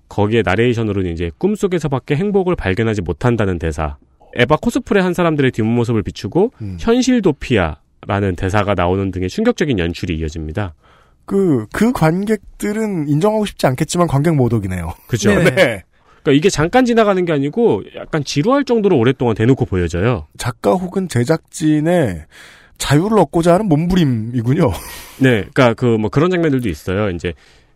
거기에 0.08 0.42
나레이션으로는 0.44 1.12
이제 1.12 1.32
꿈속에서밖에 1.38 2.16
행복을 2.16 2.56
발견하지 2.56 3.02
못한다는 3.02 3.60
대사. 3.60 3.98
에바 4.36 4.58
코스프레 4.58 5.02
한 5.02 5.14
사람들의 5.14 5.52
뒷모습을 5.52 6.04
비추고 6.04 6.54
음. 6.62 6.78
현실 6.80 7.22
도피아라는 7.22 8.36
대사가 8.38 8.74
나오는 8.74 9.12
등의 9.12 9.30
충격적인 9.30 9.80
연출이 9.80 10.18
이어집니다. 10.18 10.74
그, 11.26 11.68
그 11.72 11.92
관객들은 11.92 13.08
인정하고 13.08 13.46
싶지 13.46 13.68
않겠지만 13.68 14.08
관객 14.08 14.36
모독이네요. 14.36 14.94
그죠? 15.08 15.32
네. 15.36 15.84
그러니까 16.24 16.32
이게 16.34 16.50
잠깐 16.50 16.86
지나가는 16.86 17.24
게 17.24 17.32
아니고 17.32 17.84
약간 17.96 18.24
지루할 18.24 18.66
정도로 18.66 18.98
오랫동안 18.98 19.36
대놓고 19.36 19.66
보여져요. 19.66 20.28
작가 20.38 20.72
혹은 20.72 21.08
제작진의 21.08 22.26
자유를 22.80 23.20
얻고자 23.20 23.54
하는 23.54 23.68
몸부림이군요. 23.68 24.72
네, 25.22 25.46
그러니까 25.54 25.74
그 25.76 25.98
뭐 26.00 26.10
그런 26.10 26.32
장면들도 26.32 26.68
있어요. 26.68 27.12
이제 27.12 27.34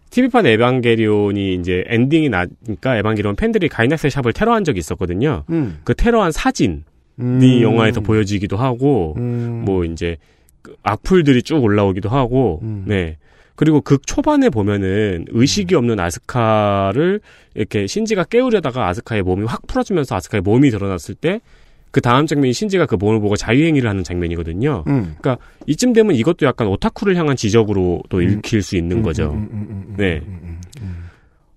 TV판 0.10 0.46
에반게리온이 0.46 1.56
이제 1.56 1.84
엔딩이 1.88 2.30
나니까 2.30 2.98
에반게리온 2.98 3.36
팬들이 3.36 3.68
가이나스 3.70 4.10
샵을 4.10 4.34
테러한 4.34 4.64
적이 4.64 4.80
있었거든요. 4.80 5.44
음. 5.50 5.80
그 5.84 5.94
테러한 5.94 6.32
사진이 6.32 6.82
음. 7.20 7.62
영화에서 7.62 8.02
보여지기도 8.02 8.58
하고 8.58 9.16
음. 9.18 9.64
뭐 9.66 9.86
이제 9.86 10.18
그 10.62 10.76
악플들이 10.84 11.44
쭉 11.44 11.64
올라오기도 11.64 12.10
하고 12.10 12.60
음. 12.64 12.86
네. 12.88 13.18
그리고 13.56 13.82
극 13.82 14.08
초반에 14.08 14.50
보면은 14.50 15.26
의식이 15.30 15.76
없는 15.76 16.00
아스카를 16.00 17.20
이렇게 17.54 17.86
신지가 17.88 18.24
깨우려다가 18.26 18.88
아스카의 18.88 19.22
몸이 19.24 19.46
확 19.46 19.68
풀어주면서 19.68 20.16
아스카의 20.16 20.42
몸이 20.42 20.72
드러났을 20.72 21.14
때 21.16 21.40
그 21.94 22.02
다음 22.02 22.26
장면이 22.26 22.54
신지가 22.54 22.88
그 22.88 22.96
몸을 22.96 23.20
보고 23.20 23.36
자위행위를 23.36 23.88
하는 23.88 24.04
장면이거든요. 24.04 24.84
음. 24.88 25.16
그러니까 25.20 25.38
이쯤 25.68 25.94
되면 25.94 26.16
이것도 26.16 26.48
약간 26.48 26.68
오타쿠를 26.68 27.16
향한 27.16 27.36
지적으로 27.36 28.02
또 28.10 28.20
읽힐 28.20 28.64
수 28.64 28.76
있는 28.76 29.04
거죠. 29.04 29.32
음, 29.32 29.48
음, 29.52 29.68
음, 29.70 29.86
음, 29.90 29.96
네. 29.96 30.20
음, 30.26 30.40
음, 30.44 30.62
음. 30.82 31.10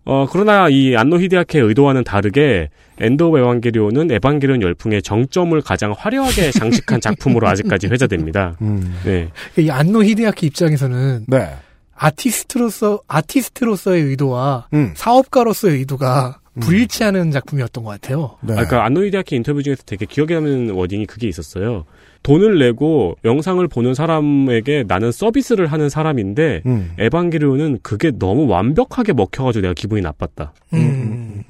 어, 0.05 0.27
그러나 0.31 0.69
이 0.69 0.95
안노 0.95 1.21
히데아키의 1.21 1.65
의도와는 1.65 2.05
다르게 2.05 2.69
of 3.01 3.39
에반게리온은 3.39 4.11
에반게리온 4.11 4.61
열풍의 4.61 5.01
정점을 5.01 5.59
가장 5.63 5.95
화려하게 5.97 6.51
장식한 6.61 7.01
작품으로 7.01 7.49
아직까지 7.49 7.87
회자됩니다. 7.87 8.59
음. 8.61 8.95
네. 9.07 9.31
이 9.57 9.71
안노 9.71 10.05
히데아키 10.05 10.45
입장에서는 10.49 11.25
네. 11.29 11.49
아티스트로서 11.95 13.01
아티스트로서의 13.09 14.03
의도와 14.03 14.69
음. 14.75 14.93
사업가로서의 14.95 15.79
의도가 15.79 16.41
불일치하는 16.61 17.31
작품이었던 17.31 17.85
것 17.85 17.91
같아요. 17.91 18.37
네. 18.41 18.53
아, 18.53 18.57
그러니까 18.57 18.85
안노 18.85 19.05
히데아키 19.05 19.37
인터뷰 19.37 19.63
중에서 19.63 19.83
되게 19.85 20.07
기억에 20.07 20.35
남는 20.35 20.71
wording이 20.71 21.07
그게 21.07 21.29
있었어요. 21.29 21.85
돈을 22.23 22.59
내고 22.59 23.17
영상을 23.25 23.67
보는 23.69 23.95
사람에게 23.95 24.85
나는 24.89 25.13
서비스를 25.13 25.69
하는 25.69 25.89
사람인데 25.89 26.63
음. 26.67 26.93
에반게리온은 26.99 27.79
그게 27.83 28.11
너무 28.11 28.47
완벽하게 28.49 29.13
먹혀가지고 29.13 29.63
내가 29.63 29.75
기분이 29.75 30.03
나빴다. 30.03 30.53
음. 30.75 31.45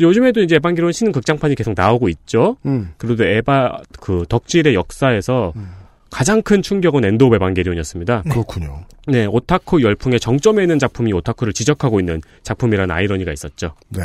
요즘에도 0.00 0.42
이제 0.42 0.56
에반게리온 0.56 0.92
신은 0.92 1.12
극장판이 1.12 1.54
계속 1.54 1.74
나오고 1.76 2.08
있죠. 2.10 2.56
음. 2.66 2.92
그래도 2.96 3.24
에바 3.24 3.80
그 4.00 4.24
덕질의 4.28 4.74
역사에서 4.74 5.52
음. 5.56 5.68
가장 6.16 6.40
큰 6.40 6.62
충격은 6.62 7.04
End 7.04 7.22
of 7.24 7.36
에반게리온이었습니다. 7.36 8.22
그렇군요. 8.22 8.84
네, 9.06 9.26
오타쿠 9.26 9.82
열풍의 9.82 10.18
정점에 10.18 10.62
있는 10.62 10.78
작품이 10.78 11.12
오타쿠를 11.12 11.52
지적하고 11.52 12.00
있는 12.00 12.22
작품이라는 12.42 12.90
아이러니가 12.94 13.32
있었죠. 13.34 13.74
네. 13.90 14.00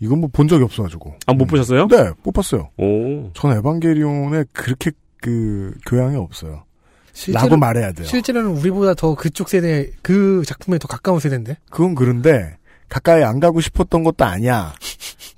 이건 0.00 0.20
뭐 0.20 0.30
본 0.32 0.48
적이 0.48 0.64
없어가지고. 0.64 1.14
아, 1.26 1.34
못 1.34 1.44
보셨어요? 1.44 1.88
네, 1.88 2.08
못 2.22 2.32
봤어요. 2.32 2.70
오. 2.78 3.30
전 3.34 3.54
에반게리온에 3.58 4.44
그렇게 4.54 4.92
그 5.20 5.74
교양이 5.86 6.16
없어요. 6.16 6.64
실제로- 7.12 7.42
라고 7.44 7.56
말해야 7.58 7.92
돼요. 7.92 8.06
실제로는 8.06 8.48
우리보다 8.56 8.94
더 8.94 9.14
그쪽 9.14 9.50
세대 9.50 9.90
그 10.00 10.42
작품에 10.46 10.78
더 10.78 10.88
가까운 10.88 11.20
세대인데. 11.20 11.58
그건 11.70 11.94
그런데 11.94 12.56
가까이 12.88 13.22
안 13.24 13.40
가고 13.40 13.60
싶었던 13.60 14.04
것도 14.04 14.24
아니야. 14.24 14.72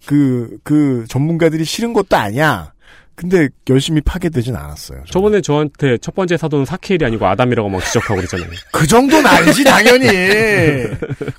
그, 0.06 0.58
그 0.62 1.06
전문가들이 1.08 1.64
싫은 1.64 1.92
것도 1.92 2.16
아니야. 2.16 2.72
근데 3.16 3.48
열심히 3.70 4.00
파괴되진 4.00 4.56
않았어요. 4.56 4.98
저는. 4.98 5.06
저번에 5.06 5.40
저한테 5.40 5.98
첫 5.98 6.14
번째 6.14 6.36
사도는 6.36 6.64
사케일이 6.64 7.04
아니고 7.04 7.26
아담이라고 7.26 7.68
막 7.68 7.84
지적하고 7.84 8.16
그랬잖아요. 8.16 8.48
그 8.72 8.86
정도는 8.86 9.26
아니지, 9.26 9.64
당연히. 9.64 10.08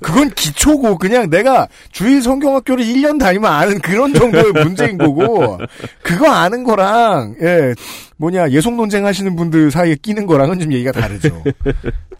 그건 0.01 0.29
기초고, 0.31 0.97
그냥 0.97 1.29
내가 1.29 1.67
주일 1.91 2.21
성경학교를 2.21 2.83
1년 2.85 3.19
다니면 3.19 3.51
아는 3.51 3.79
그런 3.79 4.13
정도의 4.13 4.53
문제인 4.53 4.97
거고, 4.97 5.59
그거 6.01 6.31
아는 6.31 6.63
거랑, 6.63 7.35
예, 7.41 7.73
뭐냐, 8.17 8.51
예속 8.51 8.75
논쟁 8.75 9.05
하시는 9.05 9.35
분들 9.35 9.71
사이에 9.71 9.95
끼는 9.95 10.25
거랑은 10.25 10.59
좀 10.59 10.71
얘기가 10.71 10.93
다르죠. 10.93 11.43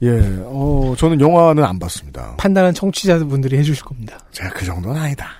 예, 0.01 0.09
어, 0.43 0.93
저는 0.97 1.21
영화는 1.21 1.63
안 1.63 1.79
봤습니다. 1.79 2.35
판단은 2.37 2.73
청취자분들이 2.73 3.57
해주실 3.57 3.85
겁니다. 3.85 4.19
제가 4.31 4.49
그 4.49 4.65
정도는 4.65 4.99
아니다. 4.99 5.39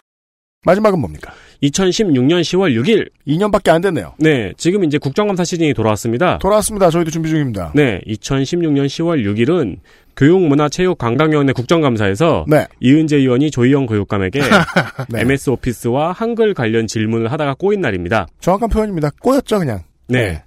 마지막은 0.66 1.00
뭡니까? 1.00 1.34
2016년 1.64 2.42
10월 2.42 2.74
6일. 2.82 3.10
2년밖에 3.28 3.70
안 3.70 3.82
됐네요. 3.82 4.14
네, 4.20 4.54
지금 4.58 4.84
이제 4.84 4.98
국정감사 4.98 5.44
시즌이 5.44 5.74
돌아왔습니다. 5.74 6.38
돌아왔습니다. 6.40 6.90
저희도 6.90 7.12
준비 7.12 7.30
중입니다. 7.30 7.72
네, 7.76 8.02
2016년 8.08 8.86
10월 8.86 9.24
6일은 9.26 9.78
교육문화체육관광위원회 10.16 11.54
국정감사에서 11.54 12.46
네. 12.48 12.66
이은재 12.80 13.18
의원이 13.18 13.52
조희영 13.52 13.86
교육감에게 13.86 14.40
네. 15.10 15.22
MS 15.22 15.50
오피스와 15.52 16.14
한글 16.14 16.54
관련 16.54 16.88
질문을 16.88 17.32
하다가 17.32 17.56
꼬인 17.56 17.82
날입니다. 17.82 18.28
정확한 18.40 18.70
표현입니다. 18.70 19.10
꼬였죠, 19.22 19.60
그냥. 19.60 19.84
네. 20.08 20.42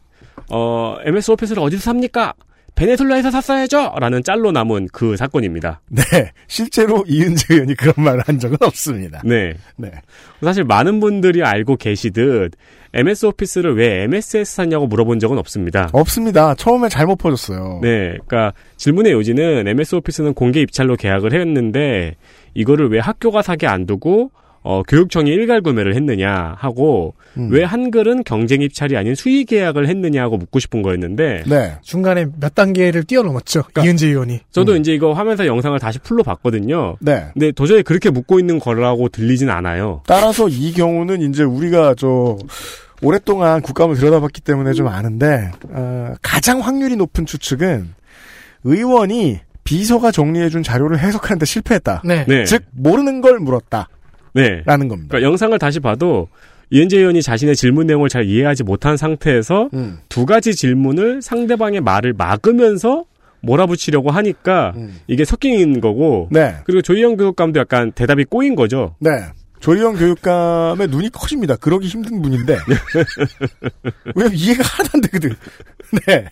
어, 0.50 0.96
MS 1.04 1.32
오피스를 1.32 1.62
어디서 1.62 1.82
삽니까? 1.82 2.32
베네솔라에서 2.78 3.32
샀어야죠! 3.32 3.96
라는 3.98 4.22
짤로 4.22 4.52
남은 4.52 4.90
그 4.92 5.16
사건입니다. 5.16 5.80
네. 5.88 6.02
실제로 6.46 7.04
이은재 7.08 7.54
의원이 7.54 7.74
그런 7.74 7.92
말을 7.96 8.22
한 8.24 8.38
적은 8.38 8.56
없습니다. 8.60 9.20
네. 9.24 9.54
네. 9.76 9.90
사실 10.40 10.62
많은 10.62 11.00
분들이 11.00 11.42
알고 11.42 11.74
계시듯 11.74 12.52
MS 12.94 13.26
오피스를 13.26 13.76
왜 13.76 14.04
MS에서 14.04 14.44
샀냐고 14.44 14.86
물어본 14.86 15.18
적은 15.18 15.38
없습니다. 15.38 15.88
없습니다. 15.92 16.54
처음에 16.54 16.88
잘못 16.88 17.16
퍼졌어요. 17.16 17.80
네, 17.82 18.16
그러니까 18.26 18.52
질문의 18.76 19.12
요지는 19.12 19.66
MS 19.66 19.96
오피스는 19.96 20.34
공개 20.34 20.60
입찰로 20.60 20.94
계약을 20.94 21.32
했는데 21.34 22.14
이거를 22.54 22.90
왜 22.90 23.00
학교가 23.00 23.42
사게 23.42 23.66
안 23.66 23.86
두고 23.86 24.30
어, 24.62 24.82
교육청이 24.82 25.30
일괄 25.30 25.60
구매를 25.62 25.94
했느냐 25.94 26.56
하고 26.58 27.14
음. 27.36 27.48
왜 27.50 27.64
한글은 27.64 28.24
경쟁 28.24 28.60
입찰이 28.62 28.96
아닌 28.96 29.14
수의 29.14 29.44
계약을 29.44 29.88
했느냐 29.88 30.22
하고 30.22 30.36
묻고 30.36 30.58
싶은 30.58 30.82
거였는데 30.82 31.44
네. 31.46 31.76
중간에 31.82 32.26
몇 32.38 32.54
단계를 32.54 33.04
뛰어넘었죠. 33.04 33.62
이은재 33.82 34.08
의원이. 34.08 34.40
저도 34.50 34.76
이제 34.76 34.92
이거 34.92 35.12
화면에서 35.12 35.46
영상을 35.46 35.78
다시 35.78 35.98
풀로 36.00 36.22
봤거든요. 36.22 36.96
네. 37.00 37.26
근데 37.32 37.52
도저히 37.52 37.82
그렇게 37.82 38.10
묻고 38.10 38.38
있는 38.40 38.58
거라고 38.58 39.08
들리진 39.08 39.48
않아요. 39.50 40.02
따라서 40.06 40.48
이 40.48 40.72
경우는 40.72 41.22
이제 41.22 41.44
우리가 41.44 41.94
저 41.96 42.36
오랫동안 43.00 43.62
국감을 43.62 43.94
들여다봤기 43.96 44.40
때문에 44.40 44.72
좀 44.72 44.88
아는데 44.88 45.50
어, 45.70 46.14
가장 46.20 46.60
확률이 46.60 46.96
높은 46.96 47.26
추측은 47.26 47.94
의원이 48.64 49.38
비서가 49.62 50.10
정리해준 50.10 50.62
자료를 50.62 50.98
해석하는데 50.98 51.44
실패했다. 51.44 52.02
네. 52.04 52.24
네. 52.26 52.44
즉 52.44 52.64
모르는 52.72 53.20
걸 53.20 53.38
물었다. 53.38 53.88
네. 54.34 54.62
라는 54.64 54.88
겁니다. 54.88 55.08
그러니까 55.10 55.28
영상을 55.28 55.58
다시 55.58 55.80
봐도 55.80 56.28
이은재 56.70 56.98
의원이 56.98 57.22
자신의 57.22 57.56
질문 57.56 57.86
내용을 57.86 58.08
잘 58.08 58.24
이해하지 58.24 58.62
못한 58.64 58.96
상태에서 58.96 59.70
음. 59.72 59.98
두 60.08 60.26
가지 60.26 60.54
질문을 60.54 61.22
상대방의 61.22 61.80
말을 61.80 62.12
막으면서 62.12 63.04
몰아붙이려고 63.40 64.10
하니까 64.10 64.74
이게 65.06 65.24
섞인 65.24 65.80
거고 65.80 66.28
네. 66.30 66.56
그리고 66.64 66.82
조희영 66.82 67.16
교육감도 67.16 67.60
약간 67.60 67.92
대답이 67.92 68.24
꼬인 68.24 68.54
거죠. 68.54 68.96
네. 68.98 69.10
조희영 69.60 69.96
교육감의 69.96 70.88
눈이 70.88 71.10
커집니다. 71.10 71.56
그러기 71.56 71.88
힘든 71.88 72.22
분인데. 72.22 72.56
왜냐면 74.14 74.38
이해가 74.38 74.62
하나도 74.62 74.90
안 74.94 75.00
되거든. 75.02 75.30
네. 76.06 76.26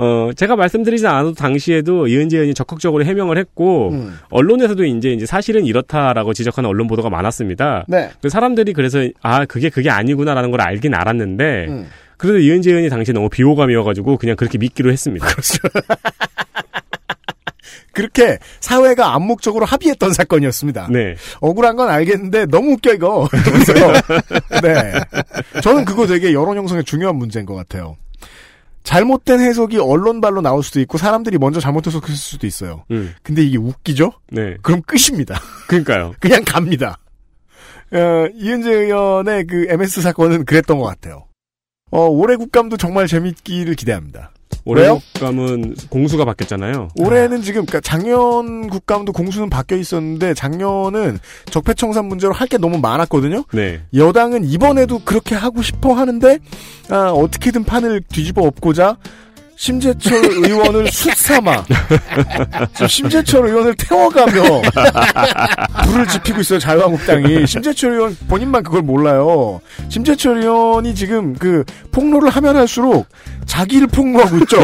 어, 0.00 0.30
제가 0.34 0.56
말씀드리지 0.56 1.06
않아도 1.06 1.32
당시에도 1.34 2.06
이은재 2.06 2.38
의원이 2.38 2.54
적극적으로 2.54 3.04
해명을 3.04 3.38
했고, 3.38 3.90
음. 3.90 4.18
언론에서도 4.30 4.84
이제, 4.84 5.12
이제 5.12 5.26
사실은 5.26 5.66
이렇다라고 5.66 6.32
지적하는 6.32 6.68
언론 6.68 6.86
보도가 6.86 7.10
많았습니다. 7.10 7.84
네. 7.88 8.10
그 8.22 8.28
사람들이 8.28 8.72
그래서, 8.72 9.06
아, 9.20 9.44
그게 9.44 9.68
그게 9.68 9.90
아니구나라는 9.90 10.50
걸 10.50 10.60
알긴 10.60 10.94
알았는데, 10.94 11.66
음. 11.68 11.86
그래도 12.16 12.38
이은재 12.38 12.70
의원이 12.70 12.88
당시에 12.90 13.14
너무 13.14 13.28
비호감이어가지고 13.30 14.18
그냥 14.18 14.36
그렇게 14.36 14.58
믿기로 14.58 14.92
했습니다. 14.92 15.26
그렇게 17.92 18.38
사회가 18.60 19.14
암묵적으로 19.14 19.64
합의했던 19.64 20.12
사건이었습니다. 20.12 20.88
네. 20.90 21.16
억울한 21.40 21.76
건 21.76 21.88
알겠는데 21.88 22.46
너무 22.46 22.72
웃겨 22.72 22.94
이거. 22.94 23.28
네. 24.62 24.92
저는 25.62 25.84
그거 25.84 26.06
되게 26.06 26.32
여론 26.32 26.56
형성에 26.56 26.82
중요한 26.82 27.16
문제인 27.16 27.46
것 27.46 27.54
같아요. 27.54 27.96
잘못된 28.82 29.40
해석이 29.40 29.78
언론발로 29.78 30.40
나올 30.40 30.62
수도 30.62 30.80
있고 30.80 30.98
사람들이 30.98 31.38
먼저 31.38 31.60
잘못 31.60 31.86
해석했을 31.86 32.16
수도 32.16 32.46
있어요. 32.46 32.84
음. 32.90 33.14
근데 33.22 33.42
이게 33.42 33.58
웃기죠? 33.58 34.12
네. 34.30 34.56
그럼 34.62 34.82
끝입니다. 34.82 35.40
그러니까요. 35.68 36.14
그냥 36.20 36.42
갑니다. 36.44 36.98
어, 37.92 38.26
이은재 38.34 38.72
의원의 38.72 39.46
그 39.46 39.66
MS 39.68 40.00
사건은 40.00 40.44
그랬던 40.44 40.78
것 40.78 40.84
같아요. 40.84 41.26
어, 41.90 42.06
올해 42.06 42.36
국감도 42.36 42.76
정말 42.76 43.06
재밌기를 43.06 43.74
기대합니다. 43.74 44.32
올해 44.64 44.82
왜요? 44.82 45.00
국감은 45.14 45.74
공수가 45.88 46.24
바뀌었잖아요. 46.24 46.88
올해는 46.96 47.42
지금 47.42 47.64
그러니까 47.64 47.80
작년 47.80 48.68
국감도 48.68 49.12
공수는 49.12 49.48
바뀌어 49.48 49.76
있었는데 49.78 50.34
작년은 50.34 51.18
적폐청산 51.50 52.06
문제로 52.06 52.32
할 52.32 52.50
게 52.50 52.58
너무 52.58 52.78
많았거든요. 52.78 53.44
네. 53.52 53.80
여당은 53.94 54.44
이번에도 54.44 54.98
그렇게 55.04 55.34
하고 55.36 55.62
싶어 55.62 55.94
하는데 55.94 56.38
아, 56.88 57.10
어떻게든 57.10 57.62
판을 57.64 58.02
뒤집어 58.08 58.42
엎고자 58.42 58.96
심재철 59.64 60.24
의원을 60.24 60.88
숫삼아. 60.90 61.64
지금 62.72 62.88
심재철 62.88 63.46
의원을 63.46 63.74
태워가며 63.74 64.42
불을 65.84 66.08
지피고 66.08 66.40
있어요 66.40 66.58
자유한국당이. 66.58 67.46
심재철 67.46 67.92
의원 67.92 68.16
본인만 68.26 68.62
그걸 68.62 68.80
몰라요. 68.80 69.60
심재철 69.90 70.38
의원이 70.38 70.94
지금 70.94 71.34
그 71.34 71.64
폭로를 71.92 72.30
하면 72.30 72.56
할수록 72.56 73.06
자기를 73.44 73.88
폭로하고 73.88 74.38
있죠. 74.38 74.56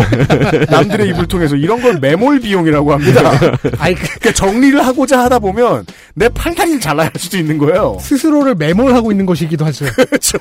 남들의 0.70 1.10
입을 1.10 1.26
통해서. 1.26 1.56
이런 1.56 1.82
걸 1.82 1.98
매몰 2.00 2.40
비용이라고 2.40 2.92
합니다. 2.94 3.32
아이, 3.78 3.94
그러니까 3.94 4.32
정리를 4.32 4.82
하고자 4.86 5.20
하다 5.24 5.40
보면 5.40 5.84
내 6.14 6.30
팔다리를 6.30 6.80
잘라야 6.80 7.08
할 7.08 7.12
수도 7.18 7.36
있는 7.36 7.58
거예요. 7.58 7.98
스스로를 8.00 8.54
매몰하고 8.54 9.10
있는 9.12 9.26
것이기도 9.26 9.66
하죠. 9.66 9.84
그렇죠. 9.94 10.38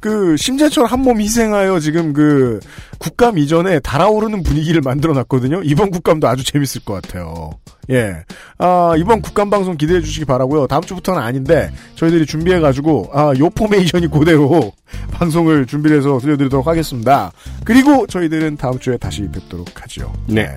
그 0.00 0.36
심재철 0.36 0.84
한 0.86 0.98
몸 1.00 1.20
희생하여 1.20 1.80
지금 1.80 2.12
그 2.12 2.60
국감 2.98 3.37
이전에 3.38 3.80
달아오르는 3.80 4.42
분위기를 4.42 4.80
만들어 4.80 5.12
놨거든요. 5.14 5.62
이번 5.64 5.90
국감도 5.90 6.28
아주 6.28 6.44
재밌을 6.44 6.84
것 6.84 7.00
같아요. 7.00 7.50
예. 7.90 8.24
아, 8.58 8.94
이번 8.98 9.22
국감 9.22 9.48
방송 9.50 9.76
기대해 9.76 10.00
주시기 10.00 10.26
바라고요. 10.26 10.66
다음 10.66 10.82
주부터는 10.82 11.22
아닌데 11.22 11.70
저희들이 11.94 12.26
준비해 12.26 12.60
가지고 12.60 13.10
아, 13.12 13.32
요 13.38 13.48
포메이션이 13.50 14.08
그대로 14.08 14.72
방송을 15.12 15.66
준비를 15.66 15.98
해서 15.98 16.18
들려드리도록 16.18 16.66
하겠습니다. 16.66 17.32
그리고 17.64 18.06
저희들은 18.06 18.56
다음 18.56 18.78
주에 18.78 18.96
다시 18.98 19.22
뵙도록 19.32 19.82
하죠. 19.82 20.12
네. 20.26 20.50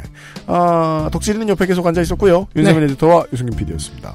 아, 0.48 1.10
덕질이는 1.12 1.48
옆에 1.50 1.66
계속 1.68 1.86
앉아 1.88 2.02
있었고요. 2.02 2.48
윤세민 2.56 2.84
에디터와 2.84 3.26
유승균 3.32 3.58
PD였습니다. 3.58 4.14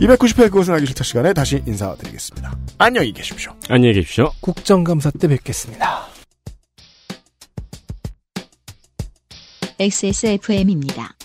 290회 0.00 0.50
그것은 0.50 0.74
알기 0.74 0.86
싫다 0.86 1.04
시간에 1.04 1.32
다시 1.32 1.62
인사드리겠습니다. 1.66 2.54
안녕히 2.78 3.12
계십시오. 3.12 3.52
안녕히 3.68 3.94
계십시오. 3.94 4.30
국정감사 4.40 5.10
때 5.18 5.26
뵙겠습니다. 5.28 6.17
XSFM입니다. 9.78 11.17